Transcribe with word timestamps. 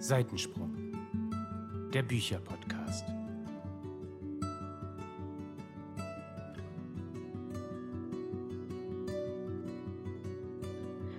Seitensprung, 0.00 0.72
der 1.92 2.02
Bücherpodcast. 2.02 3.04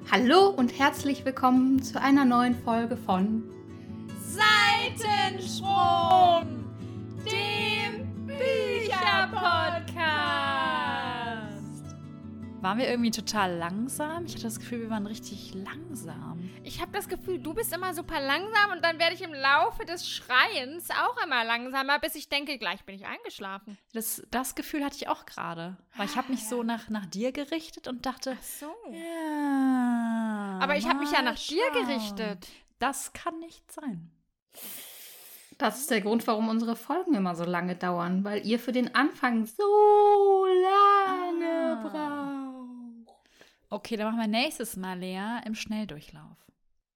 Hallo 0.10 0.48
und 0.48 0.80
herzlich 0.80 1.26
willkommen 1.26 1.84
zu 1.84 2.02
einer 2.02 2.24
neuen 2.24 2.56
Folge 2.56 2.96
von 2.96 3.44
Seitensprung, 4.98 6.59
Waren 12.70 12.78
wir 12.78 12.88
irgendwie 12.88 13.10
total 13.10 13.56
langsam? 13.58 14.26
Ich 14.26 14.34
hatte 14.34 14.44
das 14.44 14.60
Gefühl, 14.60 14.82
wir 14.82 14.90
waren 14.92 15.08
richtig 15.08 15.56
langsam. 15.56 16.52
Ich 16.64 16.80
habe 16.80 16.92
das 16.92 17.08
Gefühl, 17.08 17.40
du 17.40 17.56
bist 17.56 17.74
immer 17.74 17.96
super 17.96 18.22
langsam 18.22 18.70
und 18.74 18.86
dann 18.86 19.00
werde 19.00 19.16
ich 19.16 19.24
im 19.24 19.34
Laufe 19.34 19.86
des 19.86 20.08
Schreiens 20.08 20.88
auch 20.92 21.18
immer 21.26 21.44
langsamer, 21.44 21.98
bis 21.98 22.14
ich 22.14 22.30
denke, 22.30 22.60
gleich 22.60 22.84
bin 22.86 22.94
ich 22.94 23.08
eingeschlafen. 23.08 23.80
Das, 23.94 24.22
das 24.30 24.54
Gefühl 24.54 24.86
hatte 24.86 24.98
ich 24.98 25.08
auch 25.08 25.26
gerade. 25.26 25.78
Weil 25.98 26.06
ich 26.06 26.16
habe 26.16 26.30
mich 26.32 26.48
so 26.48 26.62
nach, 26.62 26.90
nach 26.90 27.08
dir 27.08 27.32
gerichtet 27.32 27.88
und 27.88 28.06
dachte, 28.06 28.38
Ach 28.40 28.44
so. 28.44 28.72
ja. 28.92 30.60
Aber 30.62 30.76
ich 30.78 30.88
habe 30.88 31.00
mich 31.00 31.12
ja 31.12 31.24
nach 31.24 31.40
dir 31.40 31.64
schauen. 31.74 31.88
gerichtet. 31.88 32.48
Das 32.78 33.14
kann 33.14 33.40
nicht 33.40 33.72
sein. 33.72 34.12
Das 35.58 35.80
ist 35.80 35.90
der 35.90 36.02
Grund, 36.02 36.28
warum 36.28 36.50
unsere 36.50 36.76
Folgen 36.76 37.16
immer 37.16 37.36
so 37.36 37.46
lange 37.46 37.76
dauern, 37.76 38.24
weil 38.24 38.46
ihr 38.46 38.60
für 38.60 38.72
den 38.74 38.94
Anfang 38.94 39.48
so 39.48 40.46
lange 40.46 41.50
Ah. 41.52 41.76
braucht. 41.82 42.19
Okay, 43.72 43.98
dann 43.98 44.08
machen 44.08 44.32
wir 44.32 44.40
nächstes 44.40 44.76
Mal, 44.78 44.98
Lea, 44.98 45.42
im 45.46 45.54
Schnelldurchlauf. 45.54 46.38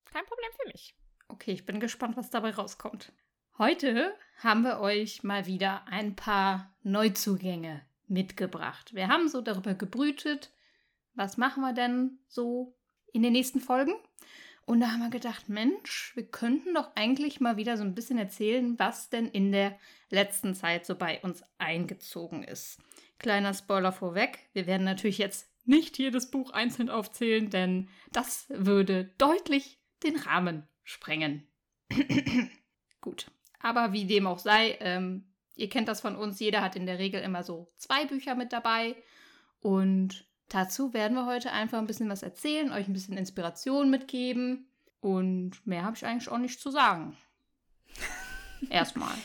Kein 0.05 0.25
Problem 0.25 0.49
für 0.59 0.67
mich. 0.71 0.95
Okay, 1.27 1.51
ich 1.51 1.65
bin 1.65 1.79
gespannt, 1.79 2.17
was 2.17 2.31
dabei 2.31 2.49
rauskommt. 2.49 3.11
Heute 3.59 4.15
haben 4.37 4.63
wir 4.63 4.79
euch 4.79 5.21
mal 5.21 5.45
wieder 5.45 5.87
ein 5.87 6.15
paar 6.15 6.73
Neuzugänge 6.81 7.85
mitgebracht. 8.07 8.95
Wir 8.95 9.07
haben 9.07 9.29
so 9.29 9.41
darüber 9.41 9.75
gebrütet, 9.75 10.51
was 11.13 11.37
machen 11.37 11.61
wir 11.61 11.73
denn 11.73 12.17
so 12.27 12.75
in 13.11 13.21
den 13.21 13.33
nächsten 13.33 13.59
Folgen? 13.59 13.93
Und 14.65 14.79
da 14.79 14.87
haben 14.87 15.01
wir 15.01 15.11
gedacht, 15.11 15.49
Mensch, 15.49 16.13
wir 16.15 16.25
könnten 16.25 16.73
doch 16.73 16.95
eigentlich 16.95 17.39
mal 17.39 17.57
wieder 17.57 17.77
so 17.77 17.83
ein 17.83 17.93
bisschen 17.93 18.17
erzählen, 18.17 18.79
was 18.79 19.11
denn 19.11 19.27
in 19.27 19.51
der 19.51 19.77
letzten 20.09 20.55
Zeit 20.55 20.87
so 20.87 20.95
bei 20.95 21.21
uns 21.21 21.43
eingezogen 21.59 22.43
ist. 22.43 22.79
Kleiner 23.19 23.53
Spoiler 23.53 23.91
vorweg, 23.91 24.39
wir 24.53 24.65
werden 24.65 24.85
natürlich 24.85 25.19
jetzt 25.19 25.52
nicht 25.65 25.97
jedes 25.97 26.29
Buch 26.29 26.51
einzeln 26.51 26.89
aufzählen, 26.89 27.49
denn 27.49 27.89
das 28.11 28.45
würde 28.49 29.05
deutlich 29.17 29.79
den 30.03 30.17
Rahmen 30.17 30.67
sprengen. 30.83 31.47
Gut, 33.01 33.31
aber 33.59 33.93
wie 33.93 34.05
dem 34.05 34.27
auch 34.27 34.39
sei, 34.39 34.77
ähm, 34.81 35.33
ihr 35.55 35.69
kennt 35.69 35.87
das 35.87 36.01
von 36.01 36.15
uns, 36.15 36.39
jeder 36.39 36.61
hat 36.61 36.75
in 36.75 36.85
der 36.85 36.99
Regel 36.99 37.21
immer 37.21 37.43
so 37.43 37.71
zwei 37.77 38.05
Bücher 38.05 38.35
mit 38.35 38.53
dabei 38.53 38.95
und 39.59 40.25
dazu 40.49 40.93
werden 40.93 41.15
wir 41.15 41.25
heute 41.25 41.51
einfach 41.51 41.79
ein 41.79 41.87
bisschen 41.87 42.09
was 42.09 42.23
erzählen, 42.23 42.71
euch 42.71 42.87
ein 42.87 42.93
bisschen 42.93 43.17
Inspiration 43.17 43.89
mitgeben 43.89 44.67
und 44.99 45.65
mehr 45.65 45.83
habe 45.83 45.95
ich 45.95 46.05
eigentlich 46.05 46.29
auch 46.29 46.37
nicht 46.37 46.59
zu 46.59 46.71
sagen. 46.71 47.17
Erstmal. 48.69 49.15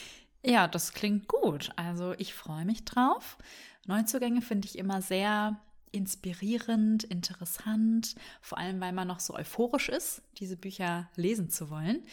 Ja, 0.45 0.69
das 0.69 0.93
klingt 0.93 1.29
gut. 1.29 1.71
Also 1.77 2.15
ich 2.19 2.35
freue 2.35 2.65
mich 2.65 2.85
drauf. 2.85 3.39
Neuzugänge 3.87 4.43
finde 4.43 4.67
ich 4.67 4.79
immer 4.79 5.03
sehr 5.03 5.61
inspirierend, 5.93 7.05
interessant, 7.05 8.15
vor 8.41 8.59
allem 8.59 8.81
weil 8.81 8.93
man 8.93 9.09
noch 9.09 9.21
so 9.21 9.35
euphorisch 9.35 9.89
ist, 9.89 10.23
diese 10.39 10.57
Bücher 10.57 11.11
lesen 11.17 11.51
zu 11.51 11.71
wollen. 11.71 12.05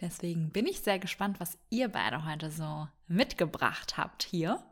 Deswegen 0.00 0.50
bin 0.50 0.66
ich 0.66 0.80
sehr 0.80 0.98
gespannt, 0.98 1.40
was 1.40 1.58
ihr 1.70 1.88
beide 1.88 2.24
heute 2.24 2.50
so 2.50 2.88
mitgebracht 3.06 3.96
habt 3.96 4.22
hier. 4.22 4.62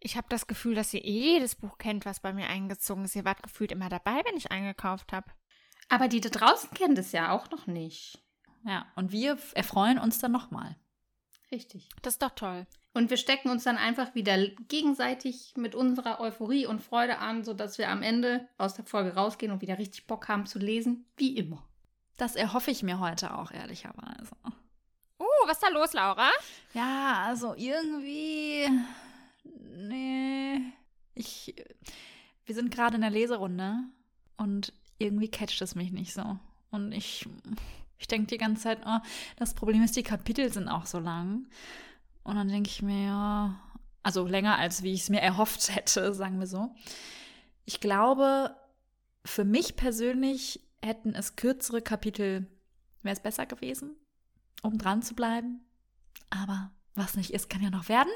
Ich 0.00 0.16
habe 0.16 0.26
das 0.28 0.46
Gefühl, 0.46 0.74
dass 0.74 0.92
ihr 0.94 1.02
jedes 1.02 1.54
Buch 1.54 1.78
kennt, 1.78 2.04
was 2.04 2.20
bei 2.20 2.32
mir 2.32 2.48
eingezogen 2.48 3.04
ist. 3.04 3.14
Ihr 3.14 3.24
wart 3.24 3.42
gefühlt 3.42 3.70
immer 3.70 3.88
dabei, 3.88 4.20
wenn 4.24 4.36
ich 4.36 4.50
eingekauft 4.50 5.12
habe. 5.12 5.30
Aber 5.88 6.08
die 6.08 6.20
da 6.20 6.28
draußen 6.28 6.70
kennen 6.70 6.94
das 6.94 7.12
ja 7.12 7.30
auch 7.30 7.50
noch 7.50 7.66
nicht. 7.66 8.18
Ja, 8.64 8.86
und 8.96 9.12
wir 9.12 9.38
erfreuen 9.54 9.98
uns 9.98 10.18
dann 10.18 10.32
nochmal. 10.32 10.76
Richtig. 11.50 11.88
Das 12.02 12.14
ist 12.14 12.22
doch 12.22 12.30
toll. 12.30 12.66
Und 12.94 13.08
wir 13.08 13.16
stecken 13.16 13.48
uns 13.48 13.64
dann 13.64 13.78
einfach 13.78 14.14
wieder 14.14 14.36
gegenseitig 14.68 15.54
mit 15.56 15.74
unserer 15.74 16.20
Euphorie 16.20 16.66
und 16.66 16.82
Freude 16.82 17.18
an, 17.18 17.42
sodass 17.42 17.78
wir 17.78 17.88
am 17.88 18.02
Ende 18.02 18.46
aus 18.58 18.74
der 18.74 18.84
Folge 18.84 19.14
rausgehen 19.14 19.50
und 19.50 19.62
wieder 19.62 19.78
richtig 19.78 20.06
Bock 20.06 20.28
haben 20.28 20.44
zu 20.46 20.58
lesen, 20.58 21.06
wie 21.16 21.36
immer. 21.36 21.64
Das 22.18 22.36
erhoffe 22.36 22.70
ich 22.70 22.82
mir 22.82 23.00
heute 23.00 23.36
auch, 23.36 23.50
ehrlicherweise. 23.50 24.32
Uh, 25.18 25.46
was 25.46 25.56
ist 25.56 25.62
da 25.62 25.68
los, 25.68 25.92
Laura? 25.94 26.30
Ja, 26.74 27.24
also 27.26 27.54
irgendwie. 27.56 28.68
Nee. 29.74 30.60
Ich. 31.14 31.54
Wir 32.44 32.54
sind 32.54 32.70
gerade 32.70 32.96
in 32.96 33.00
der 33.00 33.10
Leserunde 33.10 33.78
und 34.36 34.72
irgendwie 34.98 35.30
catcht 35.30 35.62
es 35.62 35.74
mich 35.74 35.92
nicht 35.92 36.12
so. 36.12 36.38
Und 36.70 36.92
ich. 36.92 37.26
Ich 37.98 38.08
denke 38.08 38.26
die 38.26 38.38
ganze 38.38 38.64
Zeit, 38.64 38.80
oh, 38.84 38.98
das 39.36 39.54
Problem 39.54 39.82
ist, 39.84 39.94
die 39.94 40.02
Kapitel 40.02 40.52
sind 40.52 40.68
auch 40.68 40.86
so 40.86 40.98
lang. 40.98 41.46
Und 42.24 42.36
dann 42.36 42.48
denke 42.48 42.70
ich 42.70 42.82
mir, 42.82 43.04
ja. 43.04 43.60
Also 44.04 44.26
länger 44.26 44.58
als 44.58 44.82
wie 44.82 44.92
ich 44.92 45.02
es 45.02 45.10
mir 45.10 45.20
erhofft 45.20 45.74
hätte, 45.74 46.12
sagen 46.14 46.40
wir 46.40 46.46
so. 46.46 46.74
Ich 47.64 47.80
glaube, 47.80 48.56
für 49.24 49.44
mich 49.44 49.76
persönlich 49.76 50.60
hätten 50.82 51.14
es 51.14 51.36
kürzere 51.36 51.80
Kapitel, 51.80 52.46
wäre 53.02 53.14
es 53.14 53.22
besser 53.22 53.46
gewesen, 53.46 53.94
um 54.62 54.78
dran 54.78 55.02
zu 55.02 55.14
bleiben. 55.14 55.60
Aber 56.30 56.72
was 56.94 57.16
nicht 57.16 57.30
ist, 57.30 57.48
kann 57.48 57.62
ja 57.62 57.70
noch 57.70 57.88
werden. 57.88 58.12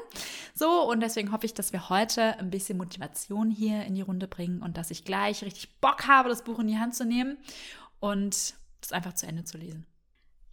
So, 0.53 0.89
und 0.89 0.99
deswegen 0.99 1.31
hoffe 1.31 1.45
ich, 1.45 1.53
dass 1.53 1.73
wir 1.73 1.89
heute 1.89 2.37
ein 2.39 2.49
bisschen 2.49 2.77
Motivation 2.77 3.49
hier 3.49 3.85
in 3.85 3.95
die 3.95 4.01
Runde 4.01 4.27
bringen 4.27 4.61
und 4.61 4.77
dass 4.77 4.91
ich 4.91 5.05
gleich 5.05 5.43
richtig 5.43 5.79
Bock 5.79 6.07
habe, 6.07 6.29
das 6.29 6.43
Buch 6.43 6.59
in 6.59 6.67
die 6.67 6.77
Hand 6.77 6.95
zu 6.95 7.05
nehmen 7.05 7.37
und 7.99 8.55
das 8.81 8.91
einfach 8.91 9.13
zu 9.13 9.25
Ende 9.25 9.45
zu 9.45 9.57
lesen. 9.57 9.87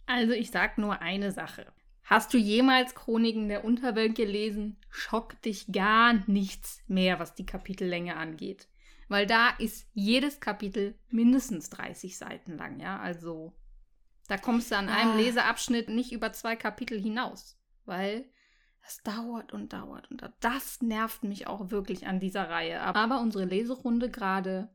Also 0.07 0.33
ich 0.33 0.51
sag 0.51 0.77
nur 0.77 1.01
eine 1.01 1.31
Sache. 1.31 1.67
Hast 2.05 2.33
du 2.33 2.37
jemals 2.37 2.93
Chroniken 2.93 3.49
der 3.49 3.65
Unterwelt 3.65 4.15
gelesen? 4.15 4.77
Schockt 4.89 5.43
dich 5.45 5.71
gar 5.71 6.13
nichts 6.27 6.81
mehr, 6.87 7.19
was 7.19 7.33
die 7.33 7.45
Kapitellänge 7.45 8.15
angeht. 8.15 8.67
Weil 9.07 9.25
da 9.25 9.49
ist 9.57 9.87
jedes 9.93 10.39
Kapitel 10.39 10.95
mindestens 11.09 11.69
30 11.69 12.17
Seiten 12.17 12.57
lang, 12.57 12.79
ja. 12.79 12.99
Also 12.99 13.53
da 14.27 14.37
kommst 14.37 14.71
du 14.71 14.77
an 14.77 14.89
einem 14.89 15.11
Ah. 15.11 15.17
Leseabschnitt 15.17 15.89
nicht 15.89 16.11
über 16.11 16.31
zwei 16.33 16.55
Kapitel 16.55 16.99
hinaus. 16.99 17.59
Weil 17.85 18.25
das 18.83 19.01
dauert 19.03 19.51
und 19.51 19.73
dauert 19.73 20.09
und. 20.11 20.23
Das 20.41 20.81
nervt 20.81 21.23
mich 21.23 21.47
auch 21.47 21.71
wirklich 21.71 22.05
an 22.05 22.19
dieser 22.19 22.49
Reihe. 22.49 22.81
Aber 22.81 23.19
unsere 23.19 23.45
Leserunde 23.45 24.09
gerade 24.11 24.69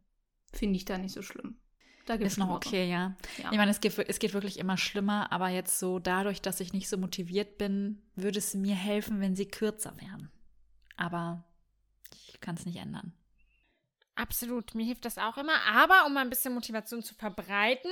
finde 0.53 0.77
ich 0.77 0.85
da 0.85 0.99
nicht 0.99 1.15
so 1.15 1.23
schlimm. 1.23 1.61
Da 2.07 2.17
gibt's 2.17 2.35
Ist 2.35 2.39
noch 2.39 2.51
okay, 2.51 2.91
ja. 2.91 3.17
Ja. 3.39 3.53
Ich 3.53 3.59
meine, 3.59 3.71
es 3.71 3.81
geht, 3.81 3.97
es 3.99 4.19
geht 4.19 4.33
wirklich 4.35 4.59
immer 4.59 4.77
schlimmer, 4.77 5.31
aber 5.33 5.49
jetzt 5.49 5.79
so 5.79 5.99
dadurch, 5.99 6.41
dass 6.41 6.61
ich 6.61 6.73
nicht 6.73 6.89
so 6.89 6.97
motiviert 6.97 7.59
bin, 7.59 8.03
würde 8.17 8.39
es 8.39 8.55
mir 8.55 8.75
helfen, 8.75 9.21
wenn 9.21 9.37
sie 9.37 9.47
kürzer 9.47 9.95
wären. 10.01 10.31
Aber 10.97 11.45
ich 12.15 12.41
kann 12.41 12.57
es 12.57 12.67
nicht 12.67 12.77
ändern. 12.77 13.13
Absolut, 14.15 14.75
mir 14.75 14.85
hilft 14.85 15.05
das 15.05 15.19
auch 15.19 15.39
immer. 15.39 15.61
Aber 15.67 16.07
um 16.07 16.15
mal 16.15 16.21
ein 16.21 16.31
bisschen 16.31 16.53
Motivation 16.53 17.03
zu 17.03 17.15
verbreiten, 17.15 17.91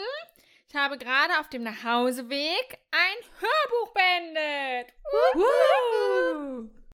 ich 0.69 0.75
habe 0.75 0.99
gerade 0.99 1.39
auf 1.41 1.49
dem 1.49 1.63
Nachhauseweg 1.63 2.79
ein 2.91 3.19
Hörbuch 3.41 3.95
beendet. 3.95 4.93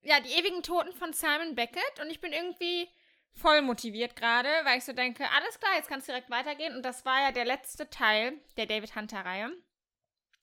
Ja, 0.02 0.20
die 0.20 0.38
ewigen 0.38 0.62
Toten 0.62 0.92
von 0.92 1.12
Simon 1.12 1.56
Beckett. 1.56 2.00
Und 2.00 2.10
ich 2.10 2.20
bin 2.20 2.32
irgendwie 2.32 2.88
voll 3.34 3.62
motiviert 3.62 4.16
gerade, 4.16 4.48
weil 4.64 4.78
ich 4.78 4.84
so 4.84 4.92
denke, 4.92 5.24
alles 5.36 5.58
klar, 5.58 5.72
jetzt 5.76 5.88
kann 5.88 6.00
es 6.00 6.06
direkt 6.06 6.30
weitergehen. 6.30 6.74
Und 6.76 6.82
das 6.82 7.04
war 7.04 7.20
ja 7.20 7.32
der 7.32 7.44
letzte 7.44 7.88
Teil 7.90 8.34
der 8.56 8.66
David 8.66 8.94
Hunter-Reihe. 8.94 9.50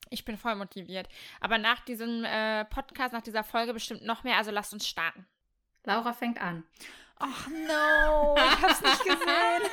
Ich 0.10 0.26
bin 0.26 0.38
voll 0.38 0.56
motiviert. 0.56 1.08
Aber 1.40 1.58
nach 1.58 1.80
diesem 1.80 2.26
äh, 2.26 2.66
Podcast, 2.66 3.14
nach 3.14 3.22
dieser 3.22 3.44
Folge 3.44 3.74
bestimmt 3.74 4.06
noch 4.06 4.24
mehr. 4.24 4.38
Also 4.38 4.52
lasst 4.52 4.74
uns 4.74 4.88
starten. 4.88 5.26
Laura 5.86 6.14
fängt 6.14 6.42
an. 6.42 6.64
Ach 7.24 7.48
no, 7.48 8.36
ich 8.36 8.62
hab's 8.62 8.82
nicht 8.82 9.04
gesehen. 9.04 9.72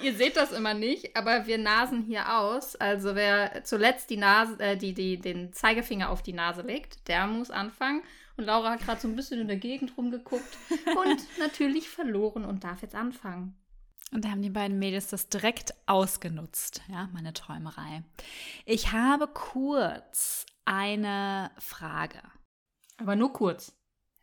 Ihr 0.02 0.14
seht 0.14 0.36
das 0.36 0.52
immer 0.52 0.74
nicht, 0.74 1.16
aber 1.16 1.46
wir 1.46 1.58
nasen 1.58 2.02
hier 2.02 2.38
aus. 2.38 2.76
Also 2.76 3.14
wer 3.14 3.64
zuletzt 3.64 4.10
die 4.10 4.16
Nase, 4.16 4.58
äh, 4.60 4.76
die, 4.76 4.94
die, 4.94 5.18
den 5.20 5.52
Zeigefinger 5.52 6.08
auf 6.08 6.22
die 6.22 6.32
Nase 6.32 6.62
legt, 6.62 7.08
der 7.08 7.26
muss 7.26 7.50
anfangen. 7.50 8.02
Und 8.38 8.44
Laura 8.44 8.70
hat 8.70 8.80
gerade 8.80 9.00
so 9.00 9.08
ein 9.08 9.16
bisschen 9.16 9.40
in 9.40 9.48
der 9.48 9.56
Gegend 9.56 9.98
rumgeguckt 9.98 10.56
und 10.70 11.18
natürlich 11.38 11.88
verloren 11.88 12.44
und 12.44 12.62
darf 12.62 12.82
jetzt 12.82 12.94
anfangen. 12.94 13.56
Und 14.12 14.24
da 14.24 14.30
haben 14.30 14.42
die 14.42 14.48
beiden 14.48 14.78
Mädels 14.78 15.08
das 15.08 15.28
direkt 15.28 15.74
ausgenutzt, 15.86 16.80
ja, 16.88 17.08
meine 17.12 17.32
Träumerei. 17.32 18.04
Ich 18.64 18.92
habe 18.92 19.26
kurz 19.26 20.46
eine 20.64 21.50
Frage. 21.58 22.22
Aber 22.96 23.16
nur 23.16 23.32
kurz. 23.32 23.74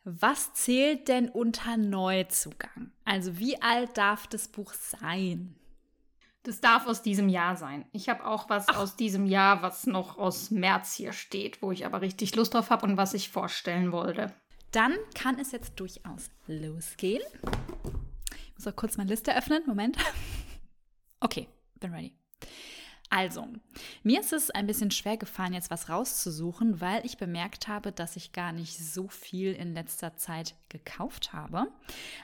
Was 0.05 0.53
zählt 0.53 1.09
denn 1.09 1.29
unter 1.29 1.75
Neuzugang? 1.75 2.91
Also 3.03 3.37
wie 3.37 3.61
alt 3.61 3.97
darf 3.97 4.27
das 4.27 4.47
Buch 4.47 4.73
sein? 4.73 5.55
Das 6.45 6.61
darf 6.61 6.85
aus 6.85 7.01
diesem 7.01 7.27
Jahr 7.27 7.55
sein. 7.55 7.85
Ich 7.91 8.07
habe 8.07 8.23
auch 8.23 8.49
was 8.51 8.65
Ach. 8.67 8.77
aus 8.77 8.95
diesem 8.95 9.25
Jahr, 9.25 9.63
was 9.63 9.87
noch 9.87 10.19
aus 10.19 10.51
März 10.51 10.93
hier 10.93 11.11
steht, 11.11 11.63
wo 11.63 11.71
ich 11.71 11.87
aber 11.87 12.01
richtig 12.01 12.35
Lust 12.35 12.53
drauf 12.53 12.69
habe 12.69 12.85
und 12.85 12.97
was 12.97 13.15
ich 13.15 13.29
vorstellen 13.29 13.91
wollte. 13.91 14.31
Dann 14.69 14.93
kann 15.15 15.39
es 15.39 15.51
jetzt 15.51 15.79
durchaus 15.79 16.29
losgehen. 16.45 17.23
Ich 18.35 18.53
muss 18.53 18.67
auch 18.67 18.75
kurz 18.75 18.95
meine 18.95 19.09
Liste 19.09 19.35
öffnen. 19.35 19.63
Moment. 19.65 19.97
Okay, 21.21 21.47
bin 21.79 21.91
ready. 21.91 22.13
Also, 23.09 23.47
mir 24.03 24.19
ist 24.19 24.33
es 24.33 24.49
ein 24.49 24.67
bisschen 24.67 24.91
schwer 24.91 25.17
gefallen, 25.17 25.53
jetzt 25.53 25.69
was 25.69 25.89
rauszusuchen, 25.89 26.81
weil 26.81 27.05
ich 27.05 27.17
bemerkt 27.17 27.67
habe, 27.67 27.91
dass 27.91 28.15
ich 28.15 28.33
gar 28.33 28.51
nicht 28.51 28.77
so 28.77 29.07
viel 29.07 29.53
in 29.53 29.73
letzter 29.73 30.15
Zeit 30.17 30.55
gekauft 30.69 31.31
habe. 31.31 31.67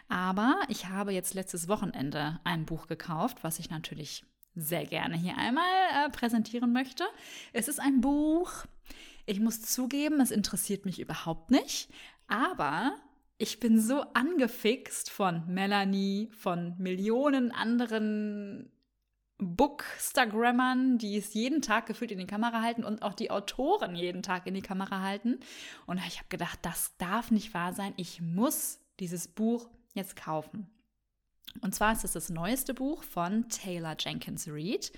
Aber 0.10 0.56
ich 0.70 0.88
habe 0.88 1.14
jetzt 1.14 1.34
letztes 1.34 1.68
Wochenende 1.68 2.40
ein 2.44 2.66
Buch 2.66 2.88
gekauft, 2.88 3.44
was 3.44 3.60
ich 3.60 3.70
natürlich 3.70 4.26
sehr 4.56 4.86
gerne 4.86 5.16
hier 5.16 5.38
einmal 5.38 5.64
äh, 5.94 6.10
präsentieren 6.10 6.74
möchte. 6.74 7.06
Es 7.54 7.68
ist 7.68 7.80
ein 7.80 8.02
Buch, 8.02 8.52
ich 9.26 9.40
muss 9.40 9.62
zugeben, 9.62 10.20
es 10.20 10.32
interessiert 10.32 10.86
mich 10.86 11.00
überhaupt 11.00 11.52
nicht, 11.52 11.90
aber 12.28 12.94
ich 13.38 13.60
bin 13.60 13.80
so 13.80 14.02
angefixt 14.14 15.10
von 15.10 15.48
Melanie, 15.48 16.30
von 16.34 16.76
Millionen 16.78 17.52
anderen 17.52 18.72
Bookstagrammern, 19.42 21.00
die 21.00 21.18
es 21.18 21.34
jeden 21.34 21.62
Tag 21.62 21.88
gefühlt 21.88 22.12
in 22.12 22.20
die 22.20 22.28
Kamera 22.28 22.62
halten 22.62 22.84
und 22.84 23.02
auch 23.02 23.16
die 23.16 23.32
Autoren 23.32 23.96
jeden 23.96 24.22
Tag 24.22 24.46
in 24.46 24.54
die 24.54 24.62
Kamera 24.62 25.02
halten. 25.02 25.40
Und 25.88 25.98
ich 25.98 26.20
habe 26.20 26.30
gedacht, 26.30 26.60
das 26.62 26.96
darf 26.98 27.32
nicht 27.32 27.54
wahr 27.54 27.74
sein. 27.74 27.94
Ich 27.98 28.22
muss 28.22 28.80
dieses 29.00 29.28
Buch 29.28 29.68
jetzt 29.94 30.16
kaufen. 30.16 30.70
Und 31.62 31.76
zwar 31.76 31.92
ist 31.92 32.06
es 32.06 32.14
das 32.14 32.30
neueste 32.30 32.74
Buch 32.74 33.04
von 33.04 33.50
Taylor 33.50 33.96
Jenkins 34.00 34.48
Reid. 34.48 34.92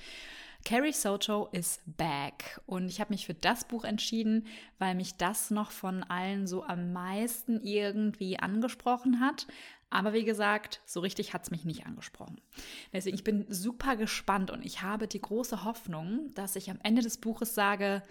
Carrie 0.66 0.94
Soto 0.94 1.50
is 1.52 1.82
back. 1.86 2.62
Und 2.66 2.88
ich 2.88 3.00
habe 3.00 3.14
mich 3.14 3.26
für 3.26 3.34
das 3.34 3.66
Buch 3.66 3.84
entschieden, 3.84 4.48
weil 4.78 4.96
mich 4.96 5.16
das 5.16 5.52
noch 5.52 5.72
von 5.72 6.04
allen 6.04 6.48
so 6.48 6.64
am 6.64 6.94
meisten 6.94 7.62
irgendwie 7.62 8.40
angesprochen 8.40 9.20
hat. 9.20 9.48
Aber 9.94 10.14
wie 10.14 10.24
gesagt, 10.24 10.82
so 10.88 11.02
richtig 11.02 11.36
hat 11.36 11.44
es 11.44 11.52
mich 11.52 11.66
nicht 11.66 11.86
angesprochen. 11.86 12.42
Deswegen, 12.92 13.14
ich 13.14 13.24
bin 13.24 13.46
super 13.48 13.96
gespannt 13.96 14.50
und 14.50 14.66
ich 14.66 14.82
habe 14.82 15.08
die 15.08 15.22
große 15.22 15.64
Hoffnung, 15.64 16.32
dass 16.34 16.56
ich 16.56 16.72
am 16.72 16.80
Ende 16.82 17.04
des 17.04 17.20
Buches 17.20 17.54
sage, 17.54 18.02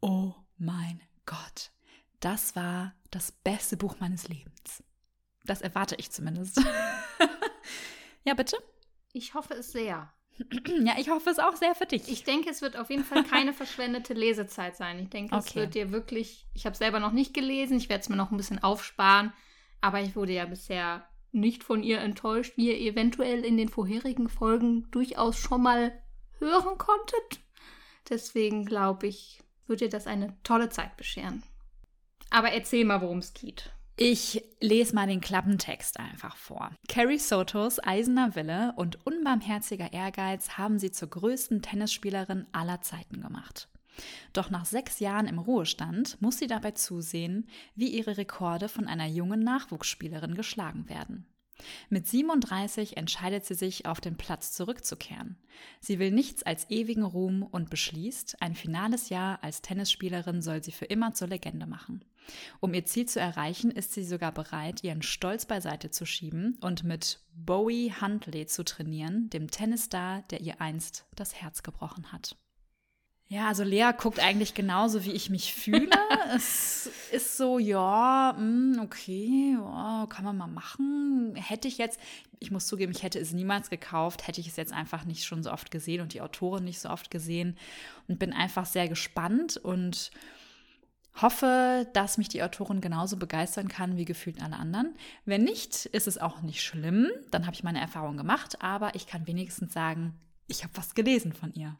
oh 0.00 0.32
mein 0.56 1.00
Gott, 1.26 1.72
das 2.20 2.54
war 2.54 2.94
das 3.10 3.32
beste 3.32 3.76
Buch 3.76 3.96
meines 3.98 4.28
Lebens. 4.28 4.84
Das 5.44 5.62
erwarte 5.62 5.96
ich 5.96 6.12
zumindest. 6.12 6.62
ja, 8.24 8.34
bitte? 8.34 8.56
Ich 9.12 9.34
hoffe 9.34 9.54
es 9.54 9.72
sehr. 9.72 10.12
Ja, 10.84 10.94
ich 10.96 11.10
hoffe 11.10 11.28
es 11.28 11.40
auch 11.40 11.56
sehr 11.56 11.74
für 11.74 11.86
dich. 11.86 12.08
Ich 12.08 12.22
denke, 12.22 12.48
es 12.48 12.62
wird 12.62 12.76
auf 12.76 12.88
jeden 12.88 13.04
Fall 13.04 13.24
keine 13.24 13.52
verschwendete 13.52 14.14
Lesezeit 14.14 14.76
sein. 14.76 15.00
Ich 15.00 15.08
denke, 15.08 15.34
okay. 15.34 15.44
es 15.44 15.54
wird 15.56 15.74
dir 15.74 15.90
wirklich, 15.90 16.46
ich 16.54 16.66
habe 16.66 16.74
es 16.74 16.78
selber 16.78 17.00
noch 17.00 17.12
nicht 17.12 17.34
gelesen, 17.34 17.76
ich 17.76 17.88
werde 17.88 18.02
es 18.02 18.08
mir 18.08 18.16
noch 18.16 18.30
ein 18.30 18.36
bisschen 18.36 18.62
aufsparen, 18.62 19.32
aber 19.80 20.00
ich 20.00 20.16
wurde 20.16 20.32
ja 20.32 20.44
bisher 20.46 21.04
nicht 21.32 21.62
von 21.64 21.82
ihr 21.82 22.00
enttäuscht, 22.00 22.56
wie 22.56 22.70
ihr 22.70 22.92
eventuell 22.92 23.44
in 23.44 23.56
den 23.56 23.68
vorherigen 23.68 24.28
Folgen 24.28 24.90
durchaus 24.90 25.36
schon 25.36 25.62
mal 25.62 25.92
hören 26.38 26.78
konntet. 26.78 27.40
Deswegen 28.08 28.64
glaube 28.64 29.06
ich, 29.06 29.40
wird 29.66 29.80
dir 29.80 29.88
das 29.88 30.06
eine 30.06 30.36
tolle 30.42 30.68
Zeit 30.68 30.96
bescheren. 30.96 31.42
Aber 32.30 32.50
erzähl 32.50 32.84
mal, 32.84 33.00
worum 33.00 33.18
es 33.18 33.34
geht. 33.34 33.72
Ich 33.96 34.42
lese 34.60 34.94
mal 34.94 35.06
den 35.06 35.20
Klappentext 35.20 36.00
einfach 36.00 36.34
vor. 36.36 36.70
Carrie 36.88 37.18
Sotos 37.18 37.84
eisener 37.84 38.34
Wille 38.34 38.72
und 38.76 39.04
unbarmherziger 39.04 39.92
Ehrgeiz 39.92 40.56
haben 40.56 40.78
sie 40.78 40.90
zur 40.90 41.10
größten 41.10 41.60
Tennisspielerin 41.60 42.46
aller 42.52 42.80
Zeiten 42.80 43.20
gemacht. 43.20 43.68
Doch 44.32 44.50
nach 44.50 44.64
sechs 44.64 45.00
Jahren 45.00 45.26
im 45.26 45.38
Ruhestand 45.38 46.20
muss 46.20 46.38
sie 46.38 46.46
dabei 46.46 46.72
zusehen, 46.72 47.48
wie 47.74 47.88
ihre 47.88 48.16
Rekorde 48.16 48.68
von 48.68 48.86
einer 48.86 49.06
jungen 49.06 49.40
Nachwuchsspielerin 49.40 50.34
geschlagen 50.34 50.88
werden. 50.88 51.26
Mit 51.88 52.06
37 52.06 52.96
entscheidet 52.96 53.44
sie 53.44 53.54
sich, 53.54 53.86
auf 53.86 54.00
den 54.00 54.16
Platz 54.16 54.52
zurückzukehren. 54.52 55.36
Sie 55.80 55.98
will 55.98 56.10
nichts 56.10 56.42
als 56.42 56.70
ewigen 56.70 57.02
Ruhm 57.02 57.42
und 57.42 57.70
beschließt, 57.70 58.40
ein 58.40 58.54
finales 58.54 59.08
Jahr 59.08 59.42
als 59.42 59.62
Tennisspielerin 59.62 60.42
soll 60.42 60.62
sie 60.62 60.72
für 60.72 60.86
immer 60.86 61.14
zur 61.14 61.28
Legende 61.28 61.66
machen. 61.66 62.04
Um 62.60 62.74
ihr 62.74 62.84
Ziel 62.84 63.06
zu 63.06 63.18
erreichen, 63.20 63.70
ist 63.70 63.92
sie 63.92 64.04
sogar 64.04 64.32
bereit, 64.32 64.84
ihren 64.84 65.02
Stolz 65.02 65.46
beiseite 65.46 65.90
zu 65.90 66.06
schieben 66.06 66.58
und 66.60 66.84
mit 66.84 67.20
Bowie 67.34 67.92
Huntley 68.00 68.46
zu 68.46 68.64
trainieren, 68.64 69.30
dem 69.30 69.50
Tennisstar, 69.50 70.22
der 70.30 70.40
ihr 70.40 70.60
einst 70.60 71.06
das 71.16 71.34
Herz 71.34 71.62
gebrochen 71.62 72.12
hat. 72.12 72.36
Ja, 73.32 73.46
also 73.46 73.62
Lea 73.62 73.92
guckt 73.96 74.18
eigentlich 74.18 74.54
genauso, 74.54 75.04
wie 75.04 75.12
ich 75.12 75.30
mich 75.30 75.54
fühle. 75.54 75.88
es 76.34 76.90
ist 77.12 77.36
so, 77.36 77.60
ja, 77.60 78.34
mm, 78.36 78.80
okay, 78.82 79.54
ja, 79.56 80.06
kann 80.08 80.24
man 80.24 80.36
mal 80.36 80.48
machen. 80.48 81.36
Hätte 81.36 81.68
ich 81.68 81.78
jetzt, 81.78 82.00
ich 82.40 82.50
muss 82.50 82.66
zugeben, 82.66 82.90
ich 82.90 83.04
hätte 83.04 83.20
es 83.20 83.30
niemals 83.32 83.70
gekauft, 83.70 84.26
hätte 84.26 84.40
ich 84.40 84.48
es 84.48 84.56
jetzt 84.56 84.72
einfach 84.72 85.04
nicht 85.04 85.24
schon 85.24 85.44
so 85.44 85.52
oft 85.52 85.70
gesehen 85.70 86.00
und 86.00 86.12
die 86.12 86.22
Autorin 86.22 86.64
nicht 86.64 86.80
so 86.80 86.90
oft 86.90 87.08
gesehen 87.08 87.56
und 88.08 88.18
bin 88.18 88.32
einfach 88.32 88.66
sehr 88.66 88.88
gespannt 88.88 89.56
und 89.56 90.10
Hoffe, 91.20 91.88
dass 91.92 92.18
mich 92.18 92.28
die 92.28 92.42
Autorin 92.42 92.80
genauso 92.80 93.16
begeistern 93.16 93.66
kann 93.66 93.96
wie 93.96 94.04
gefühlt 94.04 94.40
alle 94.40 94.56
anderen. 94.56 94.94
Wenn 95.24 95.42
nicht, 95.42 95.86
ist 95.86 96.06
es 96.06 96.18
auch 96.18 96.40
nicht 96.40 96.62
schlimm. 96.62 97.10
Dann 97.32 97.46
habe 97.46 97.54
ich 97.54 97.64
meine 97.64 97.80
Erfahrung 97.80 98.16
gemacht, 98.16 98.62
aber 98.62 98.94
ich 98.94 99.08
kann 99.08 99.26
wenigstens 99.26 99.72
sagen, 99.72 100.14
ich 100.46 100.62
habe 100.62 100.76
was 100.76 100.94
gelesen 100.94 101.32
von 101.32 101.52
ihr. 101.52 101.76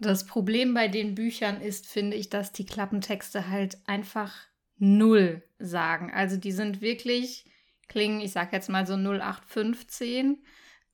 Das 0.00 0.26
Problem 0.26 0.74
bei 0.74 0.88
den 0.88 1.14
Büchern 1.14 1.60
ist, 1.60 1.86
finde 1.86 2.16
ich, 2.16 2.28
dass 2.28 2.52
die 2.52 2.66
Klappentexte 2.66 3.48
halt 3.48 3.78
einfach 3.86 4.34
null 4.76 5.42
sagen. 5.58 6.10
Also 6.12 6.36
die 6.36 6.52
sind 6.52 6.80
wirklich, 6.80 7.44
klingen, 7.88 8.20
ich 8.20 8.32
sag 8.32 8.52
jetzt 8.52 8.68
mal 8.68 8.86
so 8.86 8.94
0815, 8.94 10.42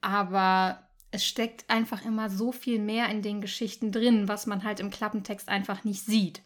aber 0.01 0.89
es 1.11 1.25
steckt 1.25 1.69
einfach 1.69 2.05
immer 2.05 2.31
so 2.31 2.53
viel 2.53 2.79
mehr 2.79 3.09
in 3.09 3.23
den 3.23 3.41
Geschichten 3.41 3.91
drin, 3.91 4.29
was 4.29 4.47
man 4.47 4.65
halt 4.65 4.81
im 4.81 4.91
Klappentext 4.91 5.49
einfach 5.49 5.85
nicht 5.85 6.05
sieht. 6.05 6.43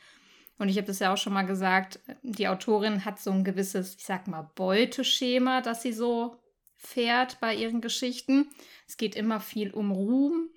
Und 0.58 0.68
ich 0.68 0.76
habe 0.76 0.86
das 0.86 1.00
ja 1.00 1.12
auch 1.12 1.18
schon 1.18 1.32
mal 1.32 1.46
gesagt, 1.46 1.98
die 2.22 2.48
Autorin 2.48 3.04
hat 3.04 3.18
so 3.18 3.30
ein 3.32 3.44
gewisses, 3.44 3.96
ich 3.96 4.04
sag 4.04 4.28
mal, 4.28 4.50
Beuteschema, 4.54 5.60
das 5.60 5.82
sie 5.82 5.92
so 5.92 6.36
fährt 6.76 7.40
bei 7.40 7.54
ihren 7.54 7.80
Geschichten. 7.80 8.48
Es 8.86 8.96
geht 8.96 9.16
immer 9.16 9.40
viel 9.40 9.72
um 9.72 9.90
Ruhm. 9.90 10.48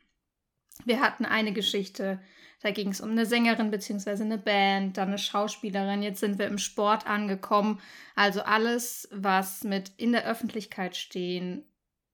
Wir 0.88 1.02
hatten 1.02 1.26
eine 1.26 1.52
Geschichte, 1.52 2.22
da 2.62 2.72
ging 2.72 2.90
es 2.90 3.02
um 3.02 3.12
eine 3.12 3.26
Sängerin 3.26 3.72
bzw. 3.72 4.24
eine 4.24 4.38
Band, 4.38 4.98
dann 4.98 5.10
eine 5.10 5.18
Schauspielerin. 5.18 6.02
Jetzt 6.02 6.22
sind 6.22 6.40
wir 6.40 6.48
im 6.48 6.58
Sport 6.58 7.06
angekommen. 7.06 7.82
Also 8.16 8.42
alles, 8.42 9.08
was 9.12 9.64
mit 9.64 9.92
in 9.98 10.14
der 10.14 10.26
Öffentlichkeit 10.26 10.96
stehen 10.96 11.66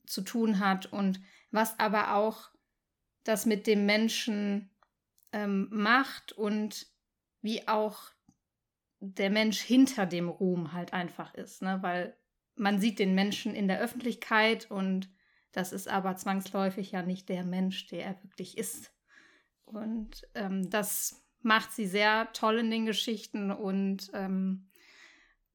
zu 0.05 0.21
tun 0.21 0.59
hat 0.59 0.87
und 0.87 1.21
was 1.51 1.79
aber 1.79 2.15
auch 2.15 2.49
das 3.23 3.45
mit 3.45 3.67
dem 3.67 3.85
Menschen 3.85 4.71
ähm, 5.31 5.69
macht 5.71 6.33
und 6.33 6.87
wie 7.41 7.67
auch 7.67 7.99
der 8.99 9.29
Mensch 9.29 9.59
hinter 9.59 10.05
dem 10.07 10.29
Ruhm 10.29 10.73
halt 10.73 10.93
einfach 10.93 11.33
ist, 11.35 11.61
ne? 11.61 11.77
Weil 11.81 12.17
man 12.55 12.79
sieht 12.79 12.99
den 12.99 13.13
Menschen 13.15 13.53
in 13.53 13.67
der 13.67 13.79
Öffentlichkeit 13.79 14.69
und 14.71 15.09
das 15.53 15.71
ist 15.71 15.87
aber 15.87 16.15
zwangsläufig 16.15 16.91
ja 16.91 17.03
nicht 17.03 17.29
der 17.29 17.45
Mensch, 17.45 17.87
der 17.87 18.05
er 18.05 18.23
wirklich 18.23 18.57
ist. 18.57 18.91
Und 19.65 20.27
ähm, 20.35 20.69
das 20.69 21.23
macht 21.41 21.71
sie 21.71 21.87
sehr 21.87 22.31
toll 22.33 22.59
in 22.59 22.71
den 22.71 22.85
Geschichten 22.85 23.51
und 23.51 24.09
ähm, 24.13 24.69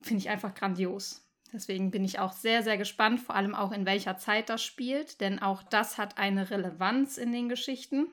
finde 0.01 0.23
ich 0.23 0.31
einfach 0.31 0.55
grandios. 0.55 1.25
Deswegen 1.53 1.91
bin 1.91 2.05
ich 2.05 2.19
auch 2.19 2.33
sehr, 2.33 2.63
sehr 2.63 2.77
gespannt, 2.77 3.21
vor 3.21 3.35
allem 3.35 3.55
auch 3.55 3.73
in 3.73 3.87
welcher 3.87 4.19
Zeit 4.19 4.51
das 4.51 4.63
spielt, 4.63 5.21
denn 5.21 5.39
auch 5.39 5.63
das 5.63 5.99
hat 5.99 6.19
eine 6.19 6.51
Relevanz 6.51 7.17
in 7.17 7.33
den 7.33 7.49
Geschichten, 7.49 8.09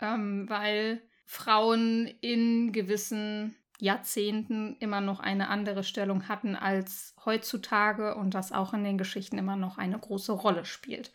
ähm, 0.00 0.48
weil 0.48 1.02
Frauen 1.24 2.06
in 2.20 2.72
gewissen 2.72 3.56
Jahrzehnten 3.80 4.76
immer 4.80 5.00
noch 5.00 5.20
eine 5.20 5.48
andere 5.48 5.82
Stellung 5.82 6.28
hatten 6.28 6.56
als 6.56 7.14
heutzutage 7.24 8.14
und 8.14 8.34
das 8.34 8.52
auch 8.52 8.72
in 8.72 8.84
den 8.84 8.98
Geschichten 8.98 9.38
immer 9.38 9.56
noch 9.56 9.78
eine 9.78 9.98
große 9.98 10.32
Rolle 10.32 10.64
spielt. 10.64 11.12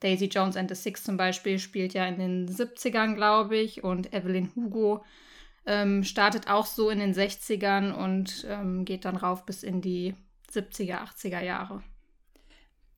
Daisy 0.00 0.26
Jones 0.26 0.56
and 0.56 0.68
the 0.68 0.74
Six 0.74 1.04
zum 1.04 1.16
Beispiel 1.16 1.58
spielt 1.58 1.94
ja 1.94 2.06
in 2.06 2.18
den 2.18 2.48
70ern, 2.48 3.14
glaube 3.14 3.56
ich, 3.56 3.82
und 3.82 4.12
Evelyn 4.12 4.50
Hugo 4.54 5.04
ähm, 5.64 6.04
startet 6.04 6.48
auch 6.48 6.66
so 6.66 6.90
in 6.90 6.98
den 6.98 7.14
60ern 7.14 7.92
und 7.92 8.46
ähm, 8.48 8.84
geht 8.84 9.04
dann 9.04 9.16
rauf 9.16 9.46
bis 9.46 9.62
in 9.62 9.80
die 9.80 10.14
70er, 10.52 11.02
80er 11.02 11.42
Jahre. 11.42 11.82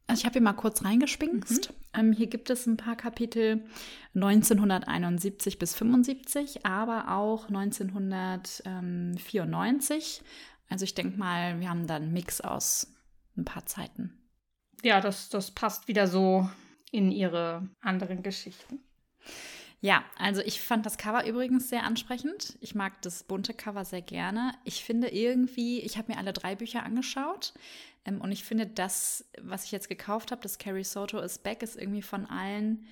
Also 0.08 0.20
ich 0.20 0.24
habe 0.24 0.32
hier 0.32 0.42
mal 0.42 0.54
kurz 0.54 0.84
reingespinkst. 0.84 1.70
Mhm. 1.70 1.74
Ähm, 1.94 2.12
hier 2.12 2.26
gibt 2.28 2.50
es 2.50 2.66
ein 2.66 2.78
paar 2.78 2.96
Kapitel 2.96 3.66
1971 4.14 5.58
bis 5.58 5.74
75, 5.74 6.64
aber 6.64 7.14
auch 7.14 7.48
1994. 7.48 10.22
Also 10.70 10.84
ich 10.84 10.94
denke 10.94 11.18
mal, 11.18 11.60
wir 11.60 11.68
haben 11.68 11.86
da 11.86 11.96
einen 11.96 12.14
Mix 12.14 12.40
aus 12.40 12.94
ein 13.36 13.44
paar 13.44 13.66
Zeiten. 13.66 14.14
Ja, 14.82 15.02
das, 15.02 15.28
das 15.28 15.50
passt 15.50 15.88
wieder 15.88 16.06
so 16.06 16.48
in 16.90 17.12
ihre 17.12 17.68
anderen 17.80 18.22
Geschichten. 18.22 18.80
Ja, 19.80 20.02
also 20.18 20.40
ich 20.40 20.60
fand 20.60 20.86
das 20.86 20.98
Cover 20.98 21.24
übrigens 21.26 21.68
sehr 21.68 21.84
ansprechend. 21.84 22.58
Ich 22.60 22.74
mag 22.74 23.00
das 23.02 23.22
bunte 23.24 23.54
Cover 23.54 23.84
sehr 23.84 24.02
gerne. 24.02 24.52
Ich 24.64 24.82
finde 24.82 25.06
irgendwie, 25.08 25.80
ich 25.80 25.96
habe 25.98 26.12
mir 26.12 26.18
alle 26.18 26.32
drei 26.32 26.56
Bücher 26.56 26.82
angeschaut 26.82 27.52
ähm, 28.08 28.20
und 28.20 28.32
ich 28.32 28.44
finde 28.44 28.66
das, 28.66 29.24
was 29.40 29.64
ich 29.64 29.72
jetzt 29.72 29.88
gekauft 29.88 30.32
habe, 30.32 30.42
das 30.42 30.58
Carrie 30.58 30.84
Soto 30.84 31.20
is 31.20 31.38
Back, 31.38 31.62
ist 31.62 31.76
irgendwie 31.76 32.02
von 32.02 32.26
allen 32.26 32.86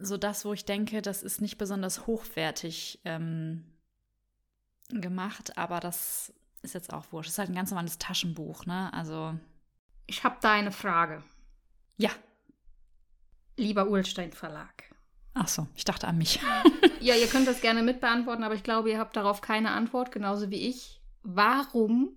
so 0.00 0.16
das, 0.16 0.44
wo 0.44 0.52
ich 0.52 0.64
denke, 0.64 1.02
das 1.02 1.22
ist 1.22 1.40
nicht 1.40 1.58
besonders 1.58 2.06
hochwertig 2.06 3.00
ähm, 3.04 3.64
gemacht, 4.88 5.56
aber 5.56 5.80
das 5.80 6.32
ist 6.62 6.74
jetzt 6.74 6.92
auch 6.92 7.12
wurscht. 7.12 7.28
Es 7.28 7.34
ist 7.34 7.38
halt 7.38 7.50
ein 7.50 7.54
ganz 7.54 7.70
normales 7.70 7.98
Taschenbuch, 7.98 8.66
ne? 8.66 8.92
Also. 8.92 9.38
Ich 10.06 10.24
habe 10.24 10.36
da 10.40 10.52
eine 10.52 10.72
Frage. 10.72 11.22
Ja. 11.96 12.10
Lieber 13.56 13.88
Ulstein 13.88 14.32
Verlag. 14.32 14.84
Ach 15.34 15.48
so, 15.48 15.66
ich 15.74 15.84
dachte 15.84 16.06
an 16.06 16.18
mich. 16.18 16.40
Ja, 17.00 17.14
ihr 17.14 17.26
könnt 17.26 17.46
das 17.46 17.60
gerne 17.60 17.82
mitbeantworten, 17.82 18.44
aber 18.44 18.54
ich 18.54 18.62
glaube, 18.62 18.90
ihr 18.90 18.98
habt 18.98 19.16
darauf 19.16 19.42
keine 19.42 19.72
Antwort, 19.72 20.10
genauso 20.10 20.50
wie 20.50 20.68
ich. 20.68 21.02
Warum 21.22 22.16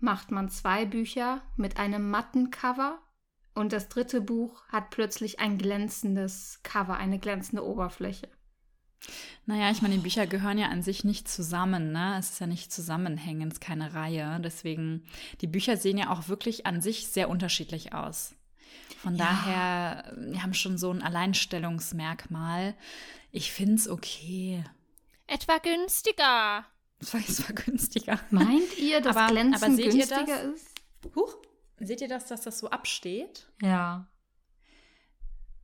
macht 0.00 0.30
man 0.30 0.48
zwei 0.48 0.84
Bücher 0.84 1.42
mit 1.56 1.78
einem 1.78 2.10
matten 2.10 2.50
Cover 2.50 2.98
und 3.54 3.72
das 3.72 3.88
dritte 3.88 4.20
Buch 4.20 4.62
hat 4.68 4.90
plötzlich 4.90 5.40
ein 5.40 5.58
glänzendes 5.58 6.60
Cover, 6.62 6.96
eine 6.96 7.18
glänzende 7.18 7.64
Oberfläche? 7.66 8.28
Naja, 9.46 9.70
ich 9.70 9.80
meine, 9.80 9.94
die 9.94 10.00
Bücher 10.02 10.26
gehören 10.26 10.58
ja 10.58 10.68
an 10.68 10.82
sich 10.82 11.04
nicht 11.04 11.28
zusammen, 11.28 11.92
ne? 11.92 12.16
Es 12.18 12.30
ist 12.30 12.40
ja 12.40 12.46
nicht 12.46 12.72
zusammenhängend, 12.72 13.52
es 13.52 13.58
ist 13.58 13.64
keine 13.64 13.94
Reihe. 13.94 14.40
Deswegen, 14.40 15.04
die 15.40 15.46
Bücher 15.46 15.76
sehen 15.76 15.98
ja 15.98 16.10
auch 16.10 16.28
wirklich 16.28 16.66
an 16.66 16.82
sich 16.82 17.06
sehr 17.08 17.28
unterschiedlich 17.30 17.94
aus. 17.94 18.34
Von 18.98 19.14
Ja. 19.14 19.24
daher, 19.26 20.16
wir 20.16 20.42
haben 20.42 20.54
schon 20.54 20.76
so 20.76 20.90
ein 20.90 21.02
Alleinstellungsmerkmal. 21.02 22.74
Ich 23.30 23.52
finde 23.52 23.74
es 23.74 23.88
okay. 23.88 24.64
Etwa 25.26 25.58
günstiger. 25.58 26.66
Es 27.00 27.14
war, 27.14 27.20
war 27.20 27.54
günstiger. 27.54 28.18
Meint 28.30 28.76
ihr, 28.78 29.00
dass 29.00 29.16
Aber- 29.16 29.32
Glänzen 29.32 29.62
aber 29.62 29.74
seht 29.74 29.84
ihr 29.86 29.92
günstiger 29.92 30.26
das? 30.26 30.44
ist? 30.54 30.68
Huch, 31.14 31.36
seht 31.78 32.00
ihr 32.00 32.08
das, 32.08 32.26
dass 32.26 32.42
das 32.42 32.58
so 32.58 32.70
absteht? 32.70 33.46
Ja. 33.62 34.08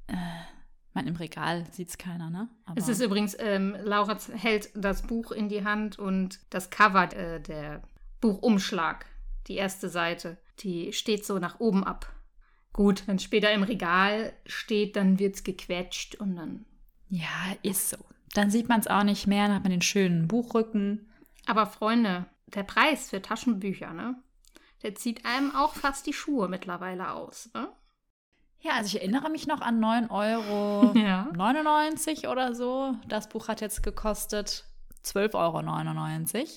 Ich 0.08 0.94
meine, 0.94 1.08
im 1.08 1.16
Regal 1.16 1.64
sieht 1.72 1.88
es 1.88 1.98
keiner, 1.98 2.30
ne? 2.30 2.48
Aber 2.66 2.78
Es 2.78 2.88
ist 2.88 3.00
übrigens, 3.00 3.36
ähm, 3.40 3.76
Laura 3.82 4.16
hält 4.34 4.70
das 4.74 5.02
Buch 5.02 5.32
in 5.32 5.48
die 5.48 5.64
Hand 5.64 5.98
und 5.98 6.38
das 6.50 6.70
Cover, 6.70 7.12
äh, 7.12 7.40
der 7.40 7.82
Buchumschlag, 8.20 9.06
die 9.48 9.56
erste 9.56 9.88
Seite, 9.88 10.36
die 10.60 10.92
steht 10.92 11.26
so 11.26 11.38
nach 11.40 11.58
oben 11.58 11.82
ab. 11.82 12.12
Gut, 12.72 13.06
wenn 13.08 13.16
es 13.16 13.24
später 13.24 13.50
im 13.52 13.62
Regal 13.64 14.32
steht, 14.46 14.94
dann 14.96 15.18
wird 15.18 15.34
es 15.36 15.44
gequetscht 15.44 16.14
und 16.16 16.36
dann. 16.36 16.64
ja, 17.08 17.26
ist 17.62 17.90
so. 17.90 17.96
Dann 18.34 18.50
sieht 18.50 18.68
man 18.68 18.80
es 18.80 18.88
auch 18.88 19.04
nicht 19.04 19.26
mehr, 19.28 19.46
dann 19.46 19.56
hat 19.56 19.62
man 19.62 19.70
den 19.70 19.82
schönen 19.82 20.26
Buchrücken. 20.26 21.08
Aber 21.46 21.66
Freunde, 21.66 22.26
der 22.46 22.62
Preis 22.62 23.10
für 23.10 23.22
Taschenbücher, 23.22 23.92
ne? 23.92 24.16
Der 24.82 24.94
zieht 24.94 25.24
einem 25.24 25.54
auch 25.54 25.74
fast 25.74 26.06
die 26.06 26.12
Schuhe 26.12 26.48
mittlerweile 26.48 27.12
aus, 27.12 27.50
ne? 27.54 27.72
Ja, 28.60 28.72
also 28.72 28.86
ich 28.86 29.02
erinnere 29.02 29.28
mich 29.28 29.46
noch 29.46 29.60
an 29.60 29.78
9,99 29.78 30.10
Euro 30.10 30.92
Ja. 30.98 31.28
99 31.34 32.28
oder 32.28 32.54
so. 32.54 32.94
Das 33.06 33.28
Buch 33.28 33.48
hat 33.48 33.60
jetzt 33.60 33.82
gekostet 33.82 34.64
12,99 35.04 36.38
Euro. 36.38 36.48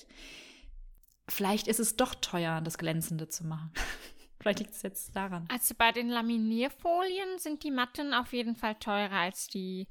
Vielleicht 1.28 1.68
ist 1.68 1.80
es 1.80 1.96
doch 1.96 2.14
teuer, 2.14 2.62
das 2.62 2.78
Glänzende 2.78 3.28
zu 3.28 3.46
machen. 3.46 3.72
Vielleicht 4.40 4.60
liegt 4.60 4.72
es 4.72 4.82
jetzt 4.82 5.14
daran. 5.14 5.46
Also 5.52 5.74
bei 5.76 5.92
den 5.92 6.08
Laminierfolien 6.08 7.38
sind 7.38 7.62
die 7.64 7.70
matten 7.70 8.14
auf 8.14 8.32
jeden 8.32 8.56
Fall 8.56 8.76
teurer 8.76 9.12
als 9.12 9.48
die 9.48 9.88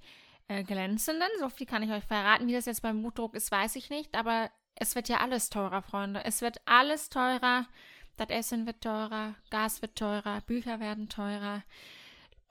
äh, 0.48 0.64
glänzenden. 0.64 1.28
So 1.40 1.50
viel 1.50 1.68
kann 1.68 1.84
ich 1.84 1.92
euch 1.92 2.06
verraten. 2.06 2.48
Wie 2.48 2.54
das 2.54 2.66
jetzt 2.66 2.82
beim 2.82 3.04
Buchdruck 3.04 3.36
ist, 3.36 3.52
weiß 3.52 3.76
ich 3.76 3.92
nicht. 3.92 4.16
Aber 4.16 4.50
es 4.80 4.96
wird 4.96 5.10
ja 5.10 5.18
alles 5.18 5.50
teurer, 5.50 5.82
Freunde. 5.82 6.24
Es 6.24 6.42
wird 6.42 6.62
alles 6.66 7.10
teurer. 7.10 7.68
Das 8.16 8.30
Essen 8.30 8.66
wird 8.66 8.82
teurer, 8.82 9.36
Gas 9.52 9.82
wird 9.82 9.96
teurer, 9.96 10.42
Bücher 10.42 10.80
werden 10.80 11.08
teurer. 11.08 11.64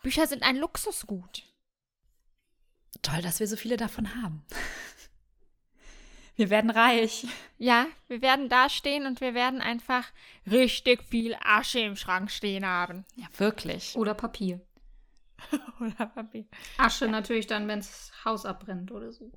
Bücher 0.03 0.27
sind 0.29 0.45
ein 0.45 0.57
Luxusgut. 0.57 1.43
Toll, 3.03 3.21
dass 3.23 3.41
wir 3.41 3.49
so 3.49 3.57
viele 3.57 3.77
davon 3.77 4.15
haben. 4.23 4.45
Wir 6.37 6.51
werden 6.51 6.69
reich. 6.69 7.27
Ja, 7.57 7.87
wir 8.09 8.21
werden 8.21 8.51
da 8.51 8.69
stehen 8.69 9.07
und 9.07 9.23
wir 9.23 9.33
werden 9.33 9.63
einfach 9.63 10.05
richtig 10.47 11.03
viel 11.03 11.35
Asche 11.43 11.81
im 11.81 11.97
Schrank 11.97 12.31
stehen 12.31 12.67
haben. 12.67 13.07
Ja, 13.15 13.27
wirklich. 13.39 13.97
Oder 13.97 14.13
Papier. 14.13 14.61
Oder 15.81 16.05
Papier. 16.05 16.45
Asche 16.77 17.09
natürlich 17.09 17.47
dann, 17.47 17.67
wenn 17.69 17.79
das 17.79 18.13
Haus 18.27 18.45
abbrennt 18.45 18.93
oder 18.93 19.13
so. 19.13 19.33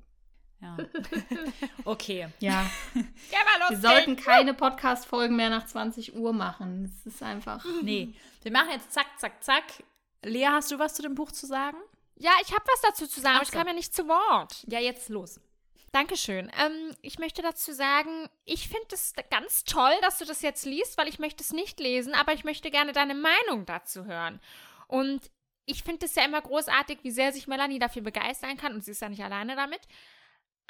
Ja. 0.60 0.76
Okay. 1.84 2.28
Ja. 2.38 2.70
Ja, 2.94 3.38
mal 3.44 3.60
los. 3.60 3.70
Wir 3.82 3.90
sollten 3.90 4.16
keine 4.16 4.54
Podcast-Folgen 4.54 5.34
mehr 5.34 5.50
nach 5.50 5.66
20 5.66 6.14
Uhr 6.14 6.32
machen. 6.32 6.84
Es 6.84 7.06
ist 7.14 7.22
einfach. 7.22 7.64
Nee, 7.82 8.14
wir 8.42 8.52
machen 8.52 8.70
jetzt 8.70 8.92
zack, 8.92 9.06
zack, 9.18 9.42
zack. 9.42 9.64
Lea, 10.22 10.46
hast 10.50 10.70
du 10.70 10.78
was 10.78 10.94
zu 10.94 11.02
dem 11.02 11.14
Buch 11.14 11.32
zu 11.32 11.46
sagen? 11.46 11.78
Ja, 12.16 12.32
ich 12.42 12.52
habe 12.52 12.62
was 12.66 12.82
dazu 12.82 13.06
zu 13.06 13.20
sagen, 13.20 13.36
aber 13.36 13.42
Ach 13.42 13.48
ich 13.48 13.52
so. 13.52 13.58
kam 13.58 13.66
ja 13.66 13.72
nicht 13.72 13.94
zu 13.94 14.06
Wort. 14.06 14.64
Ja, 14.68 14.78
jetzt 14.78 15.08
los. 15.08 15.40
Dankeschön. 15.92 16.52
Ähm, 16.62 16.94
ich 17.00 17.18
möchte 17.18 17.42
dazu 17.42 17.72
sagen, 17.72 18.28
ich 18.44 18.68
finde 18.68 18.86
es 18.92 19.14
ganz 19.30 19.64
toll, 19.64 19.92
dass 20.02 20.18
du 20.18 20.24
das 20.26 20.42
jetzt 20.42 20.64
liest, 20.66 20.98
weil 20.98 21.08
ich 21.08 21.18
möchte 21.18 21.42
es 21.42 21.52
nicht 21.52 21.80
lesen, 21.80 22.14
aber 22.14 22.32
ich 22.34 22.44
möchte 22.44 22.70
gerne 22.70 22.92
deine 22.92 23.14
Meinung 23.14 23.64
dazu 23.66 24.04
hören. 24.04 24.40
Und 24.86 25.30
ich 25.64 25.82
finde 25.82 26.06
es 26.06 26.14
ja 26.14 26.24
immer 26.24 26.40
großartig, 26.40 26.98
wie 27.02 27.10
sehr 27.10 27.32
sich 27.32 27.46
Melanie 27.48 27.78
dafür 27.78 28.02
begeistern 28.02 28.56
kann 28.56 28.74
und 28.74 28.84
sie 28.84 28.90
ist 28.92 29.00
ja 29.02 29.08
nicht 29.08 29.24
alleine 29.24 29.56
damit. 29.56 29.80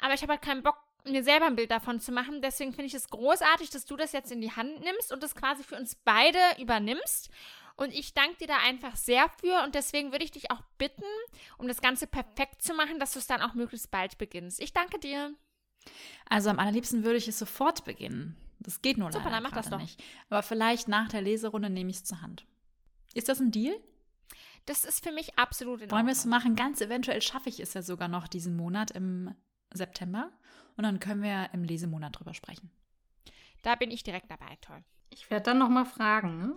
Aber 0.01 0.13
ich 0.13 0.21
habe 0.21 0.33
halt 0.33 0.41
keinen 0.41 0.63
Bock, 0.63 0.77
mir 1.05 1.23
selber 1.23 1.45
ein 1.45 1.55
Bild 1.55 1.71
davon 1.71 1.99
zu 1.99 2.11
machen. 2.11 2.41
Deswegen 2.41 2.73
finde 2.73 2.87
ich 2.87 2.93
es 2.93 3.09
großartig, 3.09 3.69
dass 3.69 3.85
du 3.85 3.95
das 3.95 4.11
jetzt 4.11 4.31
in 4.31 4.41
die 4.41 4.51
Hand 4.51 4.81
nimmst 4.81 5.11
und 5.13 5.23
das 5.23 5.35
quasi 5.35 5.63
für 5.63 5.77
uns 5.77 5.95
beide 5.95 6.39
übernimmst. 6.59 7.29
Und 7.77 7.93
ich 7.93 8.13
danke 8.13 8.37
dir 8.37 8.47
da 8.47 8.57
einfach 8.57 8.95
sehr 8.95 9.27
für 9.39 9.63
und 9.63 9.73
deswegen 9.73 10.11
würde 10.11 10.25
ich 10.25 10.31
dich 10.31 10.51
auch 10.51 10.61
bitten, 10.77 11.03
um 11.57 11.67
das 11.67 11.81
Ganze 11.81 12.05
perfekt 12.05 12.61
zu 12.61 12.73
machen, 12.73 12.99
dass 12.99 13.13
du 13.13 13.19
es 13.19 13.27
dann 13.27 13.41
auch 13.41 13.53
möglichst 13.53 13.89
bald 13.89 14.17
beginnst. 14.17 14.59
Ich 14.59 14.73
danke 14.73 14.99
dir. 14.99 15.33
Also 16.29 16.49
am 16.49 16.59
allerliebsten 16.59 17.03
würde 17.03 17.17
ich 17.17 17.27
es 17.27 17.39
sofort 17.39 17.85
beginnen. 17.85 18.35
Das 18.59 18.81
geht 18.81 18.97
nur 18.97 19.11
Super, 19.11 19.25
leider 19.25 19.35
dann 19.37 19.43
mach 19.43 19.51
das 19.53 19.69
doch. 19.69 19.79
nicht. 19.79 20.03
Aber 20.29 20.43
vielleicht 20.43 20.87
nach 20.87 21.07
der 21.07 21.21
Leserunde 21.21 21.69
nehme 21.69 21.89
ich 21.89 21.97
es 21.97 22.03
zur 22.03 22.21
Hand. 22.21 22.45
Ist 23.13 23.29
das 23.29 23.39
ein 23.39 23.51
Deal? 23.51 23.75
Das 24.65 24.85
ist 24.85 25.03
für 25.03 25.11
mich 25.11 25.39
absolut 25.39 25.81
in 25.81 25.89
Wollen 25.89 26.05
wir 26.05 26.13
es 26.13 26.25
machen? 26.25 26.55
Ganz 26.55 26.81
eventuell 26.81 27.21
schaffe 27.21 27.49
ich 27.49 27.59
es 27.59 27.73
ja 27.73 27.81
sogar 27.81 28.07
noch 28.07 28.27
diesen 28.27 28.55
Monat 28.55 28.91
im 28.91 29.33
September. 29.73 30.31
Und 30.77 30.83
dann 30.83 30.99
können 30.99 31.21
wir 31.21 31.49
im 31.53 31.63
Lesemonat 31.63 32.19
drüber 32.19 32.33
sprechen. 32.33 32.71
Da 33.61 33.75
bin 33.75 33.91
ich 33.91 34.03
direkt 34.03 34.31
dabei, 34.31 34.57
toll. 34.61 34.83
Ich 35.09 35.29
werde 35.29 35.45
dann 35.45 35.59
nochmal 35.59 35.85
fragen, 35.85 36.39
ne? 36.39 36.55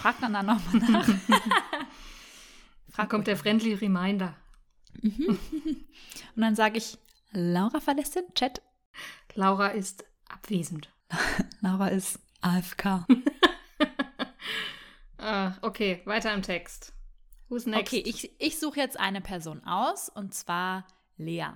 Frag 0.00 0.20
dann 0.20 0.34
dann 0.34 0.46
nochmal 0.46 0.90
nach. 0.90 1.08
Dann 2.96 3.08
kommt 3.08 3.26
der 3.26 3.36
friendly 3.36 3.74
Reminder. 3.74 4.36
Und 5.02 5.40
dann 6.36 6.54
sage 6.54 6.78
ich, 6.78 6.96
Laura 7.32 7.80
verlässt 7.80 8.14
den 8.14 8.32
Chat. 8.34 8.62
Laura 9.34 9.68
ist 9.68 10.04
abwesend. 10.28 10.88
Laura 11.60 11.88
ist 11.88 12.20
AFK. 12.40 13.06
Ah, 15.16 15.54
okay, 15.62 16.02
weiter 16.04 16.34
im 16.34 16.42
Text. 16.42 16.92
Who's 17.48 17.64
next? 17.64 17.94
Okay, 17.94 18.02
ich, 18.04 18.38
ich 18.38 18.58
suche 18.58 18.78
jetzt 18.78 19.00
eine 19.00 19.22
Person 19.22 19.64
aus 19.64 20.10
und 20.10 20.34
zwar 20.34 20.86
Lea. 21.16 21.46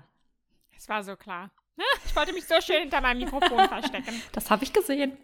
Es 0.79 0.89
war 0.89 1.03
so 1.03 1.17
klar. 1.17 1.51
Ich 2.07 2.17
wollte 2.17 2.33
mich 2.33 2.47
so 2.47 2.61
schön 2.61 2.81
hinter 2.81 3.01
meinem 3.01 3.19
Mikrofon 3.19 3.69
verstecken. 3.69 4.23
Das 4.33 4.51
habe 4.51 4.65
ich 4.65 4.73
gesehen. 4.73 5.17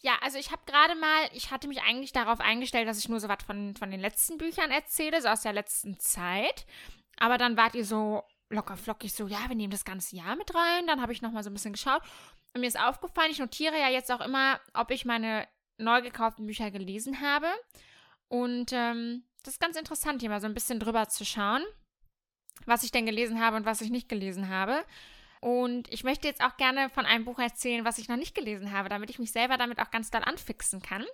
Ja, 0.00 0.14
also 0.20 0.36
ich 0.38 0.50
habe 0.50 0.62
gerade 0.66 0.94
mal, 0.96 1.28
ich 1.32 1.50
hatte 1.50 1.68
mich 1.68 1.82
eigentlich 1.82 2.12
darauf 2.12 2.40
eingestellt, 2.40 2.88
dass 2.88 2.98
ich 2.98 3.08
nur 3.08 3.20
so 3.20 3.28
was 3.28 3.42
von, 3.44 3.76
von 3.76 3.90
den 3.90 4.00
letzten 4.00 4.36
Büchern 4.36 4.70
erzähle, 4.70 5.22
so 5.22 5.28
aus 5.28 5.42
der 5.42 5.52
letzten 5.52 5.98
Zeit. 6.00 6.66
Aber 7.18 7.38
dann 7.38 7.56
wart 7.56 7.74
ihr 7.74 7.84
so 7.84 8.24
locker 8.50 8.76
flockig 8.76 9.12
so, 9.12 9.28
ja, 9.28 9.38
wir 9.48 9.54
nehmen 9.54 9.70
das 9.70 9.84
ganze 9.84 10.16
Jahr 10.16 10.36
mit 10.36 10.54
rein. 10.54 10.86
Dann 10.86 11.00
habe 11.00 11.12
ich 11.12 11.22
nochmal 11.22 11.44
so 11.44 11.50
ein 11.50 11.54
bisschen 11.54 11.72
geschaut. 11.72 12.02
Und 12.54 12.60
mir 12.60 12.66
ist 12.66 12.80
aufgefallen, 12.80 13.30
ich 13.30 13.38
notiere 13.38 13.78
ja 13.78 13.88
jetzt 13.88 14.10
auch 14.10 14.20
immer, 14.20 14.60
ob 14.74 14.90
ich 14.90 15.04
meine 15.04 15.46
neu 15.78 16.02
gekauften 16.02 16.46
Bücher 16.46 16.70
gelesen 16.70 17.20
habe. 17.20 17.48
Und 18.28 18.72
ähm, 18.72 19.24
das 19.42 19.54
ist 19.54 19.60
ganz 19.60 19.76
interessant, 19.76 20.20
hier 20.20 20.30
mal 20.30 20.40
so 20.40 20.46
ein 20.46 20.54
bisschen 20.54 20.80
drüber 20.80 21.08
zu 21.08 21.24
schauen, 21.24 21.62
was 22.66 22.82
ich 22.82 22.90
denn 22.90 23.06
gelesen 23.06 23.40
habe 23.40 23.56
und 23.56 23.64
was 23.64 23.80
ich 23.80 23.90
nicht 23.90 24.08
gelesen 24.08 24.48
habe. 24.48 24.84
Und 25.40 25.92
ich 25.92 26.04
möchte 26.04 26.28
jetzt 26.28 26.42
auch 26.42 26.56
gerne 26.56 26.88
von 26.88 27.04
einem 27.04 27.24
Buch 27.24 27.38
erzählen, 27.38 27.84
was 27.84 27.98
ich 27.98 28.08
noch 28.08 28.16
nicht 28.16 28.34
gelesen 28.34 28.72
habe, 28.72 28.88
damit 28.88 29.10
ich 29.10 29.18
mich 29.18 29.32
selber 29.32 29.56
damit 29.56 29.80
auch 29.80 29.90
ganz 29.90 30.10
doll 30.10 30.22
anfixen 30.24 30.82
kann. 30.82 31.04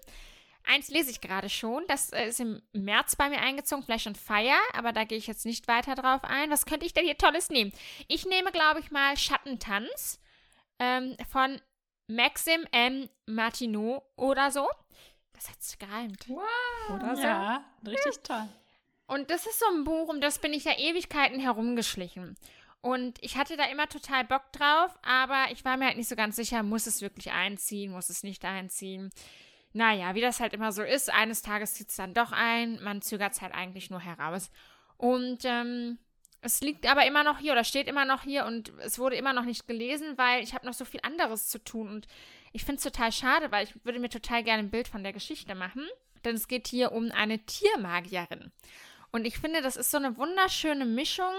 Eins 0.65 0.89
lese 0.89 1.11
ich 1.11 1.23
gerade 1.23 1.49
schon. 1.49 1.83
Das 1.89 2.13
äh, 2.13 2.29
ist 2.29 2.41
im 2.41 2.61
März 2.73 3.17
bei 3.17 3.31
mir 3.31 3.41
eingezogen, 3.41 3.85
Flash 3.85 4.07
and 4.07 4.19
Fire, 4.19 4.59
aber 4.75 4.93
da 4.93 5.05
gehe 5.05 5.17
ich 5.17 5.27
jetzt 5.27 5.47
nicht 5.47 5.67
weiter 5.67 5.95
drauf 5.95 6.25
ein. 6.25 6.51
Was 6.51 6.67
könnte 6.67 6.85
ich 6.85 6.93
denn 6.93 7.07
hier 7.07 7.17
Tolles 7.17 7.49
nehmen? 7.49 7.73
Ich 8.07 8.27
nehme, 8.27 8.53
glaube 8.53 8.81
ich, 8.81 8.91
mal 8.91 9.17
Schattentanz 9.17 10.21
ähm, 10.79 11.17
von 11.31 11.61
Maxim 12.07 12.67
M. 12.71 13.09
Martineau 13.27 14.05
oder 14.17 14.51
so. 14.51 14.69
Das 15.33 15.49
hat 15.49 15.63
sich 15.63 15.79
gereimt. 15.79 16.29
Wow. 16.29 16.97
Oder 16.97 17.17
so. 17.17 17.23
Ja, 17.23 17.65
richtig 17.87 18.23
toll. 18.23 18.49
Und 19.09 19.31
das 19.31 19.47
ist 19.47 19.59
so 19.59 19.67
ein 19.75 19.85
Buch, 19.85 20.09
um 20.09 20.21
das 20.21 20.39
bin 20.39 20.53
ich 20.53 20.65
ja 20.65 20.79
Ewigkeiten 20.79 21.41
herumgeschlichen. 21.41 22.37
Und 22.81 23.19
ich 23.23 23.37
hatte 23.37 23.57
da 23.57 23.65
immer 23.65 23.89
total 23.89 24.25
Bock 24.25 24.53
drauf, 24.53 24.97
aber 25.03 25.47
ich 25.51 25.65
war 25.65 25.77
mir 25.77 25.87
halt 25.87 25.97
nicht 25.97 26.09
so 26.09 26.15
ganz 26.15 26.37
sicher, 26.37 26.63
muss 26.63 26.87
es 26.87 27.01
wirklich 27.01 27.33
einziehen, 27.33 27.91
muss 27.91 28.11
es 28.11 28.23
nicht 28.23 28.45
einziehen. 28.45 29.11
Naja, 29.73 30.15
wie 30.15 30.21
das 30.21 30.41
halt 30.41 30.53
immer 30.53 30.73
so 30.73 30.83
ist, 30.83 31.13
eines 31.13 31.43
Tages 31.43 31.75
zieht 31.75 31.89
es 31.89 31.97
dann 31.97 32.15
doch 32.15 32.33
ein, 32.33 32.83
man 32.83 33.03
zögert 33.03 33.33
es 33.33 33.43
halt 33.43 33.55
eigentlich 33.55 33.91
nur 33.91 34.01
heraus. 34.01 34.51
Und 34.97 35.45
ähm, 35.45 35.99
es 36.41 36.61
liegt 36.61 36.87
aber 36.87 37.07
immer 37.07 37.25
noch 37.25 37.39
hier 37.39 37.53
oder 37.53 37.65
steht 37.65 37.89
immer 37.89 38.05
noch 38.05 38.23
hier 38.23 38.45
und 38.45 38.73
es 38.79 38.99
wurde 38.99 39.17
immer 39.17 39.33
noch 39.33 39.45
nicht 39.45 39.67
gelesen, 39.67 40.17
weil 40.17 40.43
ich 40.43 40.55
habe 40.55 40.67
noch 40.67 40.75
so 40.75 40.85
viel 40.85 41.01
anderes 41.03 41.49
zu 41.49 41.63
tun 41.63 41.89
und 41.89 42.07
ich 42.53 42.65
finde 42.65 42.77
es 42.77 42.85
total 42.85 43.11
schade, 43.11 43.51
weil 43.51 43.65
ich 43.65 43.85
würde 43.85 43.99
mir 43.99 44.09
total 44.09 44.45
gerne 44.45 44.63
ein 44.63 44.71
Bild 44.71 44.89
von 44.89 45.03
der 45.03 45.13
Geschichte 45.13 45.55
machen, 45.55 45.87
denn 46.25 46.37
es 46.37 46.49
geht 46.49 46.69
hier 46.69 46.93
um 46.93 47.11
eine 47.11 47.39
Tiermagierin. 47.41 48.53
Und 49.11 49.27
ich 49.27 49.39
finde, 49.39 49.63
das 49.63 49.77
ist 49.77 49.91
so 49.91 49.97
eine 49.97 50.17
wunderschöne 50.17 50.85
Mischung 50.85 51.33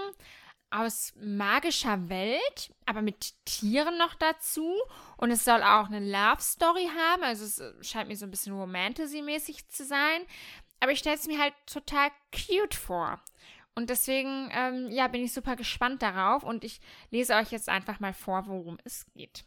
aus 0.70 1.12
magischer 1.16 2.08
Welt, 2.08 2.72
aber 2.86 3.02
mit 3.02 3.34
Tieren 3.44 3.98
noch 3.98 4.14
dazu. 4.14 4.74
Und 5.16 5.30
es 5.30 5.44
soll 5.44 5.62
auch 5.62 5.86
eine 5.86 6.00
Love 6.00 6.40
Story 6.40 6.88
haben. 6.96 7.22
Also 7.22 7.44
es 7.44 7.58
äh, 7.58 7.72
scheint 7.82 8.08
mir 8.08 8.16
so 8.16 8.26
ein 8.26 8.30
bisschen 8.30 8.54
Romantasy-mäßig 8.54 9.68
zu 9.68 9.84
sein. 9.84 10.22
Aber 10.78 10.92
ich 10.92 11.00
stelle 11.00 11.16
es 11.16 11.26
mir 11.26 11.40
halt 11.40 11.54
total 11.66 12.10
cute 12.32 12.74
vor. 12.74 13.20
Und 13.74 13.90
deswegen, 13.90 14.48
ähm, 14.52 14.90
ja, 14.90 15.08
bin 15.08 15.24
ich 15.24 15.32
super 15.32 15.56
gespannt 15.56 16.02
darauf. 16.02 16.44
Und 16.44 16.64
ich 16.64 16.80
lese 17.10 17.34
euch 17.34 17.50
jetzt 17.50 17.68
einfach 17.68 18.00
mal 18.00 18.14
vor, 18.14 18.46
worum 18.46 18.78
es 18.84 19.06
geht. 19.14 19.44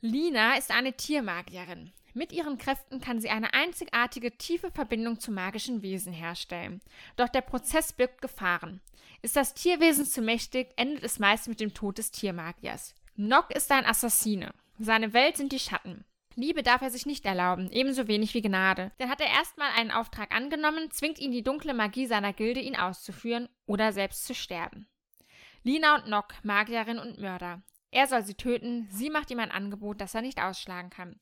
Lina 0.00 0.56
ist 0.56 0.70
eine 0.70 0.94
Tiermagierin. 0.94 1.92
Mit 2.16 2.32
ihren 2.32 2.56
Kräften 2.56 3.02
kann 3.02 3.20
sie 3.20 3.28
eine 3.28 3.52
einzigartige, 3.52 4.38
tiefe 4.38 4.70
Verbindung 4.70 5.20
zu 5.20 5.30
magischen 5.30 5.82
Wesen 5.82 6.14
herstellen. 6.14 6.80
Doch 7.16 7.28
der 7.28 7.42
Prozess 7.42 7.92
birgt 7.92 8.22
Gefahren. 8.22 8.80
Ist 9.20 9.36
das 9.36 9.52
Tierwesen 9.52 10.06
zu 10.06 10.22
mächtig, 10.22 10.68
endet 10.76 11.04
es 11.04 11.18
meist 11.18 11.46
mit 11.46 11.60
dem 11.60 11.74
Tod 11.74 11.98
des 11.98 12.12
Tiermagiers. 12.12 12.94
Nock 13.16 13.50
ist 13.50 13.70
ein 13.70 13.84
Assassine. 13.84 14.54
Seine 14.78 15.12
Welt 15.12 15.36
sind 15.36 15.52
die 15.52 15.58
Schatten. 15.58 16.06
Liebe 16.36 16.62
darf 16.62 16.80
er 16.80 16.88
sich 16.88 17.04
nicht 17.04 17.26
erlauben, 17.26 17.70
ebenso 17.70 18.08
wenig 18.08 18.32
wie 18.32 18.40
Gnade. 18.40 18.92
Denn 18.98 19.10
hat 19.10 19.20
er 19.20 19.28
erstmal 19.28 19.72
einen 19.76 19.90
Auftrag 19.90 20.34
angenommen, 20.34 20.90
zwingt 20.90 21.18
ihn 21.18 21.32
die 21.32 21.42
dunkle 21.42 21.74
Magie 21.74 22.06
seiner 22.06 22.32
Gilde, 22.32 22.60
ihn 22.60 22.76
auszuführen 22.76 23.50
oder 23.66 23.92
selbst 23.92 24.24
zu 24.24 24.34
sterben. 24.34 24.88
Lina 25.64 25.96
und 25.96 26.08
Nock, 26.08 26.32
Magierin 26.42 26.98
und 26.98 27.18
Mörder. 27.18 27.60
Er 27.96 28.06
soll 28.06 28.26
sie 28.26 28.34
töten, 28.34 28.86
sie 28.90 29.08
macht 29.08 29.30
ihm 29.30 29.38
ein 29.38 29.50
Angebot, 29.50 30.02
das 30.02 30.14
er 30.14 30.20
nicht 30.20 30.38
ausschlagen 30.38 30.90
kann. 30.90 31.16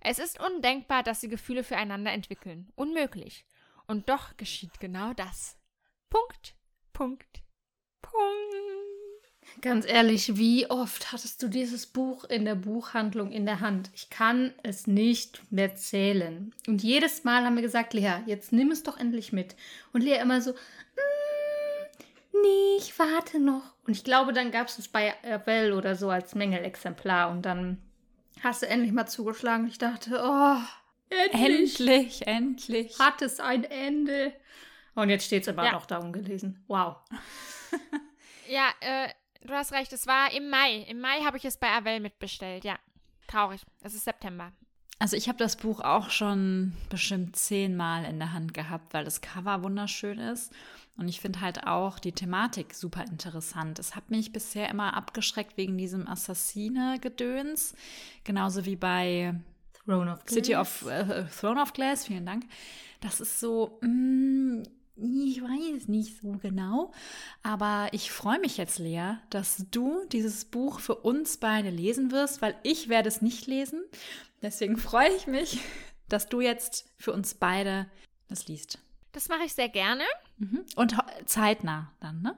Es 0.00 0.20
ist 0.20 0.38
undenkbar, 0.38 1.02
dass 1.02 1.20
sie 1.20 1.28
Gefühle 1.28 1.64
füreinander 1.64 2.12
entwickeln. 2.12 2.68
Unmöglich. 2.76 3.44
Und 3.88 4.08
doch 4.08 4.36
geschieht 4.36 4.78
genau 4.78 5.12
das. 5.12 5.56
Punkt, 6.08 6.54
Punkt, 6.92 7.42
Punkt. 8.00 8.20
Ganz 9.60 9.84
ehrlich, 9.84 10.36
wie 10.36 10.70
oft 10.70 11.10
hattest 11.10 11.42
du 11.42 11.48
dieses 11.48 11.88
Buch 11.88 12.22
in 12.22 12.44
der 12.44 12.54
Buchhandlung 12.54 13.32
in 13.32 13.44
der 13.44 13.58
Hand? 13.58 13.90
Ich 13.92 14.08
kann 14.08 14.54
es 14.62 14.86
nicht 14.86 15.42
mehr 15.50 15.74
zählen. 15.74 16.54
Und 16.68 16.84
jedes 16.84 17.24
Mal 17.24 17.44
haben 17.44 17.56
wir 17.56 17.62
gesagt, 17.62 17.92
Lea, 17.92 18.22
jetzt 18.26 18.52
nimm 18.52 18.70
es 18.70 18.84
doch 18.84 18.96
endlich 18.96 19.32
mit. 19.32 19.56
Und 19.92 20.02
Lea 20.02 20.20
immer 20.20 20.40
so, 20.40 20.54
nee, 22.32 22.76
ich 22.78 22.98
warte 22.98 23.38
noch. 23.40 23.62
Und 23.86 23.96
ich 23.96 24.04
glaube, 24.04 24.32
dann 24.32 24.50
gab 24.50 24.68
es 24.68 24.78
es 24.78 24.88
bei 24.88 25.14
Avell 25.24 25.72
oder 25.72 25.96
so 25.96 26.10
als 26.10 26.34
Mängelexemplar. 26.34 27.30
Und 27.30 27.42
dann 27.42 27.78
hast 28.42 28.62
du 28.62 28.68
endlich 28.68 28.92
mal 28.92 29.06
zugeschlagen. 29.06 29.66
Ich 29.68 29.78
dachte, 29.78 30.20
oh, 30.22 30.56
endlich. 31.32 31.80
Endlich, 31.80 32.26
endlich. 32.26 32.98
Hat 32.98 33.22
es 33.22 33.40
ein 33.40 33.64
Ende. 33.64 34.32
Und 34.94 35.08
jetzt 35.10 35.26
steht 35.26 35.42
es 35.42 35.48
aber 35.48 35.64
Ja. 35.64 35.72
noch 35.72 35.86
da 35.86 35.98
ungelesen. 35.98 36.62
Wow. 36.66 36.96
Ja, 38.48 38.68
äh, 38.80 39.08
du 39.46 39.54
hast 39.54 39.70
recht, 39.72 39.92
es 39.92 40.08
war 40.08 40.32
im 40.32 40.50
Mai. 40.50 40.78
Im 40.88 41.00
Mai 41.00 41.20
habe 41.24 41.36
ich 41.36 41.44
es 41.44 41.56
bei 41.56 41.68
Avell 41.68 42.00
mitbestellt, 42.00 42.64
ja. 42.64 42.76
Traurig. 43.28 43.60
Es 43.82 43.94
ist 43.94 44.04
September. 44.04 44.50
Also 44.98 45.16
ich 45.16 45.28
habe 45.28 45.38
das 45.38 45.54
Buch 45.54 45.78
auch 45.80 46.10
schon 46.10 46.72
bestimmt 46.88 47.36
zehnmal 47.36 48.04
in 48.06 48.18
der 48.18 48.32
Hand 48.32 48.52
gehabt, 48.52 48.92
weil 48.92 49.04
das 49.04 49.20
Cover 49.20 49.62
wunderschön 49.62 50.18
ist. 50.18 50.52
Und 50.96 51.08
ich 51.08 51.20
finde 51.20 51.40
halt 51.40 51.66
auch 51.66 51.98
die 51.98 52.12
Thematik 52.12 52.74
super 52.74 53.04
interessant. 53.04 53.78
Es 53.78 53.96
hat 53.96 54.10
mich 54.10 54.32
bisher 54.32 54.68
immer 54.68 54.94
abgeschreckt 54.94 55.56
wegen 55.56 55.78
diesem 55.78 56.06
Assassine-Gedöns. 56.06 57.74
Genauso 58.24 58.66
wie 58.66 58.76
bei 58.76 59.34
Throne 59.84 60.12
of 60.12 60.20
City 60.28 60.52
Glass. 60.52 60.82
of 60.82 60.90
äh, 60.90 61.24
Throne 61.24 61.62
of 61.62 61.72
Glass, 61.72 62.06
vielen 62.06 62.26
Dank. 62.26 62.44
Das 63.00 63.20
ist 63.20 63.40
so, 63.40 63.78
mm, 63.80 64.62
ich 64.96 65.42
weiß 65.42 65.88
nicht 65.88 66.20
so 66.20 66.32
genau, 66.32 66.92
aber 67.42 67.88
ich 67.92 68.12
freue 68.12 68.38
mich 68.38 68.58
jetzt, 68.58 68.78
Lea, 68.78 69.14
dass 69.30 69.64
du 69.70 70.04
dieses 70.12 70.44
Buch 70.44 70.80
für 70.80 70.96
uns 70.96 71.38
beide 71.38 71.70
lesen 71.70 72.12
wirst, 72.12 72.42
weil 72.42 72.54
ich 72.62 72.88
werde 72.88 73.08
es 73.08 73.22
nicht 73.22 73.46
lesen. 73.46 73.82
Deswegen 74.42 74.76
freue 74.76 75.08
ich 75.16 75.26
mich, 75.26 75.60
dass 76.08 76.28
du 76.28 76.40
jetzt 76.40 76.90
für 76.98 77.12
uns 77.12 77.34
beide 77.34 77.86
das 78.28 78.46
liest. 78.48 78.78
Das 79.12 79.28
mache 79.28 79.44
ich 79.44 79.54
sehr 79.54 79.68
gerne. 79.68 80.04
Mhm. 80.38 80.64
Und 80.76 80.96
zeitnah 81.26 81.92
dann, 82.00 82.22
ne? 82.22 82.36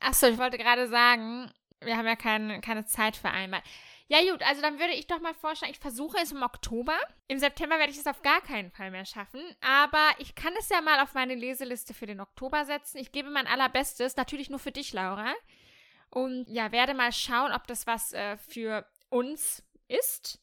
Achso, 0.00 0.26
ich 0.26 0.38
wollte 0.38 0.58
gerade 0.58 0.88
sagen, 0.88 1.50
wir 1.80 1.96
haben 1.96 2.06
ja 2.06 2.16
keine, 2.16 2.60
keine 2.60 2.86
Zeit 2.86 3.16
vereinbart. 3.16 3.64
Ja, 4.10 4.20
gut, 4.22 4.42
also 4.42 4.62
dann 4.62 4.78
würde 4.78 4.94
ich 4.94 5.06
doch 5.06 5.20
mal 5.20 5.34
vorschlagen, 5.34 5.72
ich 5.72 5.80
versuche 5.80 6.16
es 6.22 6.32
im 6.32 6.42
Oktober. 6.42 6.96
Im 7.26 7.38
September 7.38 7.78
werde 7.78 7.92
ich 7.92 7.98
es 7.98 8.06
auf 8.06 8.22
gar 8.22 8.40
keinen 8.40 8.70
Fall 8.70 8.90
mehr 8.90 9.04
schaffen. 9.04 9.40
Aber 9.60 10.08
ich 10.18 10.34
kann 10.34 10.54
es 10.58 10.70
ja 10.70 10.80
mal 10.80 11.00
auf 11.00 11.12
meine 11.12 11.34
Leseliste 11.34 11.92
für 11.92 12.06
den 12.06 12.20
Oktober 12.20 12.64
setzen. 12.64 12.98
Ich 12.98 13.12
gebe 13.12 13.28
mein 13.28 13.46
allerbestes, 13.46 14.16
natürlich 14.16 14.48
nur 14.48 14.58
für 14.58 14.72
dich, 14.72 14.94
Laura. 14.94 15.34
Und 16.08 16.46
ja, 16.48 16.72
werde 16.72 16.94
mal 16.94 17.12
schauen, 17.12 17.52
ob 17.52 17.66
das 17.66 17.86
was 17.86 18.14
äh, 18.14 18.38
für 18.38 18.86
uns 19.10 19.62
ist. 19.88 20.40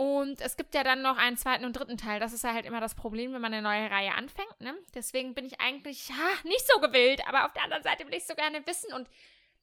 Und 0.00 0.40
es 0.40 0.56
gibt 0.56 0.74
ja 0.74 0.82
dann 0.82 1.02
noch 1.02 1.18
einen 1.18 1.36
zweiten 1.36 1.66
und 1.66 1.74
dritten 1.74 1.98
Teil. 1.98 2.20
Das 2.20 2.32
ist 2.32 2.42
ja 2.42 2.54
halt 2.54 2.64
immer 2.64 2.80
das 2.80 2.94
Problem, 2.94 3.34
wenn 3.34 3.42
man 3.42 3.52
eine 3.52 3.60
neue 3.60 3.90
Reihe 3.90 4.14
anfängt. 4.14 4.58
Ne? 4.58 4.74
Deswegen 4.94 5.34
bin 5.34 5.44
ich 5.44 5.60
eigentlich 5.60 6.08
ja, 6.08 6.14
nicht 6.44 6.66
so 6.66 6.80
gewillt. 6.80 7.20
Aber 7.28 7.44
auf 7.44 7.52
der 7.52 7.64
anderen 7.64 7.82
Seite 7.82 8.06
will 8.06 8.14
ich 8.14 8.26
so 8.26 8.34
gerne 8.34 8.66
wissen. 8.66 8.94
Und 8.94 9.10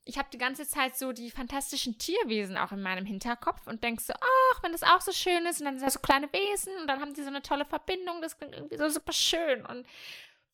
ich 0.04 0.16
habe 0.16 0.28
die 0.32 0.38
ganze 0.38 0.64
Zeit 0.68 0.96
so 0.96 1.12
die 1.12 1.32
fantastischen 1.32 1.98
Tierwesen 1.98 2.56
auch 2.56 2.70
in 2.70 2.80
meinem 2.80 3.04
Hinterkopf 3.04 3.66
und 3.66 3.82
denke 3.82 4.00
so, 4.00 4.12
ach, 4.12 4.62
wenn 4.62 4.70
das 4.70 4.84
auch 4.84 5.00
so 5.00 5.10
schön 5.10 5.44
ist. 5.44 5.58
Und 5.58 5.64
dann 5.64 5.80
sind 5.80 5.88
da 5.88 5.90
so 5.90 5.98
kleine 5.98 6.32
Wesen 6.32 6.72
und 6.80 6.86
dann 6.86 7.00
haben 7.00 7.14
die 7.14 7.22
so 7.22 7.30
eine 7.30 7.42
tolle 7.42 7.64
Verbindung. 7.64 8.22
Das 8.22 8.38
klingt 8.38 8.54
irgendwie 8.54 8.78
so 8.78 8.88
super 8.90 9.12
schön. 9.12 9.66
Und 9.66 9.88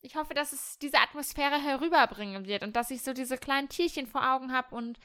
ich 0.01 0.17
hoffe, 0.17 0.33
dass 0.33 0.55
es 0.55 0.79
diese 0.79 0.97
Atmosphäre 0.97 1.61
herüberbringen 1.61 2.47
wird 2.47 2.63
und 2.63 2.75
dass 2.75 2.91
ich 2.91 3.03
so 3.03 3.13
diese 3.13 3.37
kleinen 3.37 3.69
Tierchen 3.69 4.07
vor 4.07 4.33
Augen 4.33 4.51
habe 4.51 4.75
und 4.75 4.99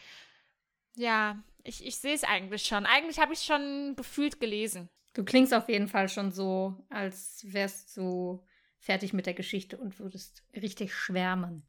ja, 1.00 1.42
ich, 1.64 1.86
ich 1.86 1.98
sehe 1.98 2.14
es 2.14 2.24
eigentlich 2.24 2.64
schon. 2.64 2.86
Eigentlich 2.86 3.20
habe 3.20 3.34
ich 3.34 3.40
es 3.40 3.46
schon 3.46 3.96
gefühlt 3.96 4.40
gelesen. 4.40 4.90
Du 5.14 5.24
klingst 5.24 5.54
auf 5.54 5.70
jeden 5.70 5.88
Fall 5.88 6.10
schon 6.10 6.32
so, 6.32 6.76
als 6.90 7.46
wärst 7.48 7.96
du 7.98 8.44
fertig 8.80 9.14
mit 9.14 9.26
der 9.26 9.34
Geschichte 9.34 9.78
und 9.78 10.00
würdest 10.00 10.44
richtig 10.56 10.94
schwärmen. 10.94 11.64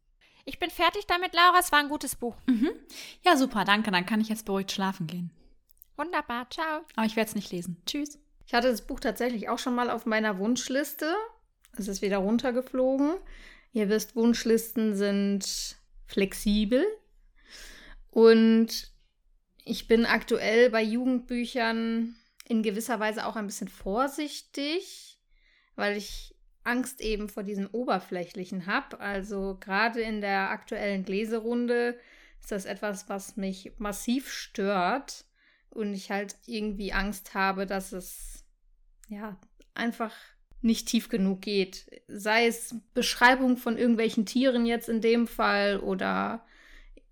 Ich 0.44 0.58
bin 0.58 0.70
fertig 0.70 1.06
damit, 1.06 1.34
Laura. 1.34 1.58
Es 1.58 1.72
war 1.72 1.78
ein 1.78 1.88
gutes 1.88 2.16
Buch. 2.16 2.36
Mhm. 2.46 2.70
Ja, 3.24 3.36
super, 3.36 3.64
danke. 3.64 3.90
Dann 3.90 4.06
kann 4.06 4.20
ich 4.20 4.28
jetzt 4.28 4.44
beruhigt 4.44 4.72
schlafen 4.72 5.06
gehen. 5.06 5.30
Wunderbar. 5.96 6.48
Ciao. 6.50 6.82
Aber 6.96 7.06
ich 7.06 7.16
werde 7.16 7.28
es 7.28 7.34
nicht 7.34 7.52
lesen. 7.52 7.80
Tschüss. 7.86 8.18
Ich 8.46 8.54
hatte 8.54 8.70
das 8.70 8.86
Buch 8.86 9.00
tatsächlich 9.00 9.48
auch 9.48 9.58
schon 9.58 9.74
mal 9.74 9.90
auf 9.90 10.06
meiner 10.06 10.38
Wunschliste. 10.38 11.14
Es 11.76 11.88
ist 11.88 12.02
wieder 12.02 12.18
runtergeflogen. 12.18 13.14
Ihr 13.72 13.88
wisst, 13.88 14.16
Wunschlisten 14.16 14.96
sind 14.96 15.76
flexibel. 16.06 16.84
Und 18.10 18.90
ich 19.64 19.88
bin 19.88 20.06
aktuell 20.06 20.70
bei 20.70 20.82
Jugendbüchern 20.82 22.14
in 22.48 22.62
gewisser 22.62 22.98
Weise 22.98 23.26
auch 23.26 23.36
ein 23.36 23.46
bisschen 23.46 23.68
vorsichtig, 23.68 25.18
weil 25.76 25.96
ich 25.96 26.34
Angst 26.64 27.00
eben 27.00 27.28
vor 27.28 27.42
diesem 27.42 27.68
Oberflächlichen 27.72 28.66
habe. 28.66 29.00
Also 29.00 29.56
gerade 29.60 30.00
in 30.00 30.20
der 30.20 30.50
aktuellen 30.50 31.04
Leserunde 31.04 31.98
ist 32.40 32.52
das 32.52 32.64
etwas, 32.64 33.08
was 33.08 33.36
mich 33.36 33.72
massiv 33.78 34.30
stört 34.30 35.24
und 35.70 35.94
ich 35.94 36.10
halt 36.10 36.36
irgendwie 36.46 36.92
Angst 36.92 37.34
habe, 37.34 37.66
dass 37.66 37.92
es 37.92 38.44
ja 39.08 39.38
einfach 39.74 40.14
nicht 40.62 40.88
tief 40.88 41.08
genug 41.08 41.40
geht. 41.40 42.02
Sei 42.08 42.46
es 42.46 42.74
Beschreibung 42.92 43.56
von 43.56 43.78
irgendwelchen 43.78 44.26
Tieren 44.26 44.66
jetzt 44.66 44.88
in 44.88 45.00
dem 45.00 45.26
Fall 45.26 45.80
oder 45.80 46.44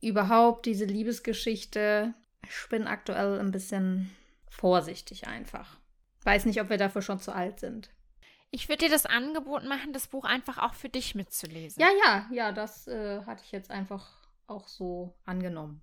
überhaupt 0.01 0.67
diese 0.67 0.85
Liebesgeschichte. 0.85 2.15
Ich 2.49 2.69
bin 2.69 2.87
aktuell 2.87 3.39
ein 3.39 3.51
bisschen 3.51 4.15
vorsichtig 4.49 5.27
einfach. 5.27 5.79
Weiß 6.25 6.45
nicht, 6.45 6.61
ob 6.61 6.71
wir 6.71 6.79
dafür 6.79 7.03
schon 7.03 7.21
zu 7.21 7.33
alt 7.33 7.61
sind. 7.61 7.91
Ich 8.51 8.69
würde 8.69 8.87
dir 8.87 8.91
das 8.91 9.07
Angebot 9.07 9.65
machen, 9.65 9.93
das 9.93 10.07
Buch 10.07 10.25
einfach 10.25 10.59
auch 10.59 10.75
für 10.75 10.89
dich 10.89 11.15
mitzulesen. 11.15 11.81
Ja, 11.81 11.89
ja, 12.05 12.27
ja, 12.31 12.53
das 12.53 12.89
äh, 12.89 13.23
hatte 13.27 13.45
ich 13.45 13.53
jetzt 13.53 13.71
einfach 13.71 14.09
auch 14.47 14.69
so 14.69 15.15
angenommen. 15.27 15.83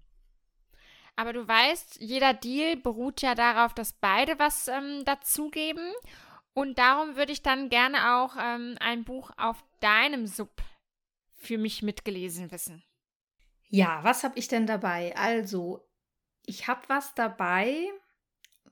Aber 1.16 1.32
du 1.32 1.48
weißt, 1.48 2.02
jeder 2.02 2.34
Deal 2.34 2.76
beruht 2.76 3.22
ja 3.22 3.36
darauf, 3.36 3.74
dass 3.74 3.94
beide 3.94 4.38
was 4.40 4.68
ähm, 4.68 5.06
dazugeben. 5.06 5.94
Und 6.54 6.80
darum 6.80 7.16
würde 7.16 7.32
ich 7.32 7.42
dann 7.42 7.70
gerne 7.70 8.16
auch 8.16 8.36
ähm, 8.42 8.76
ein 8.80 9.04
Buch 9.04 9.32
auf 9.38 9.64
deinem 9.80 10.26
Sub 10.26 10.62
für 11.36 11.58
mich 11.58 11.84
mitgelesen 11.84 12.52
wissen. 12.52 12.84
Ja, 13.70 14.04
was 14.04 14.24
habe 14.24 14.38
ich 14.38 14.48
denn 14.48 14.68
dabei? 14.68 15.16
Also, 15.16 15.88
ich 16.48 16.68
habe 16.68 16.82
was 16.88 17.14
dabei, 17.16 17.88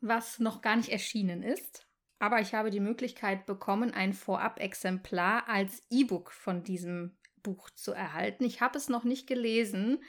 was 0.02 0.40
noch 0.40 0.62
gar 0.62 0.76
nicht 0.76 0.90
erschienen 0.90 1.44
ist. 1.44 1.88
Aber 2.20 2.40
ich 2.40 2.54
habe 2.54 2.70
die 2.70 2.80
Möglichkeit 2.80 3.46
bekommen, 3.46 3.94
ein 3.94 4.14
Vorab-Exemplar 4.14 5.50
als 5.50 5.82
E-Book 5.90 6.32
von 6.32 6.64
diesem 6.64 7.18
Buch 7.42 7.70
zu 7.72 7.92
erhalten. 7.92 8.46
Ich 8.46 8.62
habe 8.62 8.78
es 8.78 8.88
noch 8.88 9.04
nicht 9.04 9.28
gelesen, 9.28 10.02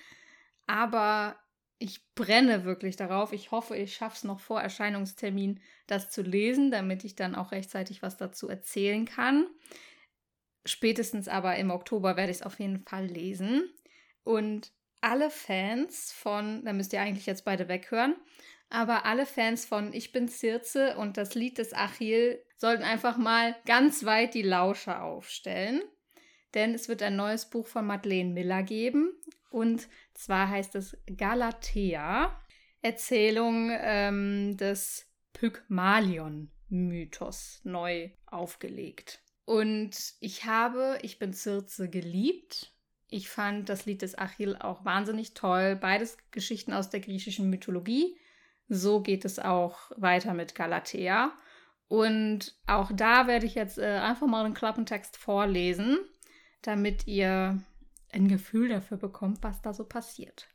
aber 0.67 1.39
ich 1.79 2.09
brenne 2.15 2.65
wirklich 2.65 2.97
darauf. 2.97 3.33
Ich 3.33 3.51
hoffe, 3.51 3.77
ich 3.77 3.95
schaffe 3.95 4.17
es 4.17 4.25
noch 4.25 4.41
vor 4.41 4.61
Erscheinungstermin, 4.61 5.61
das 5.87 6.11
zu 6.11 6.23
lesen, 6.23 6.71
damit 6.71 7.05
ich 7.05 7.17
dann 7.17 7.35
auch 7.35 7.53
rechtzeitig 7.53 8.01
was 8.01 8.17
dazu 8.17 8.49
erzählen 8.49 9.05
kann. 9.05 9.49
Spätestens 10.65 11.29
aber 11.29 11.57
im 11.57 11.71
Oktober 11.71 12.17
werde 12.17 12.31
ich 12.31 12.39
es 12.39 12.43
auf 12.43 12.59
jeden 12.59 12.79
Fall 12.87 13.07
lesen. 13.07 13.69
Und 14.23 14.73
alle 15.05 15.31
Fans 15.31 16.13
von, 16.13 16.65
da 16.65 16.73
müsst 16.73 16.95
ihr 16.95 17.01
eigentlich 17.01 17.27
jetzt 17.27 17.45
beide 17.45 17.69
weghören, 17.69 18.17
aber 18.71 19.05
alle 19.05 19.27
Fans 19.27 19.67
von 19.67 19.93
Ich 19.93 20.13
bin 20.13 20.29
Circe 20.29 20.97
und 20.97 21.17
das 21.17 21.35
Lied 21.35 21.59
des 21.59 21.75
Achill 21.75 22.41
sollten 22.57 22.83
einfach 22.83 23.17
mal 23.19 23.55
ganz 23.67 24.05
weit 24.05 24.35
die 24.35 24.43
Lauscher 24.43 25.03
aufstellen. 25.03 25.83
Denn 26.55 26.75
es 26.75 26.89
wird 26.89 27.03
ein 27.03 27.17
neues 27.17 27.51
Buch 27.51 27.67
von 27.67 27.85
Madeleine 27.87 28.31
Miller 28.31 28.63
geben. 28.63 29.13
Und 29.51 29.89
zwar 30.15 30.49
heißt 30.49 30.77
es 30.77 30.97
Galatea, 31.17 32.41
Erzählung 32.81 33.71
ähm, 33.73 34.57
des 34.57 35.11
Pygmalion-Mythos 35.35 37.61
neu 37.65 38.09
aufgelegt. 38.27 39.21
Und 39.45 40.15
ich 40.21 40.47
habe 40.47 40.99
Ich 41.03 41.19
bin 41.19 41.35
Circe 41.35 41.91
geliebt. 41.91 42.74
Ich 43.15 43.29
fand 43.29 43.69
das 43.69 43.87
Lied 43.87 44.03
des 44.03 44.19
Achill 44.19 44.57
auch 44.57 44.85
wahnsinnig 44.85 45.35
toll. 45.35 45.77
Beides 45.77 46.19
Geschichten 46.33 46.73
aus 46.73 46.91
der 46.91 46.99
griechischen 46.99 47.49
Mythologie. 47.49 48.19
So 48.69 49.03
geht 49.03 49.25
es 49.25 49.39
auch 49.39 49.93
weiter 49.95 50.35
mit 50.35 50.57
Galatea. 50.57 51.31
Und 51.87 52.57
auch 52.67 52.91
da 52.93 53.29
werde 53.29 53.47
ich 53.47 53.55
jetzt 53.55 53.79
äh, 53.79 54.01
einfach 54.03 54.27
mal 54.27 54.45
einen 54.45 54.53
Klappentext 54.53 55.17
vorlesen, 55.17 55.99
damit 56.63 57.07
ihr 57.07 57.63
ein 58.11 58.27
Gefühl 58.27 58.69
dafür 58.69 58.97
bekommt, 58.97 59.45
was 59.45 59.63
da 59.63 59.73
so 59.73 59.85
passiert. 59.85 60.49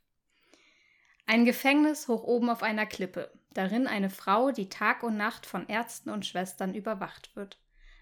Ein 1.28 1.46
Gefängnis 1.46 2.10
hoch 2.10 2.24
oben 2.24 2.50
auf 2.50 2.62
einer 2.62 2.86
Klippe, 2.86 3.32
darin 3.54 3.88
eine 3.88 4.10
Frau, 4.10 4.52
die 4.52 4.68
Tag 4.68 5.04
und 5.04 5.16
Nacht 5.16 5.46
von 5.46 5.66
Ärzten 5.70 6.10
und 6.10 6.26
Schwestern 6.26 6.76
überwacht 6.76 7.38
wird. 7.38 7.58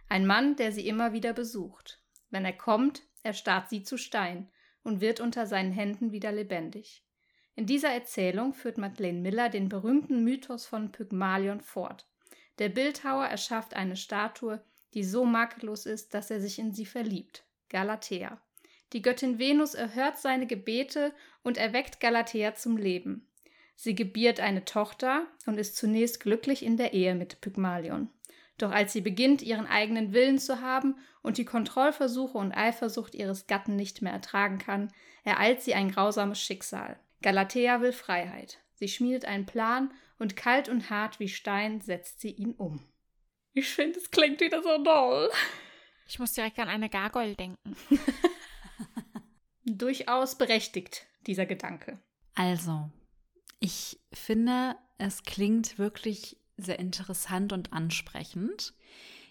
Ein 0.10 0.26
Mann, 0.26 0.56
der 0.56 0.72
sie 0.72 0.88
immer 0.88 1.14
wieder 1.14 1.34
besucht. 1.34 2.02
Wenn 2.32 2.44
er 2.44 2.54
kommt, 2.54 3.04
erstarrt 3.28 3.70
sie 3.70 3.84
zu 3.84 3.98
Stein 3.98 4.50
und 4.84 5.02
wird 5.02 5.20
unter 5.20 5.46
seinen 5.46 5.72
Händen 5.72 6.12
wieder 6.12 6.32
lebendig. 6.32 7.04
In 7.56 7.66
dieser 7.66 7.90
Erzählung 7.90 8.54
führt 8.54 8.78
Madeleine 8.78 9.20
Miller 9.20 9.50
den 9.50 9.70
berühmten 9.70 10.24
Mythos 10.24 10.66
von 10.66 10.92
Pygmalion 10.92 11.62
fort. 11.62 12.08
Der 12.60 12.70
Bildhauer 12.70 13.26
erschafft 13.26 13.76
eine 13.76 13.96
Statue, 13.96 14.64
die 14.94 15.04
so 15.04 15.26
makellos 15.26 15.86
ist, 15.86 16.14
dass 16.14 16.32
er 16.32 16.40
sich 16.40 16.58
in 16.58 16.74
sie 16.74 16.86
verliebt. 16.86 17.44
Galatea. 17.70 18.40
Die 18.94 19.02
Göttin 19.02 19.38
Venus 19.38 19.74
erhört 19.74 20.18
seine 20.18 20.48
Gebete 20.48 21.14
und 21.44 21.58
erweckt 21.58 22.00
Galatea 22.00 22.56
zum 22.56 22.78
Leben. 22.78 23.28
Sie 23.76 23.94
gebiert 23.94 24.40
eine 24.40 24.66
Tochter 24.66 25.28
und 25.46 25.60
ist 25.60 25.76
zunächst 25.76 26.20
glücklich 26.20 26.64
in 26.64 26.78
der 26.78 26.94
Ehe 26.94 27.14
mit 27.14 27.42
Pygmalion. 27.42 28.10
Doch 28.58 28.72
als 28.72 28.94
sie 28.94 29.02
beginnt, 29.02 29.42
ihren 29.42 29.68
eigenen 29.68 30.14
Willen 30.14 30.40
zu 30.40 30.62
haben 30.62 30.96
und 31.22 31.38
die 31.38 31.46
Kontrollversuche 31.46 32.38
und 32.38 32.54
Eifersucht 32.54 33.14
ihres 33.14 33.48
Gatten 33.48 33.76
nicht 33.76 34.02
mehr 34.02 34.14
ertragen 34.14 34.58
kann, 34.58 34.92
ereilt 35.24 35.62
sie 35.62 35.76
ein 35.76 35.92
grausames 35.92 36.42
Schicksal. 36.42 37.00
Galatea 37.22 37.82
will 37.82 37.94
Freiheit. 37.94 38.60
Sie 38.74 38.88
schmiedet 38.88 39.26
einen 39.26 39.46
Plan 39.46 39.92
und 40.20 40.36
kalt 40.36 40.70
und 40.70 40.90
hart 40.90 41.20
wie 41.20 41.30
Stein 41.30 41.82
setzt 41.82 42.22
sie 42.22 42.32
ihn 42.32 42.54
um. 42.54 42.84
Ich 43.54 43.70
finde, 43.70 44.00
es 44.00 44.12
klingt 44.12 44.40
wieder 44.40 44.62
so 44.62 44.84
doll. 44.84 45.32
Ich 46.08 46.20
muss 46.20 46.34
direkt 46.34 46.60
an 46.60 46.70
eine 46.70 46.90
Gargoyle 46.90 47.36
denken. 47.36 47.76
Durchaus 49.66 50.38
berechtigt, 50.38 51.06
dieser 51.26 51.46
Gedanke. 51.46 52.00
Also, 52.36 52.90
ich 53.60 54.00
finde, 54.14 54.76
es 54.98 55.24
klingt 55.24 55.78
wirklich 55.78 56.40
sehr 56.58 56.80
interessant 56.80 57.54
und 57.54 57.74
ansprechend. 57.74 58.74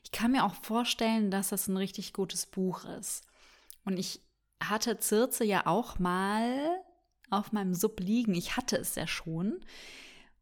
Ich 0.04 0.12
kann 0.12 0.32
mir 0.32 0.44
auch 0.44 0.54
vorstellen, 0.54 1.30
dass 1.30 1.48
das 1.48 1.66
ein 1.68 1.76
richtig 1.76 2.12
gutes 2.12 2.46
Buch 2.46 2.84
ist. 2.84 3.26
Und 3.84 3.98
ich 3.98 4.20
hatte 4.62 4.98
Zirze 4.98 5.44
ja 5.44 5.66
auch 5.66 5.98
mal 5.98 6.80
auf 7.30 7.52
meinem 7.52 7.74
Sub 7.74 8.00
liegen. 8.00 8.34
Ich 8.34 8.56
hatte 8.56 8.76
es 8.76 8.94
ja 8.94 9.06
schon 9.06 9.60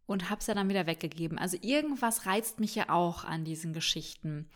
und 0.06 0.28
habe 0.28 0.40
es 0.40 0.46
ja 0.46 0.54
dann 0.54 0.68
wieder 0.68 0.86
weggegeben. 0.86 1.38
Also 1.38 1.56
irgendwas 1.60 2.26
reizt 2.26 2.60
mich 2.60 2.74
ja 2.74 2.90
auch 2.90 3.24
an 3.24 3.44
diesen 3.44 3.72
Geschichten 3.72 4.50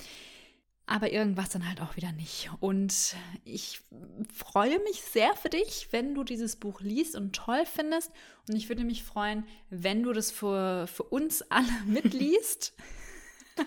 aber 0.89 1.13
irgendwas 1.13 1.51
dann 1.51 1.69
halt 1.69 1.83
auch 1.83 1.97
wieder 1.97 2.13
nicht. 2.13 2.51
Und 2.61 3.15
ich 3.45 3.81
freue 4.35 4.79
mich 4.81 5.03
sehr 5.03 5.35
für 5.35 5.51
dich, 5.51 5.89
wenn 5.91 6.15
du 6.15 6.25
dieses 6.25 6.57
Buch 6.57 6.81
liest 6.81 7.15
und 7.15 7.35
toll 7.37 7.65
findest. 7.67 8.11
Und 8.49 8.57
ich 8.57 8.69
würde 8.71 8.85
mich 8.85 9.05
freuen, 9.05 9.47
wenn 9.69 10.03
du 10.03 10.13
das 10.15 10.31
für, 10.31 10.87
für 10.87 11.03
uns 11.03 11.43
alle 11.51 11.71
mitliest. 11.85 12.73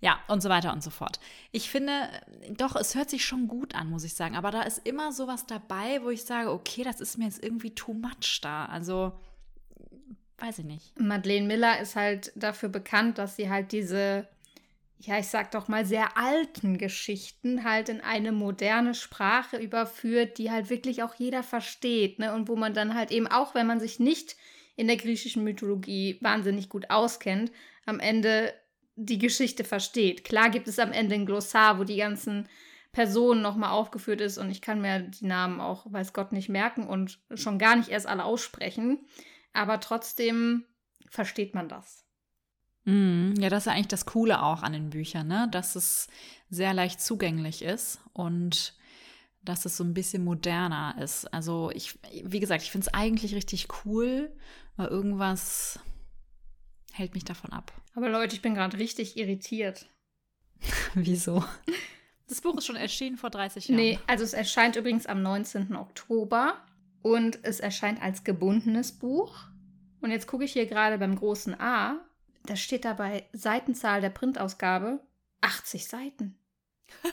ja, 0.00 0.18
und 0.28 0.42
so 0.42 0.50
weiter 0.50 0.74
und 0.74 0.82
so 0.82 0.90
fort. 0.90 1.20
Ich 1.52 1.70
finde, 1.70 2.10
doch, 2.50 2.76
es 2.76 2.94
hört 2.94 3.08
sich 3.08 3.24
schon 3.24 3.48
gut 3.48 3.74
an, 3.74 3.88
muss 3.88 4.04
ich 4.04 4.12
sagen. 4.12 4.36
Aber 4.36 4.50
da 4.50 4.62
ist 4.62 4.86
immer 4.86 5.12
sowas 5.12 5.46
dabei, 5.46 6.02
wo 6.02 6.10
ich 6.10 6.24
sage, 6.24 6.52
okay, 6.52 6.84
das 6.84 7.00
ist 7.00 7.16
mir 7.16 7.24
jetzt 7.24 7.42
irgendwie 7.42 7.74
too 7.74 7.94
much 7.94 8.40
da. 8.42 8.66
Also, 8.66 9.12
weiß 10.36 10.58
ich 10.58 10.66
nicht. 10.66 11.00
Madeleine 11.00 11.46
Miller 11.46 11.80
ist 11.80 11.96
halt 11.96 12.30
dafür 12.34 12.68
bekannt, 12.68 13.16
dass 13.16 13.36
sie 13.36 13.48
halt 13.48 13.72
diese 13.72 14.28
ja, 15.00 15.18
ich 15.18 15.28
sag 15.28 15.52
doch 15.52 15.68
mal, 15.68 15.86
sehr 15.86 16.16
alten 16.16 16.76
Geschichten 16.76 17.62
halt 17.64 17.88
in 17.88 18.00
eine 18.00 18.32
moderne 18.32 18.94
Sprache 18.94 19.56
überführt, 19.56 20.38
die 20.38 20.50
halt 20.50 20.70
wirklich 20.70 21.02
auch 21.02 21.14
jeder 21.14 21.42
versteht, 21.42 22.18
ne? 22.18 22.34
Und 22.34 22.48
wo 22.48 22.56
man 22.56 22.74
dann 22.74 22.94
halt 22.94 23.12
eben, 23.12 23.28
auch 23.28 23.54
wenn 23.54 23.66
man 23.66 23.78
sich 23.78 24.00
nicht 24.00 24.36
in 24.76 24.88
der 24.88 24.96
griechischen 24.96 25.44
Mythologie 25.44 26.18
wahnsinnig 26.20 26.68
gut 26.68 26.90
auskennt, 26.90 27.52
am 27.86 28.00
Ende 28.00 28.52
die 28.96 29.18
Geschichte 29.18 29.62
versteht. 29.62 30.24
Klar 30.24 30.50
gibt 30.50 30.66
es 30.66 30.78
am 30.80 30.92
Ende 30.92 31.14
ein 31.14 31.26
Glossar, 31.26 31.78
wo 31.78 31.84
die 31.84 31.96
ganzen 31.96 32.48
Personen 32.90 33.42
nochmal 33.42 33.70
aufgeführt 33.70 34.20
ist 34.20 34.38
und 34.38 34.50
ich 34.50 34.62
kann 34.62 34.80
mir 34.80 35.00
die 35.00 35.26
Namen 35.26 35.60
auch, 35.60 35.86
weiß 35.92 36.12
Gott, 36.12 36.32
nicht 36.32 36.48
merken 36.48 36.86
und 36.86 37.20
schon 37.34 37.58
gar 37.58 37.76
nicht 37.76 37.90
erst 37.90 38.08
alle 38.08 38.24
aussprechen. 38.24 39.06
Aber 39.52 39.78
trotzdem 39.78 40.64
versteht 41.08 41.54
man 41.54 41.68
das. 41.68 42.07
Mm, 42.88 43.34
ja, 43.38 43.50
das 43.50 43.66
ist 43.66 43.68
eigentlich 43.72 43.88
das 43.88 44.06
Coole 44.06 44.42
auch 44.42 44.62
an 44.62 44.72
den 44.72 44.88
Büchern, 44.88 45.28
ne? 45.28 45.46
dass 45.50 45.76
es 45.76 46.08
sehr 46.48 46.72
leicht 46.72 47.02
zugänglich 47.02 47.60
ist 47.60 48.00
und 48.14 48.74
dass 49.42 49.66
es 49.66 49.76
so 49.76 49.84
ein 49.84 49.92
bisschen 49.92 50.24
moderner 50.24 50.96
ist. 50.98 51.26
Also 51.26 51.70
ich, 51.74 51.98
wie 52.24 52.40
gesagt, 52.40 52.62
ich 52.62 52.70
finde 52.70 52.86
es 52.86 52.94
eigentlich 52.94 53.34
richtig 53.34 53.68
cool, 53.84 54.34
weil 54.76 54.88
irgendwas 54.88 55.80
hält 56.94 57.12
mich 57.12 57.24
davon 57.24 57.52
ab. 57.52 57.72
Aber 57.94 58.08
Leute, 58.08 58.34
ich 58.34 58.40
bin 58.40 58.54
gerade 58.54 58.78
richtig 58.78 59.18
irritiert. 59.18 59.86
Wieso? 60.94 61.44
Das 62.26 62.40
Buch 62.40 62.56
ist 62.56 62.64
schon 62.64 62.76
erschienen 62.76 63.18
vor 63.18 63.28
30 63.28 63.68
Jahren. 63.68 63.76
Nee, 63.76 63.98
also 64.06 64.24
es 64.24 64.32
erscheint 64.32 64.76
übrigens 64.76 65.04
am 65.04 65.20
19. 65.20 65.76
Oktober 65.76 66.54
und 67.02 67.38
es 67.42 67.60
erscheint 67.60 68.00
als 68.00 68.24
gebundenes 68.24 68.92
Buch. 68.92 69.36
Und 70.00 70.10
jetzt 70.10 70.26
gucke 70.26 70.44
ich 70.44 70.54
hier 70.54 70.64
gerade 70.64 70.96
beim 70.96 71.16
großen 71.16 71.60
A 71.60 72.00
da 72.48 72.56
steht 72.56 72.84
dabei 72.84 73.28
Seitenzahl 73.32 74.00
der 74.00 74.10
Printausgabe 74.10 75.00
80 75.42 75.86
Seiten. 75.86 76.38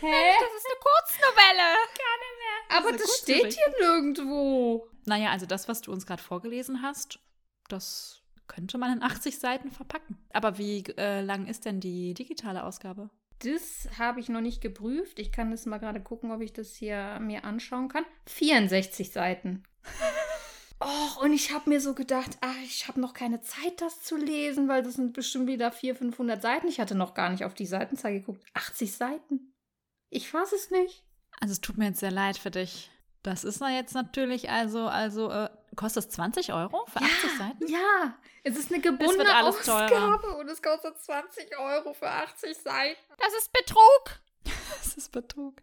Hä? 0.00 0.32
Das 0.40 0.54
ist 0.54 0.66
eine 0.66 0.78
Kurznovelle. 0.80 1.74
Gar 1.96 2.16
nicht 2.20 2.36
mehr. 2.38 2.78
Aber 2.78 2.92
das, 2.92 3.02
das 3.02 3.18
steht 3.18 3.52
hier 3.52 3.74
nirgendwo. 3.80 4.88
Naja, 5.06 5.30
also 5.30 5.46
das, 5.46 5.66
was 5.66 5.80
du 5.80 5.90
uns 5.90 6.06
gerade 6.06 6.22
vorgelesen 6.22 6.82
hast, 6.82 7.18
das 7.68 8.22
könnte 8.46 8.78
man 8.78 8.92
in 8.92 9.02
80 9.02 9.40
Seiten 9.40 9.72
verpacken. 9.72 10.16
Aber 10.32 10.56
wie 10.58 10.84
äh, 10.96 11.20
lang 11.20 11.46
ist 11.46 11.64
denn 11.64 11.80
die 11.80 12.14
digitale 12.14 12.62
Ausgabe? 12.62 13.10
Das 13.40 13.88
habe 13.98 14.20
ich 14.20 14.28
noch 14.28 14.40
nicht 14.40 14.60
geprüft. 14.60 15.18
Ich 15.18 15.32
kann 15.32 15.50
das 15.50 15.66
mal 15.66 15.78
gerade 15.78 16.00
gucken, 16.00 16.30
ob 16.30 16.40
ich 16.40 16.52
das 16.52 16.74
hier 16.74 17.18
mir 17.20 17.44
anschauen 17.44 17.88
kann. 17.88 18.04
64 18.26 19.10
Seiten. 19.10 19.64
Oh, 20.80 21.22
und 21.24 21.32
ich 21.32 21.52
habe 21.52 21.68
mir 21.68 21.80
so 21.80 21.92
gedacht, 21.94 22.38
ach, 22.40 22.56
ich 22.62 22.86
habe 22.86 23.00
noch 23.00 23.12
keine 23.12 23.40
Zeit, 23.40 23.80
das 23.80 24.02
zu 24.02 24.16
lesen, 24.16 24.68
weil 24.68 24.82
das 24.82 24.94
sind 24.94 25.12
bestimmt 25.12 25.48
wieder 25.48 25.72
400, 25.72 25.98
500 25.98 26.42
Seiten. 26.42 26.68
Ich 26.68 26.78
hatte 26.78 26.94
noch 26.94 27.14
gar 27.14 27.30
nicht 27.30 27.44
auf 27.44 27.54
die 27.54 27.66
Seitenzahl 27.66 28.12
geguckt. 28.12 28.44
80 28.54 28.94
Seiten. 28.94 29.54
Ich 30.10 30.30
fasse 30.30 30.54
es 30.54 30.70
nicht. 30.70 31.04
Also 31.40 31.52
es 31.52 31.60
tut 31.60 31.78
mir 31.78 31.86
jetzt 31.86 32.00
sehr 32.00 32.12
leid 32.12 32.38
für 32.38 32.50
dich. 32.50 32.90
Das 33.22 33.42
ist 33.44 33.60
na 33.60 33.74
jetzt 33.74 33.94
natürlich 33.94 34.48
also, 34.48 34.86
also 34.86 35.30
äh, 35.30 35.50
kostet 35.74 36.04
es 36.04 36.10
20 36.10 36.52
Euro 36.52 36.86
für 36.86 37.00
ja, 37.00 37.06
80 37.06 37.38
Seiten? 37.38 37.66
Ja, 37.66 38.18
es 38.44 38.56
ist 38.56 38.72
eine 38.72 38.80
gebundene 38.80 39.42
Ausgabe 39.42 39.92
teurer. 39.92 40.38
und 40.38 40.48
es 40.48 40.62
kostet 40.62 40.96
20 40.98 41.58
Euro 41.58 41.92
für 41.94 42.08
80 42.08 42.56
Seiten. 42.56 43.00
Das 43.18 43.34
ist 43.38 43.52
Betrug. 43.52 44.20
Das 44.78 44.96
ist 44.96 45.12
Betrug. 45.12 45.60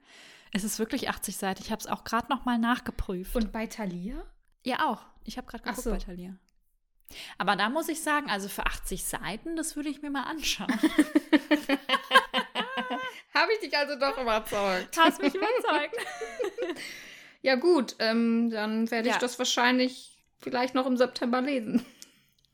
Es 0.52 0.64
ist 0.64 0.80
wirklich 0.80 1.10
80 1.10 1.38
Seiten. 1.38 1.62
Ich 1.62 1.72
habe 1.72 1.80
es 1.80 1.88
auch 1.88 2.04
gerade 2.04 2.28
noch 2.30 2.46
mal 2.46 2.58
nachgeprüft. 2.58 3.36
Und 3.36 3.52
bei 3.52 3.68
Thalia? 3.68 4.24
Ja, 4.66 4.92
auch. 4.92 5.02
Ich 5.24 5.38
habe 5.38 5.48
gerade 5.48 5.64
geguckt 5.64 5.84
so. 5.84 5.92
bei 5.92 5.98
Thalia. 5.98 6.36
Aber 7.38 7.56
da 7.56 7.70
muss 7.70 7.88
ich 7.88 8.02
sagen, 8.02 8.30
also 8.30 8.50
für 8.50 8.66
80 8.66 9.06
Seiten, 9.06 9.56
das 9.56 9.76
würde 9.76 9.90
ich 9.90 10.02
mir 10.02 10.10
mal 10.10 10.24
anschauen. 10.24 10.68
Habe 13.34 13.52
ich 13.54 13.60
dich 13.60 13.78
also 13.78 14.00
doch 14.00 14.18
überzeugt. 14.18 14.98
Hast 14.98 15.22
mich 15.22 15.36
überzeugt. 15.36 15.96
Ja 17.42 17.56
gut, 17.56 17.96
ähm, 18.00 18.50
dann 18.50 18.90
werde 18.90 19.10
ich 19.10 19.16
Ja. 19.16 19.20
das 19.20 19.38
wahrscheinlich 19.38 20.18
vielleicht 20.40 20.74
noch 20.74 20.86
im 20.86 20.98
September 20.98 21.42
lesen. 21.42 21.86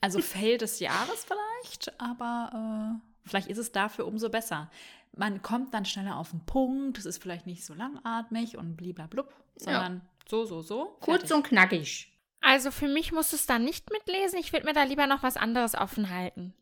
Also 0.02 0.22
Fail 0.22 0.58
des 0.58 0.80
Jahres 0.80 1.26
vielleicht, 1.26 2.00
aber 2.02 2.96
äh, 2.96 3.30
vielleicht 3.30 3.48
ist 3.48 3.60
es 3.60 3.72
dafür 3.72 4.08
umso 4.08 4.30
besser. 4.30 4.70
Man 5.16 5.42
kommt 5.42 5.74
dann 5.74 5.86
schneller 5.86 6.18
auf 6.18 6.32
den 6.32 6.46
Punkt, 6.46 6.98
es 6.98 7.06
ist 7.06 7.22
vielleicht 7.22 7.46
nicht 7.46 7.64
so 7.64 7.74
langatmig 7.74 8.58
und 8.58 8.76
bliblablub, 8.76 9.32
sondern 9.56 10.02
so, 10.30 10.46
so, 10.46 10.62
so. 10.62 10.98
Kurz 11.00 11.22
fertig. 11.22 11.36
und 11.36 11.44
knackig. 11.44 12.08
Also 12.42 12.72
für 12.72 12.88
mich 12.88 13.12
musst 13.12 13.32
du 13.32 13.36
es 13.36 13.46
dann 13.46 13.64
nicht 13.64 13.92
mitlesen. 13.92 14.40
Ich 14.40 14.52
würde 14.52 14.66
mir 14.66 14.74
da 14.74 14.84
lieber 14.84 15.08
noch 15.08 15.24
was 15.24 15.38
anderes 15.38 15.76
offen 15.76 16.10
halten. 16.10 16.54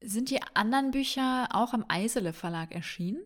Sind 0.00 0.30
die 0.30 0.40
anderen 0.54 0.92
Bücher 0.92 1.48
auch 1.50 1.74
im 1.74 1.84
Eisele 1.88 2.32
Verlag 2.32 2.72
erschienen? 2.72 3.20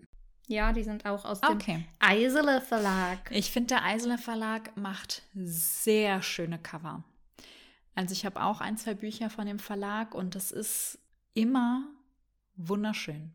Ja, 0.48 0.72
die 0.72 0.82
sind 0.82 1.04
auch 1.06 1.24
aus 1.24 1.40
dem 1.40 1.50
Okay. 1.50 1.84
Eisele 1.98 2.60
Verlag. 2.60 3.30
Ich 3.30 3.50
finde, 3.50 3.68
der 3.74 3.84
Eisele 3.84 4.18
Verlag 4.18 4.76
macht 4.76 5.22
sehr 5.34 6.22
schöne 6.22 6.58
Cover. 6.58 7.04
Also 7.94 8.12
ich 8.12 8.24
habe 8.24 8.42
auch 8.42 8.60
ein, 8.60 8.78
zwei 8.78 8.94
Bücher 8.94 9.28
von 9.28 9.46
dem 9.46 9.58
Verlag 9.58 10.14
und 10.14 10.34
das 10.34 10.50
ist 10.50 10.98
immer 11.34 11.84
wunderschön. 12.56 13.34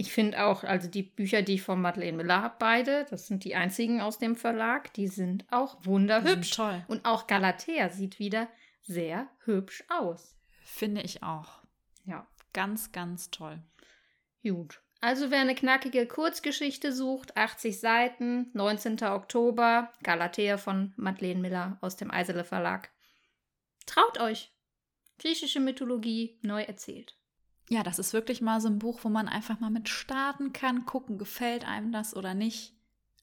Ich 0.00 0.12
finde 0.12 0.44
auch, 0.44 0.62
also 0.62 0.88
die 0.88 1.02
Bücher, 1.02 1.42
die 1.42 1.54
ich 1.54 1.62
von 1.62 1.80
Madeleine 1.80 2.16
Miller 2.16 2.40
habe, 2.40 2.54
beide, 2.60 3.04
das 3.10 3.26
sind 3.26 3.42
die 3.42 3.56
einzigen 3.56 4.00
aus 4.00 4.18
dem 4.18 4.36
Verlag, 4.36 4.92
die 4.94 5.08
sind 5.08 5.44
auch 5.50 5.74
Die 5.74 5.82
sind 5.82 5.86
wunderhübsch. 5.86 6.50
toll. 6.52 6.84
Und 6.86 7.04
auch 7.04 7.26
Galatea 7.26 7.90
sieht 7.90 8.20
wieder 8.20 8.48
sehr 8.82 9.28
hübsch 9.44 9.82
aus. 9.88 10.36
Finde 10.64 11.02
ich 11.02 11.22
auch. 11.24 11.62
Ja, 12.04 12.26
Ganz, 12.52 12.92
ganz 12.92 13.30
toll. 13.30 13.60
gut. 14.42 14.80
Also 15.00 15.30
wer 15.30 15.40
eine 15.40 15.54
knackige 15.54 16.06
Kurzgeschichte 16.06 16.92
sucht, 16.92 17.36
80 17.36 17.78
Seiten, 17.78 18.50
19. 18.54 19.02
Oktober, 19.04 19.92
Galatea 20.02 20.58
von 20.58 20.92
Madeleine 20.96 21.40
Miller 21.40 21.78
aus 21.80 21.96
dem 21.96 22.10
Eisele 22.10 22.44
Verlag. 22.44 22.90
Traut 23.86 24.18
euch. 24.20 24.52
Griechische 25.18 25.60
Mythologie 25.60 26.38
neu 26.42 26.62
erzählt. 26.62 27.17
Ja, 27.70 27.82
das 27.82 27.98
ist 27.98 28.12
wirklich 28.12 28.40
mal 28.40 28.60
so 28.60 28.68
ein 28.68 28.78
Buch, 28.78 29.00
wo 29.02 29.08
man 29.08 29.28
einfach 29.28 29.60
mal 29.60 29.70
mit 29.70 29.88
starten 29.88 30.52
kann, 30.52 30.86
gucken, 30.86 31.18
gefällt 31.18 31.66
einem 31.66 31.92
das 31.92 32.16
oder 32.16 32.34
nicht. 32.34 32.74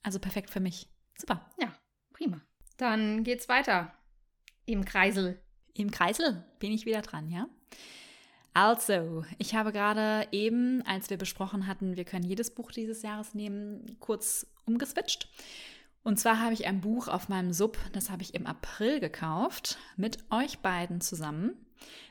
Also 0.02 0.20
perfekt 0.20 0.50
für 0.50 0.60
mich. 0.60 0.88
Super. 1.16 1.50
Ja, 1.60 1.72
prima. 2.12 2.40
Dann 2.76 3.24
geht's 3.24 3.48
weiter. 3.48 3.92
Im 4.66 4.84
Kreisel. 4.84 5.40
Im 5.74 5.90
Kreisel 5.90 6.44
bin 6.58 6.72
ich 6.72 6.86
wieder 6.86 7.02
dran, 7.02 7.28
ja? 7.28 7.48
Also, 8.54 9.24
ich 9.36 9.54
habe 9.54 9.70
gerade 9.70 10.28
eben, 10.32 10.82
als 10.86 11.10
wir 11.10 11.18
besprochen 11.18 11.66
hatten, 11.66 11.96
wir 11.96 12.04
können 12.04 12.24
jedes 12.24 12.54
Buch 12.54 12.72
dieses 12.72 13.02
Jahres 13.02 13.34
nehmen, 13.34 13.98
kurz 14.00 14.46
umgeswitcht. 14.64 15.28
Und 16.02 16.18
zwar 16.18 16.40
habe 16.40 16.54
ich 16.54 16.66
ein 16.66 16.80
Buch 16.80 17.08
auf 17.08 17.28
meinem 17.28 17.52
Sub, 17.52 17.76
das 17.92 18.08
habe 18.08 18.22
ich 18.22 18.32
im 18.32 18.46
April 18.46 19.00
gekauft, 19.00 19.76
mit 19.96 20.24
euch 20.30 20.60
beiden 20.60 21.02
zusammen. 21.02 21.65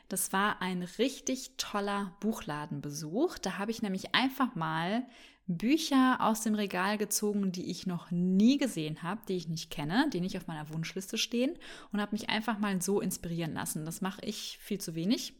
Das 0.08 0.32
war 0.32 0.62
ein 0.62 0.82
richtig 0.82 1.52
toller 1.56 2.16
Buchladenbesuch. 2.20 3.38
Da 3.38 3.58
habe 3.58 3.70
ich 3.70 3.82
nämlich 3.82 4.14
einfach 4.14 4.54
mal 4.54 5.04
Bücher 5.48 6.18
aus 6.20 6.40
dem 6.40 6.54
Regal 6.54 6.98
gezogen, 6.98 7.52
die 7.52 7.70
ich 7.70 7.86
noch 7.86 8.10
nie 8.10 8.58
gesehen 8.58 9.02
habe, 9.02 9.20
die 9.28 9.36
ich 9.36 9.48
nicht 9.48 9.70
kenne, 9.70 10.10
die 10.12 10.20
nicht 10.20 10.36
auf 10.36 10.48
meiner 10.48 10.68
Wunschliste 10.70 11.18
stehen 11.18 11.56
und 11.92 12.00
habe 12.00 12.12
mich 12.12 12.28
einfach 12.28 12.58
mal 12.58 12.80
so 12.82 13.00
inspirieren 13.00 13.54
lassen. 13.54 13.84
Das 13.84 14.00
mache 14.00 14.24
ich 14.24 14.58
viel 14.60 14.80
zu 14.80 14.94
wenig. 14.94 15.34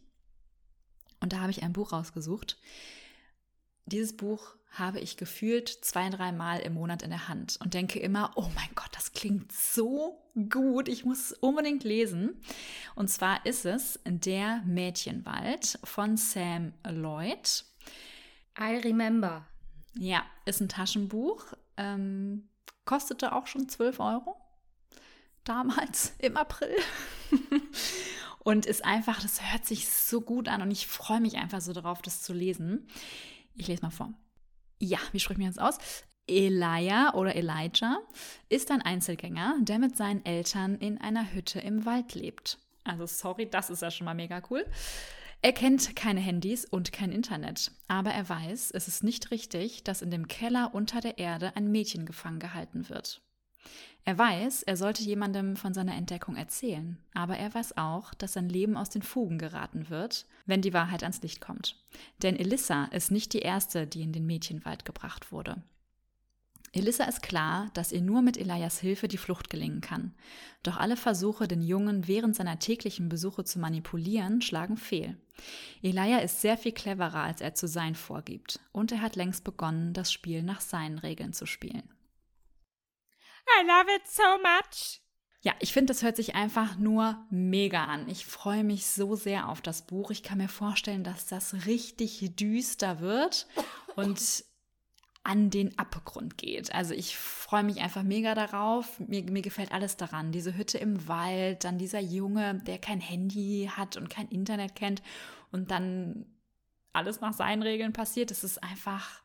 Und 1.19 1.33
da 1.33 1.39
habe 1.39 1.51
ich 1.51 1.63
ein 1.63 1.73
Buch 1.73 1.91
rausgesucht. 1.91 2.57
Dieses 3.85 4.15
Buch 4.15 4.55
habe 4.71 4.99
ich 4.99 5.17
gefühlt 5.17 5.69
zwei, 5.69 6.09
drei 6.09 6.31
Mal 6.31 6.59
im 6.59 6.73
Monat 6.73 7.01
in 7.01 7.09
der 7.09 7.27
Hand 7.27 7.57
und 7.61 7.73
denke 7.73 7.99
immer, 7.99 8.31
oh 8.35 8.49
mein 8.55 8.69
Gott, 8.75 8.89
klingt 9.17 9.51
so 9.51 10.21
gut, 10.47 10.87
ich 10.87 11.03
muss 11.03 11.31
es 11.31 11.33
unbedingt 11.33 11.83
lesen. 11.83 12.39
Und 12.95 13.09
zwar 13.09 13.43
ist 13.47 13.65
es 13.65 13.99
Der 14.05 14.61
Mädchenwald 14.63 15.79
von 15.83 16.17
Sam 16.17 16.73
Lloyd. 16.87 17.65
I 18.59 18.75
remember. 18.75 19.47
Ja, 19.95 20.23
ist 20.45 20.61
ein 20.61 20.69
Taschenbuch, 20.69 21.53
ähm, 21.77 22.47
kostete 22.85 23.33
auch 23.33 23.47
schon 23.47 23.67
12 23.67 23.99
Euro 23.99 24.37
damals 25.43 26.13
im 26.19 26.37
April. 26.37 26.75
und 28.39 28.67
ist 28.67 28.85
einfach, 28.85 29.19
das 29.19 29.51
hört 29.51 29.65
sich 29.65 29.89
so 29.89 30.21
gut 30.21 30.47
an 30.47 30.61
und 30.61 30.69
ich 30.69 30.85
freue 30.85 31.21
mich 31.21 31.37
einfach 31.37 31.61
so 31.61 31.73
darauf, 31.73 32.03
das 32.03 32.21
zu 32.21 32.33
lesen. 32.33 32.87
Ich 33.55 33.67
lese 33.67 33.81
mal 33.81 33.89
vor. 33.89 34.13
Ja, 34.77 34.99
wie 35.11 35.19
spricht 35.19 35.39
man 35.39 35.47
jetzt 35.47 35.59
aus? 35.59 35.79
Elijah 36.27 37.13
oder 37.13 37.35
Elijah 37.35 37.99
ist 38.49 38.69
ein 38.71 38.81
Einzelgänger, 38.81 39.55
der 39.61 39.79
mit 39.79 39.95
seinen 39.95 40.25
Eltern 40.25 40.75
in 40.75 40.99
einer 40.99 41.33
Hütte 41.33 41.59
im 41.59 41.85
Wald 41.85 42.15
lebt. 42.15 42.59
Also 42.83 43.05
sorry, 43.05 43.49
das 43.49 43.69
ist 43.69 43.81
ja 43.81 43.91
schon 43.91 44.05
mal 44.05 44.13
mega 44.13 44.41
cool. 44.49 44.65
Er 45.41 45.53
kennt 45.53 45.95
keine 45.95 46.19
Handys 46.19 46.65
und 46.65 46.91
kein 46.91 47.11
Internet, 47.11 47.71
aber 47.87 48.11
er 48.11 48.27
weiß, 48.27 48.71
es 48.71 48.87
ist 48.87 49.03
nicht 49.03 49.31
richtig, 49.31 49.83
dass 49.83 50.01
in 50.01 50.09
dem 50.09 50.27
Keller 50.27 50.73
unter 50.73 50.99
der 50.99 51.19
Erde 51.19 51.55
ein 51.55 51.71
Mädchen 51.71 52.05
gefangen 52.05 52.39
gehalten 52.39 52.89
wird. 52.89 53.21
Er 54.03 54.17
weiß, 54.17 54.63
er 54.63 54.77
sollte 54.77 55.03
jemandem 55.03 55.57
von 55.57 55.73
seiner 55.73 55.93
Entdeckung 55.93 56.37
erzählen, 56.37 56.97
aber 57.13 57.37
er 57.37 57.53
weiß 57.53 57.77
auch, 57.77 58.13
dass 58.13 58.33
sein 58.33 58.49
Leben 58.49 58.77
aus 58.77 58.89
den 58.89 59.01
Fugen 59.01 59.37
geraten 59.37 59.89
wird, 59.89 60.25
wenn 60.45 60.61
die 60.61 60.73
Wahrheit 60.73 61.03
ans 61.03 61.21
Licht 61.21 61.41
kommt. 61.41 61.75
Denn 62.23 62.37
Elissa 62.37 62.85
ist 62.85 63.11
nicht 63.11 63.33
die 63.33 63.39
erste, 63.39 63.85
die 63.85 64.01
in 64.01 64.13
den 64.13 64.25
Mädchenwald 64.25 64.85
gebracht 64.85 65.31
wurde. 65.31 65.61
Elissa 66.73 67.05
ist 67.05 67.21
klar, 67.21 67.69
dass 67.73 67.91
ihr 67.91 68.01
nur 68.01 68.21
mit 68.21 68.37
Elias 68.37 68.79
Hilfe 68.79 69.07
die 69.07 69.17
Flucht 69.17 69.49
gelingen 69.49 69.81
kann. 69.81 70.13
Doch 70.63 70.77
alle 70.77 70.97
Versuche, 70.97 71.47
den 71.47 71.61
Jungen 71.61 72.07
während 72.07 72.35
seiner 72.35 72.59
täglichen 72.59 73.09
Besuche 73.09 73.43
zu 73.43 73.59
manipulieren, 73.59 74.41
schlagen 74.41 74.77
fehl. 74.77 75.17
Elijah 75.81 76.19
ist 76.19 76.41
sehr 76.41 76.57
viel 76.57 76.73
cleverer, 76.73 77.23
als 77.23 77.41
er 77.41 77.55
zu 77.55 77.67
sein 77.67 77.95
vorgibt. 77.95 78.59
Und 78.71 78.91
er 78.91 79.01
hat 79.01 79.15
längst 79.15 79.43
begonnen, 79.43 79.93
das 79.93 80.11
Spiel 80.11 80.43
nach 80.43 80.61
seinen 80.61 80.99
Regeln 80.99 81.33
zu 81.33 81.45
spielen. 81.45 81.93
I 83.59 83.65
love 83.65 83.89
it 83.95 84.07
so 84.07 84.37
much. 84.41 85.01
Ja, 85.41 85.53
ich 85.59 85.71
finde, 85.71 85.93
das 85.93 86.03
hört 86.03 86.17
sich 86.17 86.35
einfach 86.35 86.77
nur 86.77 87.25
mega 87.29 87.85
an. 87.85 88.09
Ich 88.09 88.25
freue 88.25 88.63
mich 88.63 88.85
so 88.85 89.15
sehr 89.15 89.47
auf 89.47 89.61
das 89.61 89.83
Buch. 89.83 90.11
Ich 90.11 90.23
kann 90.23 90.39
mir 90.39 90.49
vorstellen, 90.49 91.03
dass 91.03 91.27
das 91.27 91.65
richtig 91.65 92.35
düster 92.35 92.99
wird 92.99 93.47
und 93.95 94.43
an 95.27 95.49
den 95.49 95.77
Abgrund 95.77 96.37
geht. 96.37 96.73
Also 96.73 96.93
ich 96.93 97.17
freue 97.17 97.63
mich 97.63 97.81
einfach 97.81 98.01
mega 98.01 98.33
darauf. 98.33 98.97
Mir, 99.01 99.23
mir 99.23 99.41
gefällt 99.41 99.73
alles 99.73 99.97
daran. 99.97 100.31
Diese 100.31 100.55
Hütte 100.55 100.77
im 100.77 101.09
Wald, 101.09 101.65
dann 101.65 101.77
dieser 101.77 101.99
Junge, 101.99 102.61
der 102.65 102.77
kein 102.77 103.01
Handy 103.01 103.69
hat 103.75 103.97
und 103.97 104.09
kein 104.09 104.29
Internet 104.29 104.75
kennt 104.75 105.01
und 105.51 105.69
dann 105.69 106.25
alles 106.93 107.19
nach 107.19 107.33
seinen 107.33 107.61
Regeln 107.61 107.91
passiert. 107.91 108.31
Das 108.31 108.45
ist 108.45 108.63
einfach, 108.63 109.21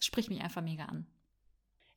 spricht 0.00 0.30
mich 0.30 0.42
einfach 0.42 0.62
mega 0.62 0.84
an. 0.84 1.08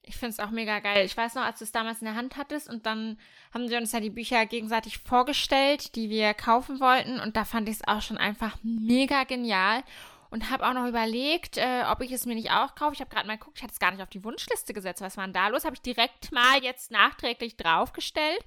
Ich 0.01 0.17
finde 0.17 0.31
es 0.31 0.39
auch 0.39 0.49
mega 0.49 0.79
geil. 0.79 1.05
Ich 1.05 1.15
weiß 1.15 1.35
noch, 1.35 1.43
als 1.43 1.59
du 1.59 1.65
es 1.65 1.71
damals 1.71 2.01
in 2.01 2.05
der 2.05 2.15
Hand 2.15 2.37
hattest 2.37 2.67
und 2.67 2.87
dann 2.87 3.19
haben 3.53 3.67
sie 3.67 3.75
uns 3.75 3.91
ja 3.91 3.99
die 3.99 4.09
Bücher 4.09 4.47
gegenseitig 4.47 4.97
vorgestellt, 4.97 5.95
die 5.95 6.09
wir 6.09 6.33
kaufen 6.33 6.79
wollten. 6.79 7.19
Und 7.19 7.37
da 7.37 7.45
fand 7.45 7.69
ich 7.69 7.75
es 7.75 7.87
auch 7.87 8.01
schon 8.01 8.17
einfach 8.17 8.57
mega 8.63 9.23
genial. 9.23 9.83
Und 10.29 10.49
habe 10.49 10.67
auch 10.67 10.73
noch 10.73 10.87
überlegt, 10.87 11.57
äh, 11.57 11.83
ob 11.89 12.01
ich 12.01 12.11
es 12.11 12.25
mir 12.25 12.35
nicht 12.35 12.51
auch 12.51 12.75
kaufe. 12.75 12.93
Ich 12.93 12.99
habe 12.99 13.09
gerade 13.09 13.27
mal 13.27 13.37
geguckt, 13.37 13.57
ich 13.57 13.63
hatte 13.63 13.73
es 13.73 13.79
gar 13.79 13.91
nicht 13.91 14.01
auf 14.01 14.09
die 14.09 14.23
Wunschliste 14.23 14.73
gesetzt. 14.73 15.01
Was 15.01 15.17
war 15.17 15.25
denn 15.25 15.33
da 15.33 15.47
los? 15.47 15.65
Habe 15.65 15.75
ich 15.75 15.81
direkt 15.81 16.31
mal 16.31 16.63
jetzt 16.63 16.91
nachträglich 16.91 17.57
draufgestellt. 17.57 18.43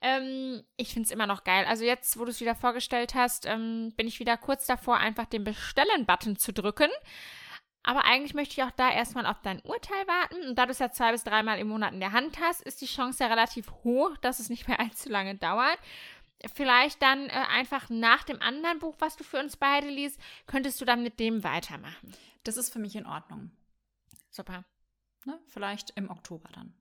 Ähm, 0.00 0.62
ich 0.76 0.92
finde 0.92 1.06
es 1.06 1.10
immer 1.10 1.26
noch 1.26 1.44
geil. 1.44 1.64
Also 1.66 1.84
jetzt, 1.84 2.18
wo 2.18 2.24
du 2.24 2.30
es 2.30 2.40
wieder 2.40 2.54
vorgestellt 2.54 3.14
hast, 3.14 3.46
ähm, 3.46 3.92
bin 3.96 4.08
ich 4.08 4.20
wieder 4.20 4.36
kurz 4.36 4.66
davor, 4.66 4.96
einfach 4.96 5.26
den 5.26 5.44
Bestellen-Button 5.44 6.36
zu 6.36 6.52
drücken. 6.52 6.90
Aber 7.82 8.04
eigentlich 8.04 8.34
möchte 8.34 8.52
ich 8.52 8.62
auch 8.62 8.70
da 8.72 8.90
erstmal 8.90 9.24
auf 9.24 9.40
dein 9.42 9.60
Urteil 9.60 10.06
warten. 10.06 10.48
Und 10.48 10.58
da 10.58 10.66
du 10.66 10.72
es 10.72 10.78
ja 10.78 10.90
zwei 10.90 11.12
bis 11.12 11.24
dreimal 11.24 11.58
im 11.58 11.68
Monat 11.68 11.94
in 11.94 12.00
der 12.00 12.12
Hand 12.12 12.38
hast, 12.40 12.62
ist 12.62 12.82
die 12.82 12.86
Chance 12.86 13.24
ja 13.24 13.30
relativ 13.30 13.70
hoch, 13.82 14.16
dass 14.18 14.40
es 14.40 14.50
nicht 14.50 14.68
mehr 14.68 14.78
allzu 14.80 15.08
lange 15.08 15.36
dauert. 15.36 15.78
Vielleicht 16.54 17.02
dann 17.02 17.28
äh, 17.28 17.32
einfach 17.32 17.90
nach 17.90 18.22
dem 18.22 18.40
anderen 18.40 18.78
Buch, 18.78 18.96
was 19.00 19.16
du 19.16 19.24
für 19.24 19.40
uns 19.40 19.56
beide 19.56 19.88
liest, 19.88 20.20
könntest 20.46 20.80
du 20.80 20.84
dann 20.84 21.02
mit 21.02 21.18
dem 21.18 21.42
weitermachen. 21.42 22.14
Das 22.44 22.56
ist 22.56 22.72
für 22.72 22.78
mich 22.78 22.94
in 22.94 23.06
Ordnung. 23.06 23.50
Super. 24.30 24.64
Ne? 25.24 25.38
Vielleicht 25.46 25.90
im 25.96 26.10
Oktober 26.10 26.48
dann. 26.52 26.74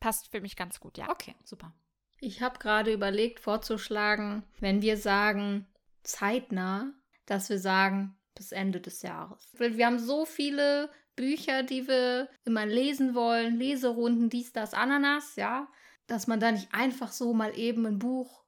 Passt 0.00 0.28
für 0.30 0.40
mich 0.40 0.56
ganz 0.56 0.80
gut, 0.80 0.98
ja. 0.98 1.08
Okay, 1.10 1.34
super. 1.44 1.72
Ich 2.18 2.42
habe 2.42 2.58
gerade 2.58 2.92
überlegt, 2.92 3.40
vorzuschlagen, 3.40 4.42
wenn 4.58 4.82
wir 4.82 4.96
sagen 4.96 5.66
zeitnah, 6.02 6.92
dass 7.26 7.50
wir 7.50 7.58
sagen 7.58 8.18
bis 8.34 8.52
Ende 8.52 8.80
des 8.80 9.02
Jahres. 9.02 9.52
Weil 9.58 9.76
wir 9.76 9.86
haben 9.86 9.98
so 9.98 10.24
viele 10.24 10.90
Bücher, 11.14 11.62
die 11.62 11.86
wir 11.88 12.28
immer 12.44 12.66
lesen 12.66 13.14
wollen, 13.14 13.58
Leserunden, 13.58 14.28
dies, 14.28 14.52
das, 14.52 14.74
Ananas, 14.74 15.36
ja, 15.36 15.68
dass 16.06 16.26
man 16.26 16.40
da 16.40 16.52
nicht 16.52 16.72
einfach 16.72 17.12
so 17.12 17.32
mal 17.32 17.56
eben 17.58 17.86
ein 17.86 17.98
Buch 17.98 18.45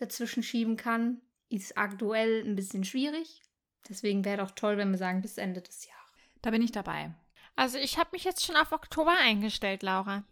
dazwischen 0.00 0.42
schieben 0.42 0.76
kann, 0.76 1.20
ist 1.48 1.76
aktuell 1.76 2.44
ein 2.44 2.56
bisschen 2.56 2.84
schwierig. 2.84 3.42
Deswegen 3.88 4.24
wäre 4.24 4.38
doch 4.38 4.50
toll, 4.50 4.76
wenn 4.76 4.90
wir 4.90 4.98
sagen, 4.98 5.22
bis 5.22 5.38
Ende 5.38 5.62
des 5.62 5.86
Jahres. 5.86 5.98
Da 6.42 6.50
bin 6.50 6.62
ich 6.62 6.72
dabei. 6.72 7.14
Also 7.56 7.78
ich 7.78 7.98
habe 7.98 8.10
mich 8.12 8.24
jetzt 8.24 8.44
schon 8.44 8.56
auf 8.56 8.72
Oktober 8.72 9.14
eingestellt, 9.18 9.82
Laura. 9.82 10.24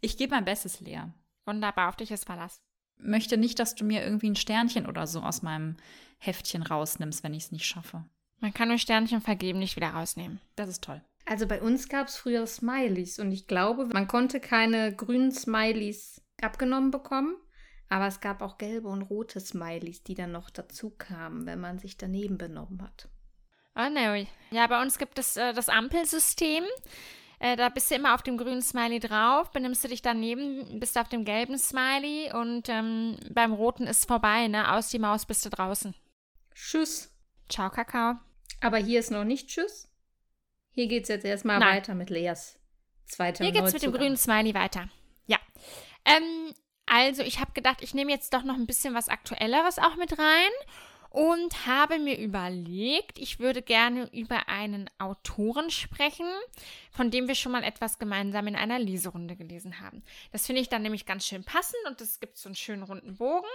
Ich 0.00 0.16
gebe 0.16 0.34
mein 0.34 0.44
Bestes, 0.44 0.80
Lea. 0.80 1.02
Wunderbar, 1.44 1.88
auf 1.88 1.96
dich 1.96 2.10
ist 2.10 2.24
Verlass. 2.24 2.62
Möchte 2.96 3.36
nicht, 3.36 3.58
dass 3.58 3.74
du 3.74 3.84
mir 3.84 4.02
irgendwie 4.02 4.30
ein 4.30 4.36
Sternchen 4.36 4.86
oder 4.86 5.06
so 5.06 5.20
aus 5.20 5.42
meinem 5.42 5.76
Heftchen 6.18 6.62
rausnimmst, 6.62 7.22
wenn 7.22 7.34
ich 7.34 7.44
es 7.44 7.52
nicht 7.52 7.66
schaffe. 7.66 8.04
Man 8.40 8.54
kann 8.54 8.68
nur 8.68 8.78
Sternchen 8.78 9.20
vergeben, 9.20 9.58
nicht 9.58 9.76
wieder 9.76 9.90
rausnehmen. 9.90 10.40
Das 10.56 10.68
ist 10.68 10.82
toll. 10.82 11.02
Also 11.26 11.46
bei 11.46 11.62
uns 11.62 11.88
gab 11.88 12.08
es 12.08 12.16
früher 12.16 12.46
Smileys 12.46 13.18
und 13.18 13.32
ich 13.32 13.46
glaube, 13.46 13.86
man 13.86 14.08
konnte 14.08 14.40
keine 14.40 14.94
grünen 14.94 15.32
Smileys 15.32 16.20
abgenommen 16.42 16.90
bekommen, 16.90 17.36
aber 17.88 18.06
es 18.06 18.20
gab 18.20 18.42
auch 18.42 18.58
gelbe 18.58 18.88
und 18.88 19.02
rote 19.02 19.40
Smileys, 19.40 20.02
die 20.02 20.14
dann 20.14 20.32
noch 20.32 20.50
dazu 20.50 20.90
kamen, 20.90 21.46
wenn 21.46 21.60
man 21.60 21.78
sich 21.78 21.96
daneben 21.96 22.38
benommen 22.38 22.82
hat. 22.82 23.08
Oh 23.76 23.88
no. 23.88 24.24
Ja, 24.50 24.66
bei 24.66 24.80
uns 24.80 24.98
gibt 24.98 25.18
es 25.18 25.36
äh, 25.36 25.52
das 25.52 25.68
Ampelsystem. 25.68 26.64
Äh, 27.40 27.56
da 27.56 27.68
bist 27.68 27.90
du 27.90 27.96
immer 27.96 28.14
auf 28.14 28.22
dem 28.22 28.36
grünen 28.36 28.62
Smiley 28.62 29.00
drauf, 29.00 29.50
benimmst 29.50 29.82
du 29.82 29.88
dich 29.88 30.00
daneben, 30.00 30.78
bist 30.78 30.96
du 30.96 31.00
auf 31.00 31.08
dem 31.08 31.24
gelben 31.24 31.58
Smiley 31.58 32.32
und 32.32 32.68
ähm, 32.68 33.18
beim 33.32 33.52
roten 33.52 33.86
ist 33.86 34.06
vorbei, 34.06 34.46
ne? 34.46 34.72
Aus 34.72 34.88
die 34.88 35.00
Maus 35.00 35.26
bist 35.26 35.44
du 35.44 35.50
draußen. 35.50 35.94
Tschüss. 36.54 37.12
Ciao, 37.48 37.70
Kakao. 37.70 38.14
Aber 38.60 38.78
hier 38.78 39.00
ist 39.00 39.10
noch 39.10 39.24
nicht 39.24 39.48
Tschüss. 39.48 39.90
Hier 40.70 40.86
geht 40.86 41.02
es 41.02 41.08
jetzt 41.08 41.24
erstmal 41.24 41.58
Nein. 41.58 41.76
weiter 41.76 41.94
mit 41.94 42.10
Leas 42.10 42.58
zweiter 43.06 43.44
Hier 43.44 43.52
geht's 43.52 43.72
mit 43.72 43.82
dem 43.82 43.92
grünen 43.92 44.16
Smiley 44.16 44.54
weiter. 44.54 44.88
Ja. 45.26 45.38
Ähm, 46.04 46.54
also, 46.86 47.22
ich 47.22 47.40
habe 47.40 47.52
gedacht, 47.52 47.82
ich 47.82 47.94
nehme 47.94 48.12
jetzt 48.12 48.34
doch 48.34 48.44
noch 48.44 48.56
ein 48.56 48.66
bisschen 48.66 48.94
was 48.94 49.08
Aktuelleres 49.08 49.78
auch 49.78 49.96
mit 49.96 50.18
rein 50.18 50.50
und 51.14 51.66
habe 51.68 52.00
mir 52.00 52.18
überlegt, 52.18 53.20
ich 53.20 53.38
würde 53.38 53.62
gerne 53.62 54.12
über 54.12 54.48
einen 54.48 54.90
Autoren 54.98 55.70
sprechen, 55.70 56.26
von 56.90 57.12
dem 57.12 57.28
wir 57.28 57.36
schon 57.36 57.52
mal 57.52 57.62
etwas 57.62 58.00
gemeinsam 58.00 58.48
in 58.48 58.56
einer 58.56 58.80
Leserunde 58.80 59.36
gelesen 59.36 59.80
haben. 59.80 60.02
Das 60.32 60.44
finde 60.44 60.60
ich 60.60 60.68
dann 60.68 60.82
nämlich 60.82 61.06
ganz 61.06 61.24
schön 61.24 61.44
passend 61.44 61.78
und 61.86 62.00
es 62.00 62.18
gibt 62.18 62.36
so 62.36 62.48
einen 62.48 62.56
schönen 62.56 62.82
runden 62.82 63.16
Bogen. 63.16 63.46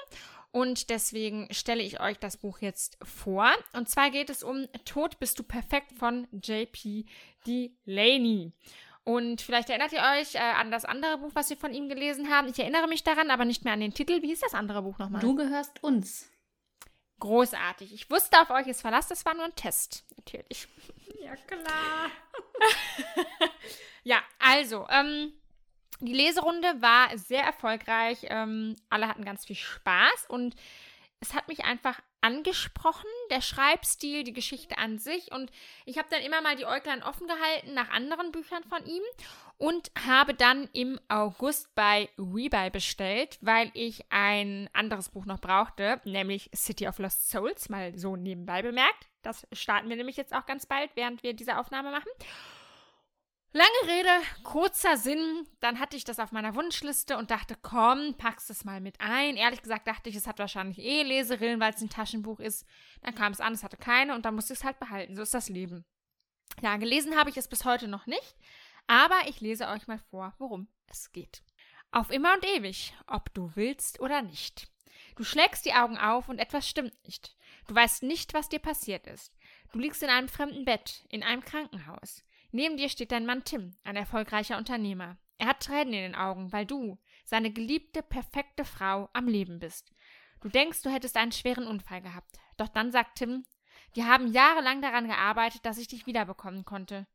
Und 0.51 0.89
deswegen 0.89 1.53
stelle 1.53 1.83
ich 1.83 1.99
euch 1.99 2.17
das 2.17 2.37
Buch 2.37 2.59
jetzt 2.59 2.97
vor. 3.03 3.51
Und 3.73 3.89
zwar 3.89 4.09
geht 4.09 4.29
es 4.29 4.41
um 4.41 4.65
Tod 4.85 5.19
bist 5.19 5.37
du 5.37 5.43
perfekt 5.43 5.91
von 5.91 6.29
J.P. 6.31 7.07
Delaney. 7.45 8.53
Und 9.09 9.41
vielleicht 9.41 9.71
erinnert 9.71 9.91
ihr 9.91 10.03
euch 10.19 10.35
äh, 10.35 10.37
an 10.37 10.69
das 10.69 10.85
andere 10.85 11.17
Buch, 11.17 11.31
was 11.33 11.49
wir 11.49 11.57
von 11.57 11.73
ihm 11.73 11.89
gelesen 11.89 12.29
haben. 12.29 12.47
Ich 12.47 12.59
erinnere 12.59 12.87
mich 12.87 13.03
daran, 13.03 13.31
aber 13.31 13.43
nicht 13.43 13.63
mehr 13.63 13.73
an 13.73 13.79
den 13.79 13.91
Titel. 13.91 14.21
Wie 14.21 14.27
hieß 14.27 14.41
das 14.41 14.53
andere 14.53 14.83
Buch 14.83 14.99
nochmal? 14.99 15.19
Du 15.19 15.33
gehörst 15.33 15.83
uns. 15.83 16.29
Großartig. 17.19 17.91
Ich 17.91 18.11
wusste, 18.11 18.39
auf 18.39 18.51
euch 18.51 18.67
ist 18.67 18.81
Verlass. 18.81 19.07
Das 19.07 19.25
war 19.25 19.33
nur 19.33 19.45
ein 19.45 19.55
Test. 19.55 20.05
Natürlich. 20.15 20.67
Ja, 21.23 21.35
klar. 21.35 22.11
Ja, 24.03 24.21
also, 24.37 24.87
ähm, 24.89 25.33
die 26.01 26.13
Leserunde 26.13 26.81
war 26.81 27.15
sehr 27.17 27.43
erfolgreich. 27.43 28.19
Ähm, 28.23 28.75
alle 28.89 29.07
hatten 29.07 29.25
ganz 29.25 29.45
viel 29.45 29.55
Spaß 29.55 30.27
und 30.27 30.55
es 31.21 31.33
hat 31.33 31.47
mich 31.47 31.65
einfach 31.65 31.99
angesprochen, 32.21 33.09
der 33.29 33.41
Schreibstil, 33.41 34.23
die 34.23 34.33
Geschichte 34.33 34.77
an 34.77 34.99
sich. 34.99 35.31
Und 35.31 35.51
ich 35.85 35.97
habe 35.97 36.07
dann 36.09 36.21
immer 36.21 36.41
mal 36.41 36.55
die 36.55 36.65
Äuglein 36.65 37.03
offen 37.03 37.27
gehalten 37.27 37.73
nach 37.73 37.89
anderen 37.89 38.31
Büchern 38.31 38.63
von 38.63 38.85
ihm 38.85 39.03
und 39.57 39.91
habe 40.05 40.33
dann 40.33 40.69
im 40.73 40.99
August 41.09 41.73
bei 41.75 42.09
Rebuy 42.17 42.69
bestellt, 42.69 43.37
weil 43.41 43.69
ich 43.73 44.05
ein 44.09 44.69
anderes 44.73 45.09
Buch 45.09 45.25
noch 45.25 45.41
brauchte, 45.41 46.01
nämlich 46.05 46.49
City 46.55 46.87
of 46.87 46.99
Lost 46.99 47.29
Souls, 47.29 47.69
mal 47.69 47.97
so 47.97 48.15
nebenbei 48.15 48.61
bemerkt. 48.61 49.07
Das 49.21 49.45
starten 49.51 49.89
wir 49.89 49.97
nämlich 49.97 50.15
jetzt 50.15 50.33
auch 50.33 50.45
ganz 50.45 50.65
bald, 50.65 50.91
während 50.95 51.23
wir 51.23 51.33
diese 51.33 51.57
Aufnahme 51.57 51.91
machen. 51.91 52.09
Lange 53.51 53.69
Rede, 53.87 54.11
kurzer 54.43 54.95
Sinn. 54.95 55.47
Dann 55.59 55.79
hatte 55.79 55.97
ich 55.97 56.03
das 56.03 56.19
auf 56.19 56.31
meiner 56.31 56.53
Wunschliste 56.53 57.17
und 57.17 57.31
dachte, 57.31 57.55
komm, 57.59 58.13
packst 58.15 58.51
es 58.51 58.63
mal 58.63 58.79
mit 58.79 59.01
ein. 59.01 59.37
Ehrlich 59.37 59.63
gesagt 59.63 59.87
dachte 59.87 60.09
ich, 60.09 60.15
es 60.15 60.27
hat 60.27 60.37
wahrscheinlich 60.37 60.77
eh 60.77 61.01
Leserillen, 61.01 61.59
weil 61.59 61.73
es 61.73 61.81
ein 61.81 61.89
Taschenbuch 61.89 62.39
ist. 62.39 62.65
Dann 63.01 63.15
kam 63.15 63.31
es 63.31 63.41
an, 63.41 63.53
es 63.53 63.63
hatte 63.63 63.77
keine 63.77 64.13
und 64.13 64.25
dann 64.25 64.35
musste 64.35 64.53
ich 64.53 64.59
es 64.59 64.65
halt 64.65 64.79
behalten. 64.79 65.15
So 65.15 65.23
ist 65.23 65.33
das 65.33 65.49
Leben. 65.49 65.83
Ja, 66.61 66.77
gelesen 66.77 67.17
habe 67.17 67.31
ich 67.31 67.37
es 67.37 67.47
bis 67.47 67.65
heute 67.65 67.87
noch 67.87 68.05
nicht, 68.05 68.35
aber 68.85 69.17
ich 69.27 69.41
lese 69.41 69.67
euch 69.67 69.87
mal 69.87 69.99
vor, 70.11 70.33
worum 70.37 70.67
es 70.87 71.11
geht. 71.11 71.41
Auf 71.91 72.11
immer 72.11 72.33
und 72.33 72.45
ewig, 72.45 72.93
ob 73.07 73.33
du 73.33 73.51
willst 73.55 73.99
oder 73.99 74.21
nicht. 74.21 74.67
Du 75.15 75.23
schlägst 75.23 75.65
die 75.65 75.73
Augen 75.73 75.97
auf 75.97 76.29
und 76.29 76.37
etwas 76.37 76.67
stimmt 76.67 76.93
nicht. 77.05 77.35
Du 77.67 77.73
weißt 77.73 78.03
nicht, 78.03 78.33
was 78.33 78.49
dir 78.49 78.59
passiert 78.59 79.07
ist. 79.07 79.33
Du 79.71 79.79
liegst 79.79 80.03
in 80.03 80.09
einem 80.09 80.29
fremden 80.29 80.65
Bett, 80.65 81.05
in 81.09 81.23
einem 81.23 81.43
Krankenhaus. 81.43 82.23
Neben 82.51 82.77
dir 82.77 82.89
steht 82.89 83.11
dein 83.11 83.25
Mann 83.25 83.43
Tim, 83.43 83.75
ein 83.83 83.95
erfolgreicher 83.95 84.57
Unternehmer. 84.57 85.17
Er 85.37 85.47
hat 85.47 85.61
Tränen 85.61 85.93
in 85.93 86.01
den 86.01 86.15
Augen, 86.15 86.51
weil 86.51 86.65
du, 86.65 86.97
seine 87.23 87.51
geliebte, 87.51 88.01
perfekte 88.01 88.65
Frau, 88.65 89.09
am 89.13 89.27
Leben 89.27 89.59
bist. 89.59 89.93
Du 90.41 90.49
denkst, 90.49 90.81
du 90.81 90.89
hättest 90.89 91.15
einen 91.15 91.31
schweren 91.31 91.67
Unfall 91.67 92.01
gehabt. 92.01 92.37
Doch 92.57 92.67
dann 92.67 92.91
sagt 92.91 93.17
Tim, 93.17 93.45
wir 93.93 94.07
haben 94.07 94.31
jahrelang 94.31 94.81
daran 94.81 95.07
gearbeitet, 95.07 95.65
dass 95.65 95.77
ich 95.77 95.87
dich 95.87 96.05
wiederbekommen 96.05 96.65
konnte. 96.65 97.07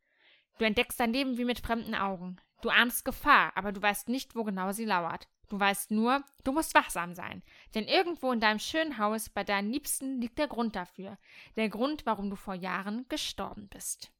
Du 0.58 0.64
entdeckst 0.64 1.00
dein 1.00 1.12
Leben 1.12 1.36
wie 1.36 1.44
mit 1.44 1.60
fremden 1.60 1.94
Augen. 1.94 2.36
Du 2.62 2.70
ahnst 2.70 3.04
Gefahr, 3.04 3.52
aber 3.56 3.72
du 3.72 3.82
weißt 3.82 4.08
nicht, 4.08 4.36
wo 4.36 4.44
genau 4.44 4.72
sie 4.72 4.84
lauert. 4.84 5.28
Du 5.48 5.60
weißt 5.60 5.90
nur, 5.90 6.24
du 6.44 6.52
musst 6.52 6.74
wachsam 6.74 7.14
sein. 7.14 7.42
Denn 7.74 7.86
irgendwo 7.86 8.32
in 8.32 8.40
deinem 8.40 8.58
schönen 8.58 8.98
Haus 8.98 9.28
bei 9.28 9.44
deinen 9.44 9.70
Liebsten 9.70 10.20
liegt 10.20 10.38
der 10.38 10.48
Grund 10.48 10.74
dafür. 10.76 11.18
Der 11.56 11.68
Grund, 11.68 12.06
warum 12.06 12.30
du 12.30 12.36
vor 12.36 12.54
Jahren 12.54 13.06
gestorben 13.08 13.68
bist. 13.68 14.12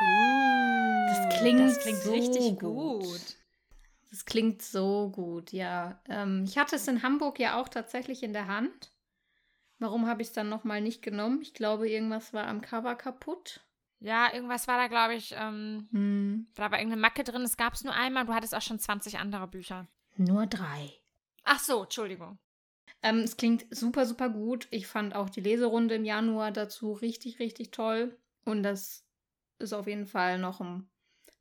Das 0.00 1.38
klingt, 1.40 1.60
Das 1.60 1.80
klingt 1.80 1.98
so 2.02 2.10
richtig 2.12 2.58
gut. 2.58 3.02
gut. 3.02 3.36
Das 4.10 4.24
klingt 4.24 4.62
so 4.62 5.10
gut, 5.10 5.52
ja. 5.52 6.00
Ähm, 6.08 6.44
ich 6.46 6.56
hatte 6.56 6.76
es 6.76 6.86
in 6.88 7.02
Hamburg 7.02 7.38
ja 7.38 7.60
auch 7.60 7.68
tatsächlich 7.68 8.22
in 8.22 8.32
der 8.32 8.46
Hand. 8.46 8.92
Warum 9.78 10.06
habe 10.06 10.22
ich 10.22 10.28
es 10.28 10.34
dann 10.34 10.48
nochmal 10.48 10.80
nicht 10.80 11.02
genommen? 11.02 11.40
Ich 11.42 11.52
glaube, 11.54 11.88
irgendwas 11.88 12.32
war 12.32 12.46
am 12.46 12.60
Cover 12.60 12.94
kaputt. 12.94 13.60
Ja, 14.00 14.32
irgendwas 14.32 14.68
war 14.68 14.76
da, 14.78 14.86
glaube 14.86 15.14
ich, 15.14 15.34
ähm, 15.36 15.88
Hm. 15.90 16.46
da 16.54 16.70
war 16.70 16.78
irgendeine 16.78 17.00
Macke 17.02 17.24
drin. 17.24 17.42
Es 17.42 17.56
gab 17.56 17.74
es 17.74 17.84
nur 17.84 17.94
einmal. 17.94 18.24
Du 18.26 18.34
hattest 18.34 18.54
auch 18.54 18.62
schon 18.62 18.78
20 18.78 19.18
andere 19.18 19.48
Bücher. 19.48 19.88
Nur 20.16 20.46
drei. 20.46 20.92
Ach 21.44 21.58
so, 21.58 21.82
Entschuldigung. 21.82 22.38
Ähm, 23.02 23.18
es 23.20 23.36
klingt 23.36 23.66
super, 23.74 24.06
super 24.06 24.28
gut. 24.28 24.68
Ich 24.70 24.86
fand 24.86 25.14
auch 25.14 25.28
die 25.30 25.40
Leserunde 25.40 25.96
im 25.96 26.04
Januar 26.04 26.50
dazu 26.52 26.92
richtig, 26.92 27.38
richtig 27.40 27.70
toll. 27.72 28.16
Und 28.44 28.62
das 28.62 29.04
ist 29.58 29.72
auf 29.72 29.86
jeden 29.86 30.06
Fall 30.06 30.38
noch 30.38 30.60
ein 30.60 30.88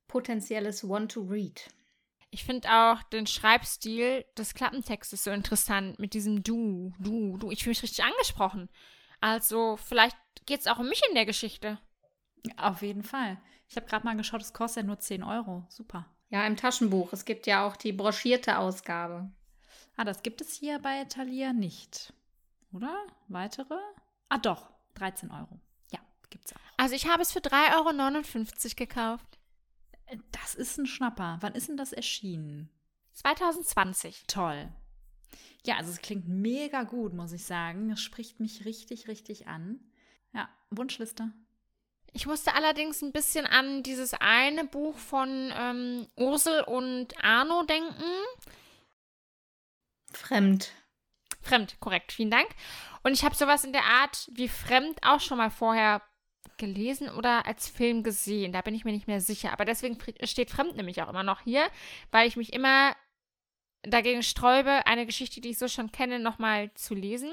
potenzielles 0.08 0.84
One-to-Read. 0.84 1.70
Ich 2.30 2.44
finde 2.44 2.70
auch 2.70 3.04
den 3.04 3.26
Schreibstil 3.26 4.26
des 4.38 4.54
Klappentextes 4.54 5.24
so 5.24 5.32
interessant 5.32 5.98
mit 6.00 6.14
diesem 6.14 6.44
Du, 6.44 6.94
Du, 7.00 7.38
Du. 7.38 7.52
Ich 7.52 7.64
fühle 7.64 7.72
mich 7.72 7.84
richtig 7.84 8.04
angesprochen. 8.04 8.70
Also, 9.22 9.78
vielleicht 9.78 10.18
geht 10.46 10.60
es 10.60 10.68
auch 10.68 10.80
um 10.80 10.90
mich 10.90 11.02
in 11.08 11.16
der 11.16 11.26
Geschichte. 11.26 11.80
Auf 12.58 12.82
jeden 12.82 13.04
Fall. 13.04 13.38
Ich 13.70 13.76
habe 13.76 13.88
gerade 13.88 14.06
mal 14.06 14.16
geschaut, 14.16 14.42
es 14.42 14.54
kostet 14.54 14.84
ja 14.84 14.88
nur 14.88 15.00
10 15.00 15.24
Euro. 15.24 15.66
Super. 15.70 16.06
Ja, 16.30 16.46
im 16.46 16.58
Taschenbuch. 16.58 17.14
Es 17.14 17.26
gibt 17.26 17.48
ja 17.48 17.66
auch 17.66 17.76
die 17.76 17.94
broschierte 17.94 18.58
Ausgabe. 18.58 19.32
Ah, 19.96 20.04
das 20.04 20.22
gibt 20.22 20.42
es 20.42 20.54
hier 20.54 20.80
bei 20.80 21.06
Thalia 21.06 21.54
nicht. 21.54 22.14
Oder? 22.72 23.06
Weitere? 23.28 23.78
Ah, 24.30 24.38
doch. 24.38 24.70
13 24.96 25.32
Euro. 25.32 25.60
Gibt's 26.30 26.54
auch. 26.54 26.60
Also, 26.78 26.96
ich 26.96 27.08
habe 27.08 27.22
es 27.22 27.32
für 27.32 27.40
3,59 27.40 28.66
Euro 28.66 28.76
gekauft. 28.76 29.40
Äh, 30.06 30.18
Das 30.32 30.56
ist 30.56 30.78
ein 30.78 30.86
Schnapper. 30.88 31.38
Wann 31.42 31.56
ist 31.56 31.70
denn 31.70 31.78
das 31.78 31.94
erschienen? 31.94 32.70
2020. 33.14 34.26
Toll. 34.28 34.72
Ja, 35.66 35.78
also 35.78 35.92
es 35.92 36.02
klingt 36.02 36.28
mega 36.28 36.84
gut, 36.84 37.14
muss 37.14 37.32
ich 37.32 37.44
sagen. 37.44 37.92
Es 37.92 38.02
spricht 38.02 38.40
mich 38.40 38.64
richtig, 38.66 39.08
richtig 39.08 39.48
an. 39.48 39.80
Ja, 40.34 40.50
Wunschliste. 40.70 41.34
Ich 42.14 42.26
musste 42.26 42.56
allerdings 42.56 43.02
ein 43.02 43.12
bisschen 43.12 43.46
an 43.46 43.84
dieses 43.84 44.14
eine 44.14 44.66
Buch 44.66 44.98
von 44.98 45.52
ähm, 45.54 46.08
Ursel 46.16 46.62
und 46.64 47.22
Arno 47.24 47.64
denken. 47.64 48.04
Fremd. 50.14 50.72
Fremd, 51.42 51.80
korrekt, 51.80 52.12
vielen 52.12 52.32
Dank. 52.32 52.48
Und 53.04 53.14
ich 53.14 53.24
habe 53.24 53.36
sowas 53.36 53.64
in 53.64 53.74
der 53.74 53.84
Art 53.86 54.30
wie 54.34 54.48
Fremd 54.48 55.00
auch 55.04 55.20
schon 55.20 55.38
mal 55.38 55.52
vorher 55.52 56.02
gelesen 56.58 57.10
oder 57.10 57.46
als 57.46 57.68
Film 57.68 58.04
gesehen. 58.04 58.52
Da 58.52 58.62
bin 58.62 58.76
ich 58.76 58.86
mir 58.86 58.92
nicht 58.92 59.08
mehr 59.08 59.22
sicher. 59.22 59.52
Aber 59.52 59.66
deswegen 59.66 59.98
steht 60.24 60.50
Fremd 60.50 60.76
nämlich 60.76 61.02
auch 61.02 61.10
immer 61.10 61.24
noch 61.24 61.42
hier, 61.42 61.68
weil 62.12 62.28
ich 62.28 62.38
mich 62.38 62.54
immer 62.54 62.96
dagegen 63.84 64.24
sträube, 64.24 64.86
eine 64.86 65.06
Geschichte, 65.06 65.42
die 65.42 65.50
ich 65.50 65.58
so 65.58 65.68
schon 65.68 65.92
kenne, 65.92 66.20
nochmal 66.20 66.74
zu 66.74 66.94
lesen. 66.94 67.32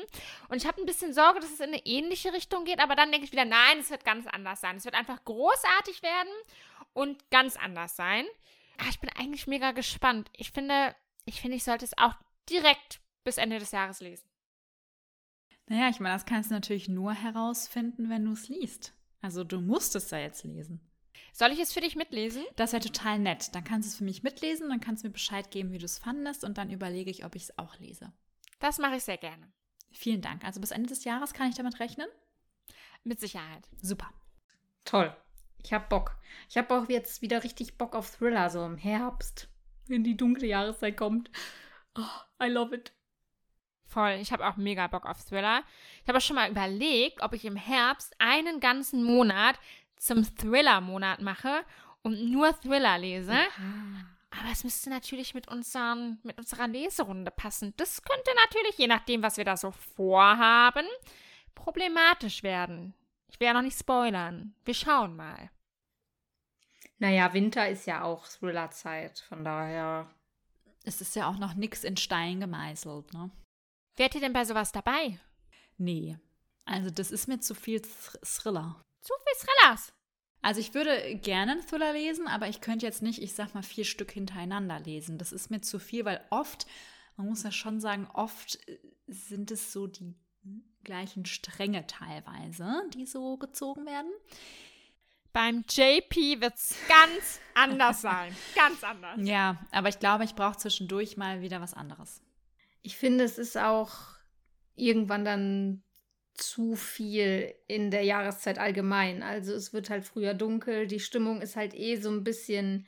Und 0.48 0.56
ich 0.56 0.66
habe 0.66 0.80
ein 0.80 0.86
bisschen 0.86 1.12
Sorge, 1.12 1.40
dass 1.40 1.52
es 1.52 1.60
in 1.60 1.68
eine 1.68 1.84
ähnliche 1.86 2.32
Richtung 2.32 2.64
geht, 2.64 2.80
aber 2.80 2.96
dann 2.96 3.10
denke 3.10 3.26
ich 3.26 3.32
wieder, 3.32 3.44
nein, 3.44 3.78
es 3.80 3.90
wird 3.90 4.04
ganz 4.04 4.26
anders 4.26 4.60
sein. 4.60 4.76
Es 4.76 4.84
wird 4.84 4.94
einfach 4.94 5.24
großartig 5.24 6.02
werden 6.02 6.32
und 6.92 7.30
ganz 7.30 7.56
anders 7.56 7.96
sein. 7.96 8.24
Ah, 8.78 8.88
ich 8.90 9.00
bin 9.00 9.10
eigentlich 9.18 9.46
mega 9.46 9.72
gespannt. 9.72 10.30
Ich 10.36 10.50
finde, 10.50 10.94
ich 11.24 11.40
finde, 11.40 11.56
ich 11.56 11.64
sollte 11.64 11.84
es 11.84 11.96
auch 11.98 12.14
direkt 12.50 13.00
bis 13.24 13.38
Ende 13.38 13.58
des 13.58 13.72
Jahres 13.72 14.00
lesen. 14.00 14.28
Naja, 15.66 15.88
ich 15.88 16.00
meine, 16.00 16.14
das 16.14 16.26
kannst 16.26 16.50
du 16.50 16.54
natürlich 16.54 16.88
nur 16.88 17.12
herausfinden, 17.12 18.10
wenn 18.10 18.24
du 18.24 18.32
es 18.32 18.48
liest. 18.48 18.92
Also 19.24 19.42
du 19.42 19.62
musst 19.62 19.96
es 19.96 20.10
ja 20.10 20.18
jetzt 20.18 20.44
lesen. 20.44 20.80
Soll 21.32 21.50
ich 21.52 21.58
es 21.58 21.72
für 21.72 21.80
dich 21.80 21.96
mitlesen? 21.96 22.44
Das 22.56 22.74
wäre 22.74 22.82
total 22.82 23.18
nett. 23.18 23.54
Dann 23.54 23.64
kannst 23.64 23.88
du 23.88 23.90
es 23.90 23.96
für 23.96 24.04
mich 24.04 24.22
mitlesen, 24.22 24.68
dann 24.68 24.80
kannst 24.80 25.02
du 25.02 25.08
mir 25.08 25.14
Bescheid 25.14 25.50
geben, 25.50 25.72
wie 25.72 25.78
du 25.78 25.86
es 25.86 25.98
fandest 25.98 26.44
und 26.44 26.58
dann 26.58 26.68
überlege 26.68 27.10
ich, 27.10 27.24
ob 27.24 27.34
ich 27.34 27.44
es 27.44 27.58
auch 27.58 27.78
lese. 27.78 28.12
Das 28.58 28.76
mache 28.76 28.96
ich 28.96 29.04
sehr 29.04 29.16
gerne. 29.16 29.50
Vielen 29.92 30.20
Dank. 30.20 30.44
Also 30.44 30.60
bis 30.60 30.72
Ende 30.72 30.90
des 30.90 31.04
Jahres 31.04 31.32
kann 31.32 31.48
ich 31.48 31.54
damit 31.54 31.80
rechnen? 31.80 32.06
Mit 33.02 33.18
Sicherheit. 33.18 33.66
Super. 33.80 34.12
Toll. 34.84 35.16
Ich 35.62 35.72
hab 35.72 35.88
Bock. 35.88 36.18
Ich 36.50 36.58
hab 36.58 36.70
auch 36.70 36.86
jetzt 36.90 37.22
wieder 37.22 37.44
richtig 37.44 37.78
Bock 37.78 37.94
auf 37.94 38.10
Thriller, 38.10 38.50
so 38.50 38.62
im 38.66 38.76
Herbst, 38.76 39.48
wenn 39.86 40.04
die 40.04 40.18
dunkle 40.18 40.48
Jahreszeit 40.48 40.98
kommt. 40.98 41.30
Oh, 41.96 42.44
I 42.44 42.48
love 42.48 42.74
it. 42.74 42.92
Voll. 43.94 44.18
Ich 44.20 44.32
habe 44.32 44.44
auch 44.48 44.56
mega 44.56 44.88
Bock 44.88 45.06
auf 45.06 45.22
Thriller. 45.22 45.62
Ich 46.02 46.08
habe 46.08 46.18
auch 46.18 46.22
schon 46.22 46.34
mal 46.34 46.50
überlegt, 46.50 47.22
ob 47.22 47.32
ich 47.32 47.44
im 47.44 47.54
Herbst 47.54 48.12
einen 48.18 48.58
ganzen 48.58 49.04
Monat 49.04 49.56
zum 49.96 50.24
Thriller-Monat 50.36 51.20
mache 51.22 51.64
und 52.02 52.28
nur 52.32 52.60
Thriller 52.60 52.98
lese. 52.98 53.36
Aber 54.30 54.50
es 54.50 54.64
müsste 54.64 54.90
natürlich 54.90 55.32
mit, 55.32 55.46
unseren, 55.46 56.18
mit 56.24 56.38
unserer 56.38 56.66
Leserunde 56.66 57.30
passen. 57.30 57.72
Das 57.76 58.02
könnte 58.02 58.32
natürlich, 58.34 58.76
je 58.78 58.88
nachdem, 58.88 59.22
was 59.22 59.36
wir 59.36 59.44
da 59.44 59.56
so 59.56 59.70
vorhaben, 59.70 60.86
problematisch 61.54 62.42
werden. 62.42 62.94
Ich 63.28 63.38
will 63.38 63.46
ja 63.46 63.52
noch 63.52 63.62
nicht 63.62 63.78
spoilern. 63.78 64.56
Wir 64.64 64.74
schauen 64.74 65.14
mal. 65.14 65.50
Naja, 66.98 67.32
Winter 67.32 67.68
ist 67.68 67.86
ja 67.86 68.02
auch 68.02 68.26
Thrillerzeit, 68.26 69.20
von 69.20 69.44
daher. 69.44 70.10
Es 70.82 71.00
ist 71.00 71.14
ja 71.14 71.28
auch 71.28 71.38
noch 71.38 71.54
nichts 71.54 71.84
in 71.84 71.96
Stein 71.96 72.40
gemeißelt, 72.40 73.14
ne? 73.14 73.30
Wärt 73.96 74.14
ihr 74.14 74.20
denn 74.20 74.32
bei 74.32 74.44
sowas 74.44 74.72
dabei? 74.72 75.18
Nee. 75.76 76.18
Also 76.64 76.90
das 76.90 77.10
ist 77.10 77.28
mir 77.28 77.40
zu 77.40 77.54
viel 77.54 77.80
Thr 77.80 78.18
Thriller. 78.22 78.82
Zu 79.00 79.12
viel 79.24 79.46
Thrillers. 79.46 79.92
Also 80.42 80.60
ich 80.60 80.74
würde 80.74 81.16
gerne 81.16 81.52
einen 81.52 81.66
Thriller 81.66 81.92
lesen, 81.92 82.28
aber 82.28 82.48
ich 82.48 82.60
könnte 82.60 82.84
jetzt 82.84 83.02
nicht, 83.02 83.22
ich 83.22 83.32
sag 83.34 83.54
mal, 83.54 83.62
vier 83.62 83.84
Stück 83.84 84.10
hintereinander 84.10 84.78
lesen. 84.80 85.16
Das 85.16 85.32
ist 85.32 85.50
mir 85.50 85.60
zu 85.60 85.78
viel, 85.78 86.04
weil 86.04 86.22
oft, 86.30 86.66
man 87.16 87.28
muss 87.28 87.44
ja 87.44 87.52
schon 87.52 87.80
sagen, 87.80 88.08
oft 88.12 88.58
äh, 88.68 88.78
sind 89.06 89.50
es 89.50 89.72
so 89.72 89.86
die 89.86 90.14
gleichen 90.82 91.24
Stränge 91.24 91.86
teilweise, 91.86 92.82
die 92.92 93.06
so 93.06 93.38
gezogen 93.38 93.86
werden. 93.86 94.10
Beim 95.32 95.64
JP 95.68 96.40
wird's 96.40 96.76
ganz 96.88 97.40
anders 97.54 98.02
sein. 98.02 98.36
Ganz 98.54 98.84
anders. 98.84 99.18
Ja, 99.20 99.58
aber 99.72 99.88
ich 99.88 99.98
glaube, 99.98 100.24
ich 100.24 100.36
brauche 100.36 100.58
zwischendurch 100.58 101.16
mal 101.16 101.40
wieder 101.40 101.60
was 101.60 101.74
anderes. 101.74 102.22
Ich 102.84 102.96
finde, 102.98 103.24
es 103.24 103.38
ist 103.38 103.56
auch 103.56 103.92
irgendwann 104.76 105.24
dann 105.24 105.82
zu 106.34 106.76
viel 106.76 107.54
in 107.66 107.90
der 107.90 108.02
Jahreszeit 108.02 108.58
allgemein. 108.58 109.22
Also 109.22 109.54
es 109.54 109.72
wird 109.72 109.88
halt 109.88 110.04
früher 110.04 110.34
dunkel, 110.34 110.86
die 110.86 111.00
Stimmung 111.00 111.40
ist 111.40 111.56
halt 111.56 111.74
eh 111.74 111.96
so 111.96 112.10
ein 112.10 112.24
bisschen 112.24 112.86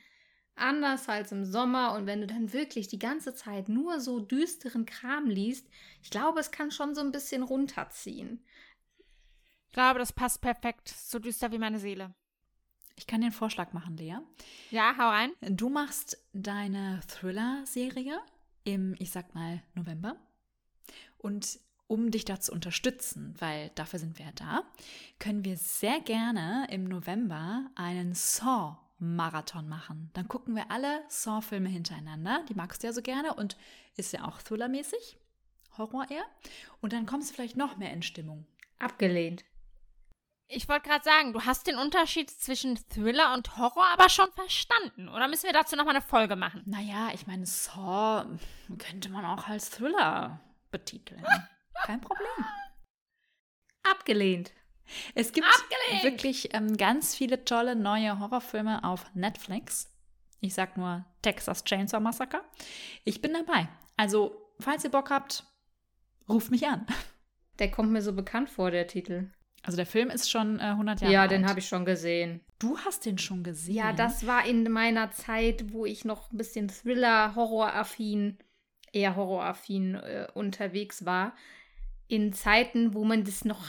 anders 0.55 1.09
als 1.09 1.31
im 1.31 1.45
Sommer 1.45 1.93
und 1.93 2.05
wenn 2.05 2.21
du 2.21 2.27
dann 2.27 2.53
wirklich 2.53 2.87
die 2.87 2.99
ganze 2.99 3.33
Zeit 3.33 3.69
nur 3.69 3.99
so 3.99 4.19
düsteren 4.19 4.85
Kram 4.85 5.29
liest, 5.29 5.67
ich 6.03 6.11
glaube, 6.11 6.39
es 6.39 6.51
kann 6.51 6.69
schon 6.69 6.93
so 6.93 7.01
ein 7.01 7.11
bisschen 7.11 7.41
runterziehen. 7.41 8.45
Ich 9.67 9.73
glaube, 9.73 9.97
das 9.97 10.13
passt 10.13 10.41
perfekt. 10.41 10.89
So 10.89 11.17
düster 11.17 11.51
wie 11.51 11.59
meine 11.59 11.79
Seele. 11.79 12.13
Ich 12.95 13.07
kann 13.07 13.21
dir 13.21 13.27
einen 13.27 13.33
Vorschlag 13.33 13.73
machen, 13.73 13.97
Lea. 13.97 14.17
Ja, 14.69 14.95
hau 14.97 15.09
rein. 15.09 15.31
Du 15.41 15.69
machst 15.69 16.23
deine 16.33 16.99
Thriller-Serie 17.07 18.19
im, 18.67 18.95
ich 18.99 19.11
sag 19.11 19.33
mal, 19.33 19.63
November. 19.75 20.17
Und 21.17 21.59
um 21.87 22.11
dich 22.11 22.25
da 22.25 22.39
zu 22.41 22.51
unterstützen, 22.51 23.33
weil 23.39 23.71
dafür 23.75 23.97
sind 23.97 24.19
wir 24.19 24.25
ja 24.25 24.31
da, 24.33 24.63
können 25.19 25.45
wir 25.45 25.55
sehr 25.55 26.01
gerne 26.01 26.67
im 26.69 26.83
November 26.83 27.71
einen 27.75 28.13
Saw-Marathon 28.13 29.69
machen. 29.69 30.11
Dann 30.13 30.27
gucken 30.27 30.53
wir 30.53 30.69
alle 30.69 31.01
Saw-Filme 31.07 31.69
hintereinander. 31.69 32.43
Die 32.49 32.55
magst 32.55 32.83
du 32.83 32.87
ja 32.87 32.93
so 32.93 33.01
gerne 33.01 33.33
und 33.35 33.55
ist 33.95 34.11
ja 34.11 34.25
auch 34.27 34.41
Thriller-mäßig. 34.41 35.17
Horror 35.77 36.11
eher. 36.11 36.25
Und 36.81 36.91
dann 36.91 37.05
kommst 37.05 37.29
du 37.29 37.35
vielleicht 37.35 37.55
noch 37.55 37.77
mehr 37.77 37.93
in 37.93 38.01
Stimmung. 38.01 38.45
Abgelehnt. 38.79 39.45
Ich 40.49 40.69
wollte 40.69 40.87
gerade 40.87 41.03
sagen, 41.03 41.33
du 41.33 41.43
hast 41.43 41.67
den 41.67 41.77
Unterschied 41.77 42.31
zwischen 42.31 42.79
Thriller 42.89 43.33
und 43.33 43.57
Horror 43.57 43.85
aber 43.91 44.07
schon 44.07 44.31
verstanden. 44.31 45.09
Oder 45.09 45.27
müssen 45.27 45.43
wir 45.43 45.53
dazu 45.53 45.75
nochmal 45.75 45.95
eine 45.95 46.05
Folge 46.05 46.37
machen? 46.37 46.63
Naja, 46.65 47.09
ich 47.13 47.27
meine, 47.27 47.45
Saw 47.45 48.25
könnte 48.77 49.09
man 49.09 49.25
auch 49.25 49.49
als 49.49 49.69
Thriller 49.69 50.39
betiteln. 50.71 51.25
Kein 51.85 51.99
Problem. 51.99 52.45
Abgelehnt. 53.83 54.53
Es 55.15 55.33
gibt 55.33 55.47
Abgelehnt! 55.47 56.03
wirklich 56.03 56.53
ähm, 56.53 56.77
ganz 56.77 57.13
viele 57.13 57.43
tolle 57.43 57.75
neue 57.75 58.19
Horrorfilme 58.19 58.85
auf 58.85 59.05
Netflix. 59.13 59.91
Ich 60.39 60.53
sag 60.53 60.77
nur 60.77 61.03
Texas 61.21 61.65
Chainsaw 61.65 61.99
Massacre. 61.99 62.41
Ich 63.03 63.21
bin 63.21 63.33
dabei. 63.33 63.67
Also, 63.97 64.49
falls 64.59 64.85
ihr 64.85 64.91
Bock 64.91 65.09
habt, 65.09 65.43
ruft 66.29 66.51
mich 66.51 66.67
an. 66.67 66.85
Der 67.59 67.69
kommt 67.69 67.91
mir 67.91 68.01
so 68.01 68.13
bekannt 68.13 68.49
vor, 68.49 68.71
der 68.71 68.87
Titel. 68.87 69.31
Also 69.67 69.75
der 69.75 69.85
Film 69.85 70.09
ist 70.09 70.31
schon 70.31 70.59
äh, 70.59 70.63
100 70.63 71.01
Jahre 71.01 71.13
ja, 71.13 71.21
alt. 71.23 71.31
den 71.31 71.45
habe 71.45 71.59
ich 71.59 71.67
schon 71.67 71.83
gesehen. 71.83 72.39
Du 72.57 72.77
hast 72.77 73.05
den 73.05 73.17
schon 73.17 73.43
gesehen? 73.43 73.75
Ja, 73.75 73.91
das 73.91 74.25
war 74.25 74.45
in 74.45 74.63
meiner 74.71 75.11
Zeit, 75.11 75.73
wo 75.73 75.85
ich 75.85 76.05
noch 76.05 76.31
ein 76.31 76.37
bisschen 76.37 76.69
Thriller, 76.69 77.35
Horroraffin, 77.35 78.37
eher 78.93 79.17
Horroraffin 79.17 79.95
äh, 79.95 80.27
unterwegs 80.33 81.03
war. 81.03 81.35
In 82.07 82.31
Zeiten, 82.31 82.93
wo 82.93 83.03
man 83.03 83.25
das 83.25 83.43
noch 83.43 83.61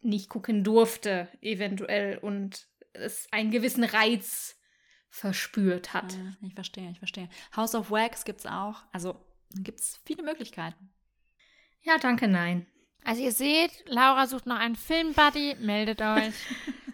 nicht 0.00 0.30
gucken 0.30 0.64
durfte, 0.64 1.28
eventuell, 1.42 2.16
und 2.16 2.66
es 2.94 3.28
einen 3.30 3.50
gewissen 3.50 3.84
Reiz 3.84 4.58
verspürt 5.10 5.92
hat. 5.92 6.14
Ja, 6.14 6.48
ich 6.48 6.54
verstehe, 6.54 6.90
ich 6.92 6.98
verstehe. 6.98 7.28
House 7.54 7.74
of 7.74 7.90
Wax 7.90 8.24
gibt's 8.24 8.46
auch. 8.46 8.84
Also 8.90 9.22
gibt 9.54 9.80
es 9.80 10.00
viele 10.06 10.22
Möglichkeiten. 10.22 10.94
Ja, 11.82 11.98
danke, 11.98 12.26
nein. 12.26 12.66
Also 13.04 13.22
ihr 13.22 13.32
seht, 13.32 13.70
Laura 13.86 14.26
sucht 14.26 14.46
noch 14.46 14.58
einen 14.58 14.76
Filmbuddy, 14.76 15.56
meldet 15.60 16.02
euch. 16.02 16.34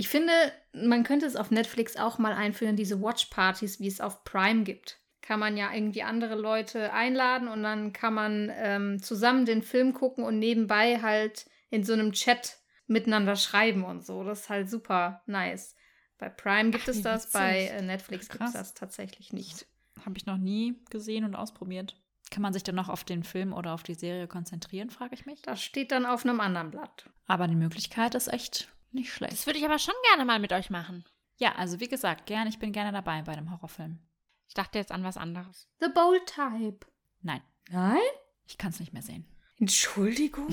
Ich 0.00 0.08
finde, 0.08 0.32
man 0.72 1.02
könnte 1.02 1.26
es 1.26 1.34
auf 1.34 1.50
Netflix 1.50 1.96
auch 1.96 2.18
mal 2.18 2.32
einführen, 2.32 2.76
diese 2.76 3.02
Watchpartys, 3.02 3.80
wie 3.80 3.88
es 3.88 4.00
auf 4.00 4.22
Prime 4.22 4.62
gibt. 4.62 5.00
Kann 5.22 5.40
man 5.40 5.56
ja 5.56 5.74
irgendwie 5.74 6.04
andere 6.04 6.36
Leute 6.36 6.92
einladen 6.92 7.48
und 7.48 7.64
dann 7.64 7.92
kann 7.92 8.14
man 8.14 8.48
ähm, 8.54 9.02
zusammen 9.02 9.44
den 9.44 9.60
Film 9.60 9.94
gucken 9.94 10.22
und 10.22 10.38
nebenbei 10.38 11.02
halt 11.02 11.46
in 11.68 11.82
so 11.82 11.94
einem 11.94 12.12
Chat 12.12 12.58
miteinander 12.86 13.34
schreiben 13.34 13.84
und 13.84 14.06
so. 14.06 14.22
Das 14.22 14.42
ist 14.42 14.48
halt 14.50 14.70
super 14.70 15.20
nice. 15.26 15.74
Bei 16.16 16.28
Prime 16.28 16.70
gibt 16.70 16.84
Ach, 16.84 16.88
es 16.90 17.02
das, 17.02 17.22
witzig. 17.24 17.32
bei 17.32 17.66
äh, 17.66 17.82
Netflix 17.82 18.28
gibt 18.28 18.44
es 18.44 18.52
das 18.52 18.74
tatsächlich 18.74 19.32
nicht. 19.32 19.66
Habe 20.06 20.16
ich 20.16 20.26
noch 20.26 20.38
nie 20.38 20.80
gesehen 20.90 21.24
und 21.24 21.34
ausprobiert. 21.34 22.00
Kann 22.30 22.42
man 22.42 22.52
sich 22.52 22.62
dann 22.62 22.74
noch 22.74 22.88
auf 22.88 23.04
den 23.04 23.22
Film 23.24 23.52
oder 23.52 23.72
auf 23.74 23.82
die 23.82 23.94
Serie 23.94 24.26
konzentrieren, 24.28 24.90
frage 24.90 25.14
ich 25.14 25.26
mich. 25.26 25.42
Das 25.42 25.62
steht 25.62 25.92
dann 25.92 26.06
auf 26.06 26.24
einem 26.24 26.40
anderen 26.40 26.70
Blatt. 26.70 27.08
Aber 27.26 27.46
die 27.48 27.54
Möglichkeit 27.56 28.14
ist 28.14 28.28
echt 28.28 28.68
nicht 28.92 29.08
Das 29.10 29.16
schlecht. 29.16 29.46
würde 29.46 29.58
ich 29.58 29.64
aber 29.64 29.78
schon 29.78 29.94
gerne 30.10 30.24
mal 30.24 30.38
mit 30.38 30.52
euch 30.52 30.70
machen. 30.70 31.04
Ja, 31.36 31.54
also 31.54 31.80
wie 31.80 31.88
gesagt, 31.88 32.26
gern, 32.26 32.48
ich 32.48 32.58
bin 32.58 32.72
gerne 32.72 32.92
dabei 32.92 33.22
bei 33.22 33.32
einem 33.32 33.50
Horrorfilm. 33.50 33.98
Ich 34.48 34.54
dachte 34.54 34.78
jetzt 34.78 34.92
an 34.92 35.04
was 35.04 35.16
anderes. 35.16 35.68
The 35.80 35.88
Bold 35.94 36.26
Type. 36.26 36.86
Nein, 37.22 37.42
Nein? 37.70 37.98
ich 38.46 38.58
kann 38.58 38.70
es 38.70 38.80
nicht 38.80 38.92
mehr 38.92 39.02
sehen. 39.02 39.26
Entschuldigung. 39.58 40.48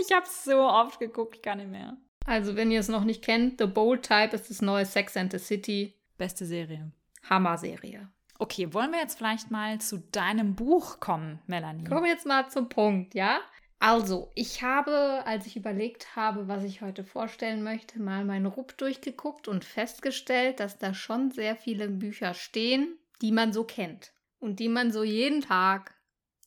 Ich 0.00 0.12
habe 0.12 0.26
so 0.28 0.58
oft 0.62 0.98
geguckt, 0.98 1.36
ich 1.36 1.42
kann 1.42 1.58
nicht 1.58 1.70
mehr. 1.70 1.96
Also, 2.24 2.56
wenn 2.56 2.70
ihr 2.72 2.80
es 2.80 2.88
noch 2.88 3.04
nicht 3.04 3.22
kennt, 3.22 3.60
The 3.60 3.66
Bold 3.66 4.02
Type 4.02 4.34
ist 4.34 4.50
das 4.50 4.60
neue 4.62 4.84
Sex 4.84 5.16
and 5.16 5.30
the 5.32 5.38
City. 5.38 5.94
Beste 6.18 6.44
Serie. 6.44 6.90
Hammer-Serie. 7.28 8.08
Okay, 8.38 8.72
wollen 8.74 8.92
wir 8.92 8.98
jetzt 8.98 9.16
vielleicht 9.16 9.50
mal 9.50 9.80
zu 9.80 9.98
deinem 10.12 10.54
Buch 10.54 11.00
kommen, 11.00 11.40
Melanie? 11.46 11.84
Kommen 11.84 12.04
wir 12.04 12.10
jetzt 12.10 12.26
mal 12.26 12.48
zum 12.48 12.68
Punkt, 12.68 13.14
ja? 13.14 13.40
Also, 13.78 14.30
ich 14.34 14.62
habe, 14.62 15.22
als 15.26 15.46
ich 15.46 15.56
überlegt 15.56 16.16
habe, 16.16 16.48
was 16.48 16.64
ich 16.64 16.80
heute 16.80 17.04
vorstellen 17.04 17.62
möchte, 17.62 18.00
mal 18.00 18.24
meinen 18.24 18.46
Rupp 18.46 18.76
durchgeguckt 18.78 19.48
und 19.48 19.64
festgestellt, 19.64 20.60
dass 20.60 20.78
da 20.78 20.94
schon 20.94 21.30
sehr 21.30 21.56
viele 21.56 21.88
Bücher 21.88 22.32
stehen, 22.32 22.98
die 23.20 23.32
man 23.32 23.52
so 23.52 23.64
kennt 23.64 24.12
und 24.38 24.60
die 24.60 24.68
man 24.68 24.92
so 24.92 25.02
jeden 25.02 25.42
Tag 25.42 25.94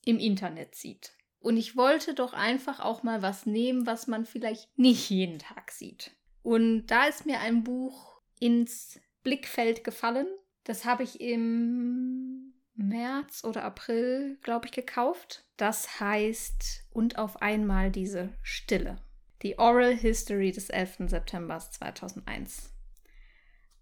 im 0.06 0.18
Internet 0.18 0.76
sieht. 0.76 1.14
Und 1.40 1.58
ich 1.58 1.78
wollte 1.78 2.14
doch 2.14 2.34
einfach 2.34 2.80
auch 2.80 3.04
mal 3.04 3.22
was 3.22 3.46
nehmen, 3.46 3.86
was 3.86 4.08
man 4.08 4.26
vielleicht 4.26 4.78
nicht 4.78 5.10
jeden 5.10 5.40
Tag 5.40 5.72
sieht. 5.72 6.12
Und 6.42 6.88
da 6.88 7.06
ist 7.06 7.26
mir 7.26 7.40
ein 7.40 7.64
Buch 7.64 8.22
ins 8.40 9.00
Blickfeld 9.24 9.84
gefallen. 9.84 10.28
Das 10.70 10.86
habe 10.86 11.02
ich 11.02 11.20
im 11.20 12.54
März 12.76 13.44
oder 13.44 13.64
April, 13.64 14.38
glaube 14.44 14.68
ich, 14.68 14.72
gekauft. 14.72 15.44
Das 15.58 16.00
heißt 16.00 16.86
Und 16.92 17.18
auf 17.18 17.42
einmal 17.42 17.90
diese 17.90 18.30
Stille. 18.44 18.98
Die 19.42 19.58
Oral 19.58 19.96
History 19.96 20.52
des 20.52 20.70
11. 20.70 21.10
September 21.10 21.58
2001. 21.58 22.72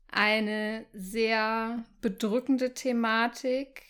Eine 0.09 0.85
sehr 0.93 1.83
bedrückende 1.99 2.73
Thematik 2.73 3.83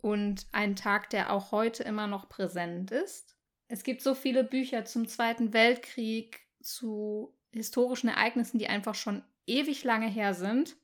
und 0.00 0.46
ein 0.52 0.76
Tag, 0.76 1.10
der 1.10 1.34
auch 1.34 1.52
heute 1.52 1.82
immer 1.82 2.06
noch 2.06 2.30
präsent 2.30 2.90
ist. 2.90 3.36
Es 3.68 3.82
gibt 3.82 4.00
so 4.00 4.14
viele 4.14 4.44
Bücher 4.44 4.86
zum 4.86 5.06
Zweiten 5.06 5.52
Weltkrieg, 5.52 6.40
zu 6.62 7.36
historischen 7.52 8.08
Ereignissen, 8.08 8.58
die 8.58 8.68
einfach 8.68 8.94
schon 8.94 9.22
ewig 9.46 9.84
lange 9.84 10.08
her 10.08 10.32
sind. 10.32 10.78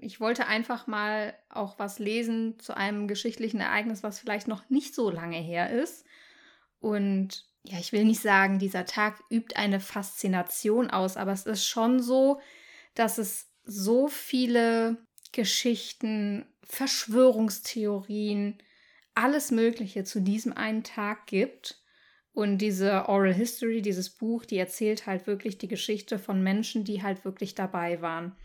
Ich 0.00 0.20
wollte 0.20 0.46
einfach 0.46 0.86
mal 0.86 1.34
auch 1.48 1.78
was 1.78 1.98
lesen 1.98 2.58
zu 2.58 2.76
einem 2.76 3.08
geschichtlichen 3.08 3.60
Ereignis, 3.60 4.02
was 4.02 4.18
vielleicht 4.18 4.48
noch 4.48 4.68
nicht 4.68 4.94
so 4.94 5.10
lange 5.10 5.38
her 5.38 5.70
ist. 5.70 6.04
Und 6.80 7.44
ja, 7.64 7.78
ich 7.78 7.92
will 7.92 8.04
nicht 8.04 8.20
sagen, 8.20 8.58
dieser 8.58 8.86
Tag 8.86 9.22
übt 9.30 9.56
eine 9.56 9.80
Faszination 9.80 10.90
aus, 10.90 11.16
aber 11.16 11.32
es 11.32 11.46
ist 11.46 11.66
schon 11.66 12.00
so, 12.00 12.40
dass 12.94 13.18
es 13.18 13.50
so 13.64 14.08
viele 14.08 14.98
Geschichten, 15.32 16.46
Verschwörungstheorien, 16.64 18.58
alles 19.14 19.50
Mögliche 19.50 20.04
zu 20.04 20.20
diesem 20.20 20.52
einen 20.52 20.84
Tag 20.84 21.26
gibt. 21.26 21.82
Und 22.32 22.58
diese 22.58 23.08
Oral 23.08 23.34
History, 23.34 23.82
dieses 23.82 24.10
Buch, 24.10 24.44
die 24.44 24.56
erzählt 24.56 25.06
halt 25.06 25.26
wirklich 25.26 25.58
die 25.58 25.68
Geschichte 25.68 26.18
von 26.18 26.42
Menschen, 26.42 26.84
die 26.84 27.02
halt 27.02 27.24
wirklich 27.24 27.54
dabei 27.54 28.00
waren. 28.00 28.36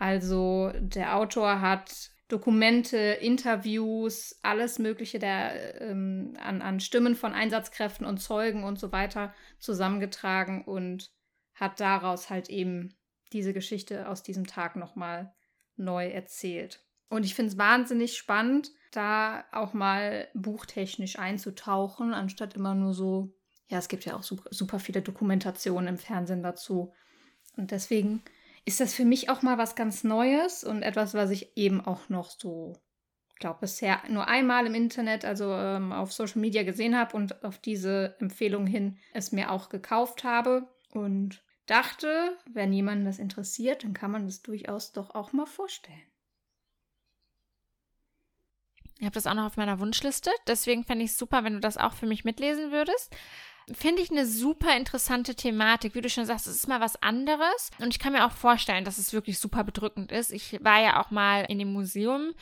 Also 0.00 0.72
der 0.80 1.18
Autor 1.18 1.60
hat 1.60 2.10
Dokumente, 2.28 2.96
Interviews, 2.96 4.38
alles 4.40 4.78
Mögliche 4.78 5.18
der, 5.18 5.78
ähm, 5.82 6.38
an, 6.40 6.62
an 6.62 6.80
Stimmen 6.80 7.14
von 7.14 7.34
Einsatzkräften 7.34 8.06
und 8.06 8.16
Zeugen 8.16 8.64
und 8.64 8.78
so 8.78 8.92
weiter 8.92 9.34
zusammengetragen 9.58 10.64
und 10.64 11.10
hat 11.52 11.80
daraus 11.80 12.30
halt 12.30 12.48
eben 12.48 12.96
diese 13.34 13.52
Geschichte 13.52 14.08
aus 14.08 14.22
diesem 14.22 14.46
Tag 14.46 14.74
nochmal 14.74 15.34
neu 15.76 16.08
erzählt. 16.08 16.82
Und 17.10 17.26
ich 17.26 17.34
finde 17.34 17.52
es 17.52 17.58
wahnsinnig 17.58 18.16
spannend, 18.16 18.70
da 18.92 19.44
auch 19.52 19.74
mal 19.74 20.28
buchtechnisch 20.32 21.18
einzutauchen, 21.18 22.14
anstatt 22.14 22.54
immer 22.54 22.74
nur 22.74 22.94
so, 22.94 23.34
ja, 23.68 23.76
es 23.76 23.88
gibt 23.88 24.06
ja 24.06 24.16
auch 24.16 24.22
super, 24.22 24.48
super 24.50 24.78
viele 24.78 25.02
Dokumentationen 25.02 25.88
im 25.88 25.98
Fernsehen 25.98 26.42
dazu. 26.42 26.94
Und 27.58 27.70
deswegen 27.70 28.22
ist 28.64 28.80
das 28.80 28.94
für 28.94 29.04
mich 29.04 29.30
auch 29.30 29.42
mal 29.42 29.58
was 29.58 29.74
ganz 29.74 30.04
Neues 30.04 30.64
und 30.64 30.82
etwas, 30.82 31.14
was 31.14 31.30
ich 31.30 31.56
eben 31.56 31.80
auch 31.80 32.08
noch 32.08 32.30
so, 32.30 32.76
glaube, 33.38 33.60
bisher 33.60 34.00
nur 34.08 34.28
einmal 34.28 34.66
im 34.66 34.74
Internet, 34.74 35.24
also 35.24 35.52
ähm, 35.52 35.92
auf 35.92 36.12
Social 36.12 36.40
Media 36.40 36.62
gesehen 36.62 36.96
habe 36.96 37.16
und 37.16 37.42
auf 37.44 37.58
diese 37.58 38.16
Empfehlung 38.20 38.66
hin 38.66 38.98
es 39.12 39.32
mir 39.32 39.50
auch 39.50 39.68
gekauft 39.68 40.24
habe. 40.24 40.68
Und 40.92 41.42
dachte, 41.66 42.36
wenn 42.52 42.72
jemanden 42.72 43.04
das 43.04 43.18
interessiert, 43.18 43.84
dann 43.84 43.94
kann 43.94 44.10
man 44.10 44.26
das 44.26 44.42
durchaus 44.42 44.92
doch 44.92 45.14
auch 45.14 45.32
mal 45.32 45.46
vorstellen. 45.46 46.02
Ich 48.98 49.06
habe 49.06 49.14
das 49.14 49.26
auch 49.26 49.34
noch 49.34 49.46
auf 49.46 49.56
meiner 49.56 49.80
Wunschliste. 49.80 50.30
Deswegen 50.46 50.84
fände 50.84 51.04
ich 51.04 51.12
es 51.12 51.18
super, 51.18 51.42
wenn 51.42 51.54
du 51.54 51.60
das 51.60 51.78
auch 51.78 51.94
für 51.94 52.06
mich 52.06 52.24
mitlesen 52.24 52.70
würdest. 52.70 53.16
Finde 53.72 54.02
ich 54.02 54.10
eine 54.10 54.26
super 54.26 54.76
interessante 54.76 55.34
Thematik. 55.34 55.94
Wie 55.94 56.00
du 56.00 56.08
schon 56.08 56.26
sagst, 56.26 56.46
es 56.46 56.56
ist 56.56 56.68
mal 56.68 56.80
was 56.80 57.02
anderes. 57.02 57.70
Und 57.78 57.88
ich 57.88 57.98
kann 57.98 58.12
mir 58.12 58.26
auch 58.26 58.32
vorstellen, 58.32 58.84
dass 58.84 58.98
es 58.98 59.12
wirklich 59.12 59.38
super 59.38 59.64
bedrückend 59.64 60.12
ist. 60.12 60.32
Ich 60.32 60.62
war 60.62 60.80
ja 60.80 61.00
auch 61.00 61.10
mal 61.10 61.44
in 61.48 61.58
dem 61.58 61.72
Museum 61.72 62.32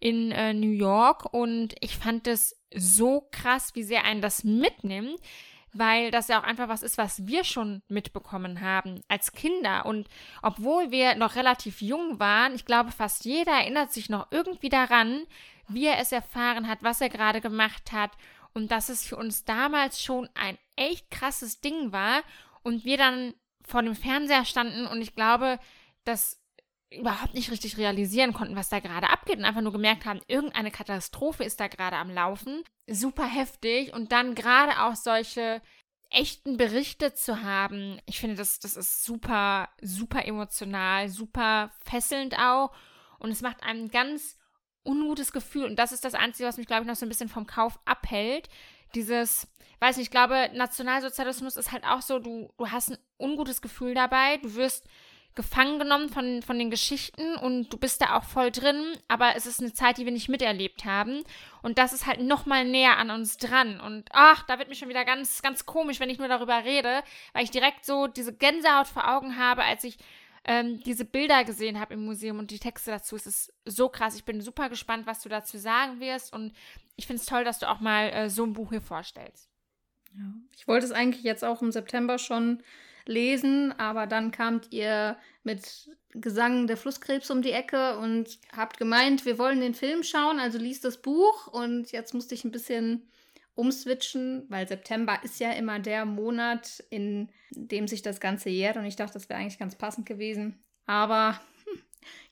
in 0.00 0.32
äh, 0.32 0.54
New 0.54 0.70
York 0.70 1.32
und 1.32 1.74
ich 1.80 1.96
fand 1.96 2.26
es 2.26 2.56
so 2.74 3.28
krass, 3.30 3.74
wie 3.74 3.82
sehr 3.82 4.04
einen 4.04 4.20
das 4.20 4.44
mitnimmt 4.44 5.18
weil 5.72 6.10
das 6.10 6.28
ja 6.28 6.40
auch 6.40 6.44
einfach 6.44 6.68
was 6.68 6.82
ist, 6.82 6.98
was 6.98 7.26
wir 7.26 7.44
schon 7.44 7.82
mitbekommen 7.88 8.60
haben 8.60 9.02
als 9.08 9.32
Kinder. 9.32 9.86
Und 9.86 10.08
obwohl 10.42 10.90
wir 10.90 11.14
noch 11.14 11.36
relativ 11.36 11.80
jung 11.80 12.18
waren, 12.18 12.54
ich 12.54 12.64
glaube, 12.64 12.90
fast 12.90 13.24
jeder 13.24 13.52
erinnert 13.52 13.92
sich 13.92 14.08
noch 14.08 14.28
irgendwie 14.30 14.70
daran, 14.70 15.26
wie 15.68 15.86
er 15.86 15.98
es 15.98 16.12
erfahren 16.12 16.68
hat, 16.68 16.82
was 16.82 17.00
er 17.00 17.10
gerade 17.10 17.40
gemacht 17.40 17.92
hat 17.92 18.12
und 18.54 18.70
dass 18.70 18.88
es 18.88 19.04
für 19.06 19.16
uns 19.16 19.44
damals 19.44 20.02
schon 20.02 20.28
ein 20.34 20.58
echt 20.78 21.10
krasses 21.10 21.60
Ding 21.60 21.92
war 21.92 22.22
und 22.62 22.84
wir 22.84 22.96
dann 22.96 23.34
vor 23.66 23.82
dem 23.82 23.94
Fernseher 23.94 24.44
standen 24.44 24.86
und 24.86 25.02
ich 25.02 25.14
glaube, 25.14 25.58
dass 26.04 26.40
überhaupt 26.90 27.34
nicht 27.34 27.50
richtig 27.50 27.76
realisieren 27.76 28.32
konnten, 28.32 28.56
was 28.56 28.70
da 28.70 28.80
gerade 28.80 29.10
abgeht 29.10 29.36
und 29.36 29.44
einfach 29.44 29.60
nur 29.60 29.72
gemerkt 29.72 30.06
haben, 30.06 30.20
irgendeine 30.26 30.70
Katastrophe 30.70 31.44
ist 31.44 31.60
da 31.60 31.68
gerade 31.68 31.96
am 31.96 32.10
Laufen. 32.10 32.62
Super 32.86 33.26
heftig 33.26 33.92
und 33.92 34.10
dann 34.10 34.34
gerade 34.34 34.82
auch 34.82 34.96
solche 34.96 35.60
echten 36.10 36.56
Berichte 36.56 37.12
zu 37.12 37.42
haben. 37.42 38.00
Ich 38.06 38.18
finde, 38.18 38.36
das, 38.36 38.58
das 38.60 38.76
ist 38.76 39.04
super, 39.04 39.68
super 39.82 40.24
emotional, 40.24 41.10
super 41.10 41.70
fesselnd 41.84 42.38
auch 42.38 42.72
und 43.18 43.30
es 43.30 43.42
macht 43.42 43.62
einem 43.62 43.90
ganz 43.90 44.38
ungutes 44.84 45.32
Gefühl. 45.32 45.66
Und 45.66 45.76
das 45.76 45.92
ist 45.92 46.04
das 46.04 46.14
Einzige, 46.14 46.48
was 46.48 46.56
mich, 46.56 46.66
glaube 46.66 46.82
ich, 46.82 46.88
noch 46.88 46.96
so 46.96 47.04
ein 47.04 47.10
bisschen 47.10 47.28
vom 47.28 47.46
Kauf 47.46 47.78
abhält. 47.84 48.48
Dieses, 48.94 49.46
weiß 49.80 49.96
nicht, 49.96 50.06
ich 50.06 50.10
glaube, 50.10 50.50
Nationalsozialismus 50.54 51.56
ist 51.56 51.72
halt 51.72 51.84
auch 51.84 52.02
so, 52.02 52.18
du, 52.18 52.50
du 52.56 52.70
hast 52.70 52.90
ein 52.90 52.98
ungutes 53.18 53.62
Gefühl 53.62 53.94
dabei, 53.94 54.38
du 54.38 54.54
wirst 54.54 54.86
gefangen 55.38 55.78
genommen 55.78 56.08
von, 56.08 56.42
von 56.42 56.58
den 56.58 56.68
Geschichten 56.68 57.36
und 57.36 57.72
du 57.72 57.78
bist 57.78 58.00
da 58.00 58.16
auch 58.16 58.24
voll 58.24 58.50
drin, 58.50 58.84
aber 59.06 59.36
es 59.36 59.46
ist 59.46 59.60
eine 59.60 59.72
Zeit, 59.72 59.96
die 59.96 60.04
wir 60.04 60.10
nicht 60.10 60.28
miterlebt 60.28 60.84
haben. 60.84 61.22
Und 61.62 61.78
das 61.78 61.92
ist 61.92 62.06
halt 62.06 62.20
nochmal 62.20 62.64
näher 62.64 62.98
an 62.98 63.10
uns 63.10 63.36
dran. 63.36 63.78
Und 63.78 64.08
ach, 64.10 64.42
da 64.48 64.58
wird 64.58 64.68
mir 64.68 64.74
schon 64.74 64.88
wieder 64.88 65.04
ganz, 65.04 65.40
ganz 65.40 65.64
komisch, 65.64 66.00
wenn 66.00 66.10
ich 66.10 66.18
nur 66.18 66.26
darüber 66.26 66.64
rede, 66.64 67.04
weil 67.34 67.44
ich 67.44 67.52
direkt 67.52 67.84
so 67.84 68.08
diese 68.08 68.34
Gänsehaut 68.34 68.88
vor 68.88 69.08
Augen 69.08 69.38
habe, 69.38 69.62
als 69.62 69.84
ich 69.84 69.98
ähm, 70.44 70.80
diese 70.82 71.04
Bilder 71.04 71.44
gesehen 71.44 71.78
habe 71.78 71.94
im 71.94 72.04
Museum 72.04 72.40
und 72.40 72.50
die 72.50 72.58
Texte 72.58 72.90
dazu. 72.90 73.14
Es 73.14 73.26
ist 73.28 73.52
so 73.64 73.88
krass. 73.88 74.16
Ich 74.16 74.24
bin 74.24 74.40
super 74.40 74.68
gespannt, 74.68 75.06
was 75.06 75.22
du 75.22 75.28
dazu 75.28 75.56
sagen 75.56 76.00
wirst. 76.00 76.32
Und 76.32 76.52
ich 76.98 77.06
finde 77.06 77.20
es 77.20 77.26
toll, 77.26 77.44
dass 77.44 77.60
du 77.60 77.70
auch 77.70 77.80
mal 77.80 78.10
äh, 78.10 78.28
so 78.28 78.44
ein 78.44 78.52
Buch 78.52 78.70
hier 78.70 78.82
vorstellst. 78.82 79.48
Ja. 80.14 80.24
Ich 80.56 80.66
wollte 80.66 80.84
es 80.84 80.92
eigentlich 80.92 81.22
jetzt 81.22 81.44
auch 81.44 81.62
im 81.62 81.70
September 81.70 82.18
schon 82.18 82.62
lesen, 83.06 83.72
aber 83.78 84.06
dann 84.06 84.32
kamt 84.32 84.72
ihr 84.72 85.16
mit 85.44 85.90
Gesang 86.10 86.66
der 86.66 86.76
Flusskrebs 86.76 87.30
um 87.30 87.40
die 87.40 87.52
Ecke 87.52 87.98
und 87.98 88.38
habt 88.54 88.78
gemeint, 88.78 89.24
wir 89.24 89.38
wollen 89.38 89.60
den 89.60 89.74
Film 89.74 90.02
schauen, 90.02 90.40
also 90.40 90.58
liest 90.58 90.84
das 90.84 91.00
Buch 91.00 91.46
und 91.46 91.92
jetzt 91.92 92.14
musste 92.14 92.34
ich 92.34 92.44
ein 92.44 92.50
bisschen 92.50 93.08
umswitchen, 93.54 94.44
weil 94.48 94.66
September 94.66 95.20
ist 95.22 95.38
ja 95.38 95.52
immer 95.52 95.78
der 95.78 96.04
Monat, 96.04 96.82
in 96.90 97.28
dem 97.50 97.86
sich 97.86 98.02
das 98.02 98.20
Ganze 98.20 98.50
jährt 98.50 98.76
und 98.76 98.84
ich 98.84 98.96
dachte, 98.96 99.14
das 99.14 99.28
wäre 99.28 99.38
eigentlich 99.38 99.58
ganz 99.58 99.76
passend 99.76 100.04
gewesen. 100.04 100.58
Aber 100.86 101.40
hm, 101.64 101.82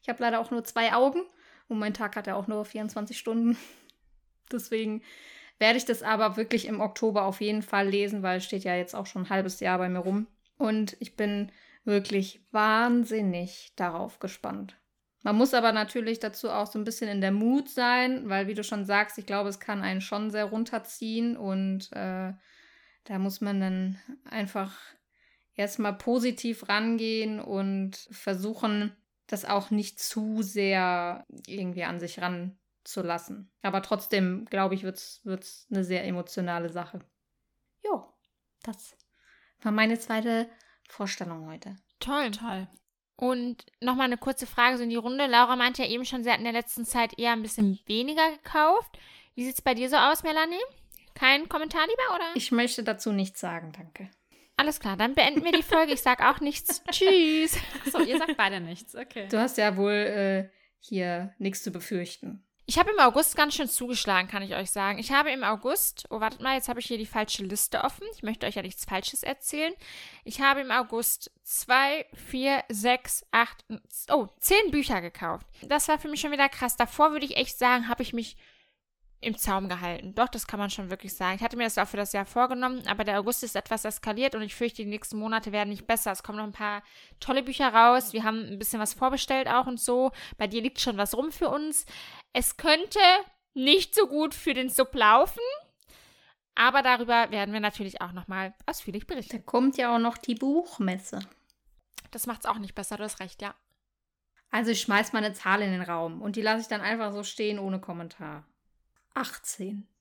ich 0.03 0.09
habe 0.09 0.23
leider 0.23 0.41
auch 0.41 0.51
nur 0.51 0.65
zwei 0.65 0.93
Augen 0.93 1.23
und 1.69 1.79
mein 1.79 1.95
Tag 1.95 2.17
hat 2.17 2.27
ja 2.27 2.35
auch 2.35 2.49
nur 2.49 2.65
24 2.65 3.17
Stunden. 3.17 3.57
Deswegen 4.53 5.03
werde 5.59 5.79
ich 5.79 5.85
das 5.85 6.03
aber 6.03 6.37
wirklich 6.37 6.67
im 6.67 6.81
Oktober 6.81 7.25
auf 7.25 7.41
jeden 7.41 7.63
Fall 7.63 7.89
lesen, 7.89 8.23
weil 8.23 8.39
es 8.39 8.45
steht 8.45 8.65
ja 8.65 8.77
jetzt 8.77 8.95
auch 8.95 9.07
schon 9.07 9.23
ein 9.23 9.31
halbes 9.31 9.61
Jahr 9.61 9.79
bei 9.79 9.89
mir 9.89 10.01
rum. 10.01 10.27
Und 10.59 10.97
ich 11.01 11.17
bin 11.17 11.51
wirklich 11.85 12.41
wahnsinnig 12.51 13.73
darauf 13.77 14.19
gespannt. 14.19 14.77
Man 15.23 15.37
muss 15.37 15.55
aber 15.55 15.73
natürlich 15.73 16.21
dazu 16.21 16.51
auch 16.51 16.67
so 16.67 16.79
ein 16.79 16.85
bisschen 16.85 17.09
in 17.09 17.21
der 17.21 17.33
Mut 17.33 17.69
sein, 17.69 18.29
weil, 18.29 18.47
wie 18.47 18.55
du 18.55 18.63
schon 18.63 18.85
sagst, 18.85 19.19
ich 19.19 19.27
glaube, 19.27 19.49
es 19.49 19.59
kann 19.59 19.83
einen 19.83 20.01
schon 20.01 20.31
sehr 20.31 20.45
runterziehen 20.45 21.37
und 21.37 21.91
äh, 21.93 22.33
da 23.05 23.19
muss 23.19 23.41
man 23.41 23.61
dann 23.61 24.01
einfach 24.25 24.77
erstmal 25.55 25.95
positiv 25.95 26.69
rangehen 26.69 27.41
und 27.41 27.97
versuchen, 28.11 28.95
das 29.27 29.45
auch 29.45 29.71
nicht 29.71 29.99
zu 29.99 30.43
sehr 30.43 31.25
irgendwie 31.47 31.85
an 31.85 31.99
sich 31.99 32.21
ranzulassen. 32.87 33.51
Aber 33.63 33.83
trotzdem, 33.83 34.47
glaube 34.47 34.75
ich, 34.75 34.83
wird 34.83 34.97
es 35.25 35.67
eine 35.71 35.85
sehr 35.85 36.05
emotionale 36.05 36.71
Sache. 36.71 37.01
Jo, 37.85 38.13
das 38.63 38.97
war 39.63 39.73
meine 39.73 39.99
zweite 39.99 40.49
Vorstellung 40.89 41.49
heute. 41.49 41.77
Toll. 42.01 42.31
Toll. 42.31 42.69
Und 43.17 43.65
nochmal 43.81 44.07
eine 44.07 44.19
kurze 44.19 44.47
Frage 44.47 44.77
so 44.77 44.83
in 44.83 44.91
die 44.91 44.97
Runde. 44.97 45.27
Laura 45.27 45.57
meinte 45.57 45.83
ja 45.83 45.89
eben 45.89 46.05
schon, 46.05 46.23
sie 46.23 46.31
hat 46.31 46.39
in 46.39 46.45
der 46.45 46.53
letzten 46.53 46.85
Zeit 46.85 47.19
eher 47.19 47.33
ein 47.33 47.43
bisschen 47.43 47.79
weniger 47.87 48.31
gekauft. 48.33 48.99
Wie 49.35 49.45
sieht 49.45 49.55
es 49.55 49.63
bei 49.63 49.75
dir 49.75 49.89
so 49.89 49.97
aus, 49.97 50.23
Melanie? 50.23 50.61
Kein 51.15 51.49
Kommentar 51.49 51.87
lieber, 51.87 52.15
oder? 52.15 52.25
Ich 52.35 52.53
möchte 52.53 52.83
dazu 52.85 53.13
nichts 53.13 53.41
sagen, 53.41 53.73
danke. 53.73 54.11
Alles 54.59 54.81
klar, 54.81 54.97
dann 54.97 55.15
beenden 55.15 55.45
wir 55.45 55.53
die 55.53 55.63
Folge. 55.63 55.93
Ich 55.93 56.03
sage 56.03 56.29
auch 56.29 56.41
nichts. 56.41 56.83
Tschüss. 56.91 57.59
So, 57.91 58.01
ihr 58.01 58.19
sagt 58.19 58.37
beide 58.37 58.61
nichts, 58.61 58.95
okay. 58.95 59.29
Du 59.31 59.39
hast 59.39 59.57
ja 59.57 59.77
wohl 59.77 59.93
äh, 59.93 60.51
hier 60.79 61.35
nichts 61.39 61.63
zu 61.63 61.71
befürchten. 61.71 62.46
Ich 62.69 62.81
habe 62.81 62.91
im 62.91 62.99
August 62.99 63.37
ganz 63.37 63.55
schön 63.55 63.69
zugeschlagen, 63.69 64.29
kann 64.29 64.43
ich 64.43 64.57
euch 64.57 64.73
sagen. 64.73 64.99
Ich 64.99 65.13
habe 65.13 65.31
im 65.31 65.45
August, 65.45 66.07
oh, 66.11 66.19
wartet 66.19 66.41
mal, 66.41 66.57
jetzt 66.57 66.69
habe 66.69 66.81
ich 66.81 66.87
hier 66.87 66.99
die 66.99 67.07
falsche 67.07 67.45
Liste 67.45 67.85
offen. 67.85 68.05
Ich 68.17 68.25
möchte 68.25 68.45
euch 68.45 68.57
ja 68.57 68.63
nichts 68.63 68.85
Falsches 68.85 69.23
erzählen. 69.23 69.73
Ich 70.25 70.41
habe 70.41 70.63
im 70.63 70.73
August 70.73 71.31
zwei, 71.45 72.07
vier, 72.13 72.65
sechs, 72.69 73.25
acht, 73.31 73.65
oh, 74.11 74.27
zehn 74.41 74.73
Bücher 74.73 75.01
gekauft. 75.01 75.47
Das 75.63 75.87
war 75.87 76.01
für 76.01 76.09
mich 76.09 76.21
schon 76.21 76.33
wieder 76.33 76.49
krass. 76.49 76.77
Davor 76.77 77.13
würde 77.13 77.27
ich 77.27 77.37
echt 77.37 77.57
sagen, 77.57 77.89
habe 77.89 78.03
ich 78.03 78.13
mich 78.13 78.37
im 79.27 79.37
Zaum 79.37 79.69
gehalten. 79.69 80.15
Doch, 80.15 80.29
das 80.29 80.47
kann 80.47 80.61
man 80.61 80.71
schon 80.71 80.89
wirklich 80.89 81.15
sagen. 81.15 81.37
Ich 81.37 81.43
hatte 81.43 81.57
mir 81.57 81.65
das 81.65 81.79
auch 81.79 81.89
für 81.89 81.97
das 81.97 82.13
Jahr 82.13 82.27
vorgenommen, 82.27 82.83
aber 82.87 83.03
der 83.03 83.19
August 83.19 83.43
ist 83.43 83.57
etwas 83.57 83.85
eskaliert 83.85 84.35
und 84.35 84.43
ich 84.43 84.55
fürchte, 84.55 84.83
die 84.83 84.89
nächsten 84.89 85.19
Monate 85.19 85.51
werden 85.51 85.71
nicht 85.71 85.87
besser. 85.87 86.13
Es 86.13 86.23
kommen 86.23 86.39
noch 86.39 86.45
ein 86.45 86.53
paar 86.53 86.83
tolle 87.19 87.43
Bücher 87.43 87.75
raus. 87.75 88.13
Wir 88.13 88.23
haben 88.23 88.47
ein 88.47 88.59
bisschen 88.59 88.81
was 88.81 88.95
vorbestellt 88.95 89.49
auch 89.49 89.67
und 89.67 89.81
so. 89.81 90.13
Bei 90.39 90.47
dir 90.47 90.63
liegt 90.63 90.81
schon 90.81 90.97
was 90.97 91.17
rum 91.17 91.33
für 91.33 91.49
uns. 91.49 91.87
Es 92.33 92.57
könnte 92.57 93.01
nicht 93.55 93.95
so 93.95 94.07
gut 94.07 94.35
für 94.35 94.55
den 94.55 94.71
Sub 94.71 94.95
laufen. 94.95 95.43
Aber 96.55 96.83
darüber 96.83 97.31
werden 97.31 97.53
wir 97.53 97.61
natürlich 97.61 98.01
auch 98.01 98.13
nochmal 98.13 98.55
ausführlich 98.65 99.07
berichten. 99.07 99.37
Da 99.37 99.43
kommt 99.43 99.77
ja 99.77 99.95
auch 99.95 99.99
noch 99.99 100.17
die 100.17 100.37
Buchmesse. 100.37 101.19
Das 102.13 102.27
macht 102.27 102.41
es 102.41 102.47
auch 102.47 102.59
nicht 102.59 102.75
besser, 102.75 102.97
du 102.97 103.03
hast 103.03 103.21
recht, 103.21 103.43
ja. 103.43 103.55
Also 104.51 104.71
ich 104.71 104.81
schmeiß 104.81 105.13
mal 105.13 105.23
eine 105.23 105.35
Zahl 105.35 105.61
in 105.61 105.73
den 105.73 105.83
Raum 105.83 106.23
und 106.23 106.37
die 106.37 106.43
lasse 106.43 106.63
ich 106.63 106.69
dann 106.69 106.81
einfach 106.81 107.13
so 107.13 107.25
stehen 107.25 107.59
ohne 107.59 107.81
Kommentar. 107.81 108.47
18. 109.17 109.87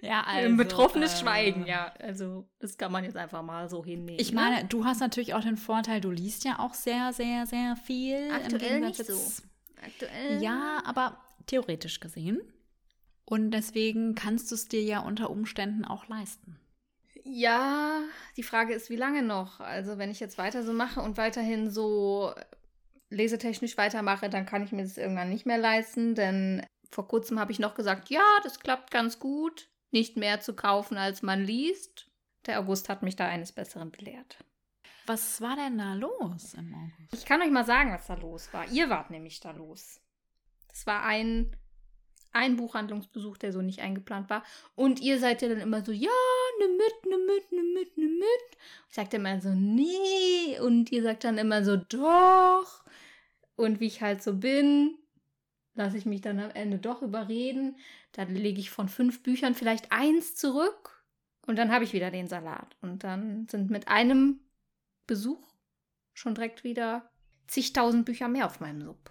Ja, 0.00 0.22
Ein 0.26 0.56
betroffenes 0.56 1.14
äh, 1.14 1.16
Schweigen, 1.22 1.66
ja. 1.66 1.92
Also 1.98 2.48
das 2.60 2.78
kann 2.78 2.92
man 2.92 3.04
jetzt 3.04 3.16
einfach 3.16 3.42
mal 3.42 3.68
so 3.68 3.84
hinnehmen. 3.84 4.20
Ich 4.20 4.32
ne? 4.32 4.40
meine, 4.40 4.64
du 4.64 4.84
hast 4.84 5.00
natürlich 5.00 5.34
auch 5.34 5.42
den 5.42 5.56
Vorteil, 5.56 6.00
du 6.00 6.10
liest 6.10 6.44
ja 6.44 6.58
auch 6.60 6.74
sehr, 6.74 7.12
sehr, 7.12 7.46
sehr 7.46 7.76
viel. 7.76 8.30
Aktuell 8.32 8.80
nicht 8.80 9.04
so. 9.04 9.20
Aktuell. 9.84 10.42
Ja, 10.42 10.82
aber 10.84 11.20
theoretisch 11.46 12.00
gesehen. 12.00 12.40
Und 13.24 13.50
deswegen 13.50 14.14
kannst 14.14 14.50
du 14.50 14.54
es 14.54 14.68
dir 14.68 14.82
ja 14.82 15.00
unter 15.00 15.30
Umständen 15.30 15.84
auch 15.84 16.08
leisten. 16.08 16.58
Ja, 17.24 18.00
die 18.36 18.42
Frage 18.42 18.72
ist, 18.72 18.88
wie 18.88 18.96
lange 18.96 19.22
noch? 19.22 19.60
Also, 19.60 19.98
wenn 19.98 20.10
ich 20.10 20.20
jetzt 20.20 20.38
weiter 20.38 20.62
so 20.62 20.72
mache 20.72 21.00
und 21.00 21.18
weiterhin 21.18 21.70
so 21.70 22.32
lesetechnisch 23.10 23.76
weitermache, 23.76 24.28
dann 24.28 24.46
kann 24.46 24.62
ich 24.62 24.72
mir 24.72 24.82
das 24.82 24.98
irgendwann 24.98 25.30
nicht 25.30 25.46
mehr 25.46 25.58
leisten, 25.58 26.14
denn 26.14 26.64
vor 26.90 27.08
kurzem 27.08 27.38
habe 27.38 27.52
ich 27.52 27.58
noch 27.58 27.74
gesagt, 27.74 28.10
ja, 28.10 28.24
das 28.42 28.60
klappt 28.60 28.90
ganz 28.90 29.18
gut, 29.18 29.68
nicht 29.90 30.16
mehr 30.16 30.40
zu 30.40 30.54
kaufen, 30.54 30.96
als 30.96 31.22
man 31.22 31.42
liest. 31.42 32.08
Der 32.46 32.60
August 32.60 32.88
hat 32.88 33.02
mich 33.02 33.16
da 33.16 33.26
eines 33.26 33.52
Besseren 33.52 33.90
belehrt. 33.90 34.38
Was 35.06 35.40
war 35.40 35.56
denn 35.56 35.78
da 35.78 35.94
los 35.94 36.54
im 36.54 36.74
August? 36.74 37.12
Ich 37.12 37.24
kann 37.24 37.40
euch 37.40 37.50
mal 37.50 37.64
sagen, 37.64 37.92
was 37.92 38.06
da 38.06 38.14
los 38.14 38.52
war. 38.52 38.68
Ihr 38.68 38.90
wart 38.90 39.10
nämlich 39.10 39.40
da 39.40 39.52
los. 39.52 40.00
Das 40.68 40.86
war 40.86 41.02
ein, 41.02 41.56
ein 42.32 42.56
Buchhandlungsbesuch, 42.56 43.38
der 43.38 43.52
so 43.52 43.62
nicht 43.62 43.80
eingeplant 43.80 44.28
war. 44.28 44.44
Und 44.74 45.00
ihr 45.00 45.18
seid 45.18 45.40
ja 45.40 45.48
dann 45.48 45.60
immer 45.60 45.82
so, 45.82 45.92
ja, 45.92 46.10
ne 46.60 46.68
mit, 46.68 47.10
ne 47.10 47.18
mit, 47.18 47.52
ne 47.52 47.62
mit, 47.74 47.96
ne 47.96 48.04
mit. 48.04 48.58
Ich 48.88 48.94
sagte 48.94 49.16
immer 49.16 49.40
so, 49.40 49.48
nee. 49.50 50.58
Und 50.60 50.92
ihr 50.92 51.02
sagt 51.02 51.24
dann 51.24 51.38
immer 51.38 51.64
so, 51.64 51.76
doch. 51.76 52.84
Und 53.58 53.80
wie 53.80 53.88
ich 53.88 54.02
halt 54.02 54.22
so 54.22 54.36
bin, 54.36 54.96
lasse 55.74 55.96
ich 55.96 56.06
mich 56.06 56.20
dann 56.20 56.38
am 56.38 56.50
Ende 56.50 56.78
doch 56.78 57.02
überreden. 57.02 57.76
Dann 58.12 58.32
lege 58.32 58.60
ich 58.60 58.70
von 58.70 58.88
fünf 58.88 59.24
Büchern 59.24 59.56
vielleicht 59.56 59.90
eins 59.90 60.36
zurück. 60.36 61.04
Und 61.44 61.56
dann 61.56 61.72
habe 61.72 61.82
ich 61.82 61.92
wieder 61.92 62.12
den 62.12 62.28
Salat. 62.28 62.76
Und 62.82 63.02
dann 63.02 63.48
sind 63.48 63.68
mit 63.68 63.88
einem 63.88 64.38
Besuch 65.08 65.44
schon 66.14 66.36
direkt 66.36 66.62
wieder 66.62 67.10
zigtausend 67.48 68.04
Bücher 68.04 68.28
mehr 68.28 68.46
auf 68.46 68.60
meinem 68.60 68.80
Sub. 68.80 69.10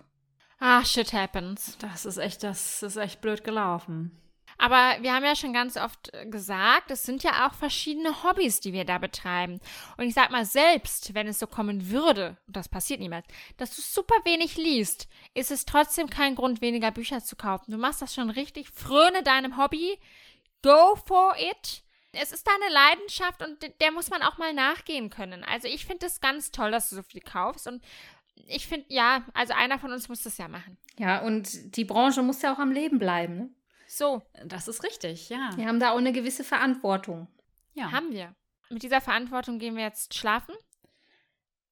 Ah, 0.60 0.86
shit 0.86 1.12
happens. 1.12 1.78
Das 1.80 2.06
ist 2.06 2.18
echt, 2.18 2.41
das 2.41 2.82
ist 2.84 2.95
echt 2.95 3.20
blöd 3.20 3.43
gelaufen. 3.43 4.18
Aber 4.60 4.97
wir 5.01 5.14
haben 5.14 5.24
ja 5.24 5.36
schon 5.36 5.53
ganz 5.53 5.78
oft 5.78 6.14
äh, 6.14 6.26
gesagt, 6.26 6.89
es 6.89 7.03
sind 7.03 7.22
ja 7.24 7.47
auch 7.47 7.53
verschiedene 7.53 8.24
Hobbys, 8.24 8.60
die 8.60 8.74
wir 8.74 8.86
da 8.86 8.97
betreiben. 8.97 9.60
Und 9.97 10.05
ich 10.05 10.14
sag 10.16 10.32
mal, 10.32 10.45
selbst 10.45 11.14
wenn 11.14 11.28
es 11.28 11.39
so 11.39 11.45
kommen 11.47 11.89
würde, 11.91 12.38
und 12.47 12.55
das 12.55 12.68
passiert 12.68 12.99
niemals, 12.99 13.28
dass 13.58 13.76
du 13.76 13.82
super 13.82 14.16
wenig 14.24 14.58
liest, 14.58 15.08
ist 15.36 15.51
es 15.51 15.66
trotzdem 15.66 16.10
kein 16.10 16.34
Grund, 16.36 16.62
weniger 16.62 16.91
Bücher 16.91 17.24
zu 17.24 17.36
kaufen. 17.36 17.72
Du 17.72 17.78
machst 17.78 18.01
das 18.01 18.16
schon 18.16 18.30
richtig. 18.32 18.70
Fröne 18.70 19.22
deinem 19.24 19.58
Hobby. 19.58 19.99
Go 20.64 20.95
for 21.05 21.36
it. 21.38 21.84
Es 22.14 22.32
ist 22.32 22.47
deine 22.47 22.74
Leidenschaft 22.74 23.43
und 23.43 23.62
de- 23.62 23.74
der 23.80 23.91
muss 23.91 24.10
man 24.10 24.24
auch 24.24 24.39
mal 24.39 24.53
nachgehen 24.53 25.12
können. 25.12 25.43
Also 25.43 25.68
ich 25.68 25.86
finde 25.86 26.08
es 26.08 26.20
ganz 26.20 26.49
toll, 26.49 26.72
dass 26.72 26.89
du 26.89 26.95
so 26.95 27.03
viel 27.03 27.22
kaufst. 27.22 27.68
Und 27.68 27.84
ich 28.47 28.66
finde, 28.66 28.88
ja, 28.89 29.24
also 29.36 29.53
einer 29.53 29.78
von 29.78 29.91
uns 29.91 30.10
muss 30.10 30.24
das 30.24 30.39
ja 30.39 30.47
machen. 30.47 30.78
Ja, 30.97 31.20
und 31.22 31.76
die 31.78 31.86
Branche 31.86 32.24
muss 32.24 32.41
ja 32.41 32.53
auch 32.55 32.60
am 32.60 32.72
Leben 32.72 32.97
bleiben. 32.97 33.36
Ne? 33.38 33.49
So, 33.88 34.22
Das 34.46 34.68
ist 34.68 34.84
richtig, 34.84 35.30
ja. 35.30 35.50
Wir 35.56 35.66
haben 35.68 35.80
da 35.80 35.92
auch 35.92 35.98
eine 35.98 36.12
gewisse 36.12 36.44
Verantwortung. 36.44 37.28
ja. 37.74 37.92
Haben 37.92 38.12
wir. 38.12 38.36
Mit 38.70 38.84
dieser 38.84 39.00
Verantwortung 39.00 39.60
gehen 39.60 39.78
wir 39.78 39.84
jetzt 39.84 40.14
schlafen. 40.14 40.54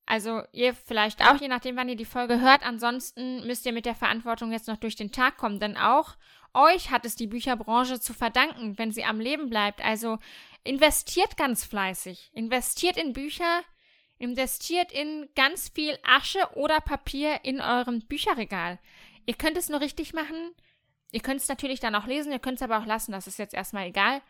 Also 0.06 0.44
ihr 0.54 0.74
vielleicht 0.74 1.22
auch, 1.28 1.42
je 1.42 1.48
nachdem, 1.48 1.76
wann 1.76 1.90
ihr 1.90 1.96
die 1.98 2.06
Folge 2.06 2.40
hört. 2.40 2.66
Ansonsten 2.66 3.46
müsst 3.46 3.66
ihr 3.66 3.74
mit 3.74 3.86
der 3.86 3.96
Verantwortung 3.96 4.52
jetzt 4.52 4.68
noch 4.68 4.78
durch 4.78 4.96
den 4.96 5.12
Tag 5.12 5.36
kommen, 5.36 5.60
denn 5.60 5.78
auch 5.78 6.16
euch 6.54 6.92
hat 6.92 7.06
es 7.06 7.16
die 7.16 7.28
Bücherbranche 7.28 8.00
zu 8.00 8.14
verdanken, 8.14 8.78
wenn 8.78 8.92
sie 8.92 9.04
am 9.04 9.20
Leben 9.20 9.50
bleibt. 9.50 9.84
Also 9.84 10.20
investiert 10.64 11.36
ganz 11.38 11.66
fleißig. 11.66 12.32
Investiert 12.34 12.98
in 12.98 13.12
Bücher, 13.14 13.62
investiert 14.20 14.92
in 14.92 15.28
ganz 15.36 15.70
viel 15.70 15.98
Asche 16.04 16.40
oder 16.54 16.80
Papier 16.80 17.40
in 17.44 17.60
eurem 17.60 18.00
Bücherregal. 18.08 18.80
Ihr 19.26 19.34
könnt 19.36 19.58
es 19.58 19.70
nur 19.70 19.82
richtig 19.82 20.14
machen. 20.14 20.54
Ihr 21.16 21.22
könnt 21.22 21.40
es 21.40 21.48
natürlich 21.48 21.80
dann 21.80 21.96
auch 21.96 22.06
lesen, 22.08 22.32
ihr 22.32 22.40
könnt 22.40 22.58
es 22.58 22.62
aber 22.62 22.78
auch 22.78 22.86
lassen, 22.86 23.12
das 23.14 23.26
ist 23.26 23.40
jetzt 23.40 23.54
erstmal 23.54 23.88
egal 23.88 24.22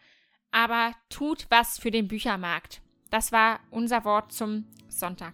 aber 0.51 0.91
tut 1.09 1.47
was 1.49 1.77
für 1.79 1.91
den 1.91 2.07
Büchermarkt. 2.07 2.81
Das 3.11 3.33
war 3.33 3.59
unser 3.71 4.05
Wort 4.05 4.31
zum 4.31 4.65
Sonntag. 4.87 5.33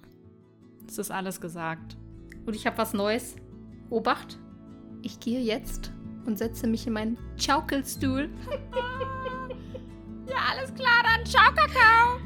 Es 0.88 0.98
ist 0.98 1.12
alles 1.12 1.40
gesagt. 1.40 1.96
Und 2.48 2.56
ich 2.56 2.66
habe 2.66 2.80
was 2.80 2.94
Neues. 2.94 3.36
Obacht, 3.92 4.40
ich 5.04 5.20
gehe 5.20 5.40
jetzt 5.42 5.92
und 6.26 6.40
setze 6.40 6.66
mich 6.66 6.88
in 6.88 6.94
meinen 6.94 7.18
Schaukelstuhl. 7.38 8.30
Ja, 10.28 10.38
alles 10.58 10.74
klar, 10.74 11.04
dann 11.04 11.26
ciao, 11.26 11.52
Kakao. 11.54 12.20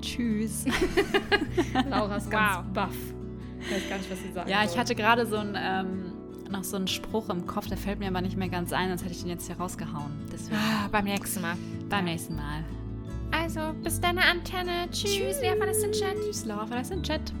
Tschüss. 0.00 0.64
Laura 1.88 2.16
ist 2.16 2.28
ganz 2.30 2.56
Wow. 2.56 2.64
baff. 2.74 2.94
Ich 3.60 3.70
weiß 3.70 3.88
gar 3.88 3.98
nicht, 3.98 4.10
was 4.10 4.18
sie 4.20 4.32
sagen 4.32 4.50
Ja, 4.50 4.64
ich 4.64 4.70
soll. 4.70 4.80
hatte 4.80 4.94
gerade 4.96 5.26
so 5.26 5.36
ein, 5.36 5.56
ähm, 5.56 6.11
noch 6.52 6.64
so 6.64 6.76
einen 6.76 6.86
Spruch 6.88 7.28
im 7.30 7.46
Kopf, 7.46 7.66
der 7.66 7.76
fällt 7.76 7.98
mir 7.98 8.08
aber 8.08 8.20
nicht 8.20 8.36
mehr 8.36 8.48
ganz 8.48 8.72
ein, 8.72 8.88
sonst 8.88 9.02
hätte 9.04 9.12
ich 9.12 9.20
den 9.20 9.30
jetzt 9.30 9.46
hier 9.46 9.56
rausgehauen. 9.56 10.12
Deswegen 10.32 10.56
Ah, 10.56 10.88
beim 10.92 11.04
nächsten 11.04 11.40
Mal. 11.42 11.56
beim 11.88 12.04
nächsten 12.04 12.36
Mal. 12.36 12.64
Also, 13.32 13.60
bis 13.82 14.00
deine 14.00 14.20
Antenne. 14.22 14.88
Tschüss, 14.90 15.14
Tschüss. 15.14 15.40
Lea 15.40 15.50
von 15.56 15.60
der 15.66 15.72
Chat. 15.92 16.14
Tschüss, 16.24 16.44
Laura, 16.44 16.66
den 16.90 17.02
Chat. 17.02 17.32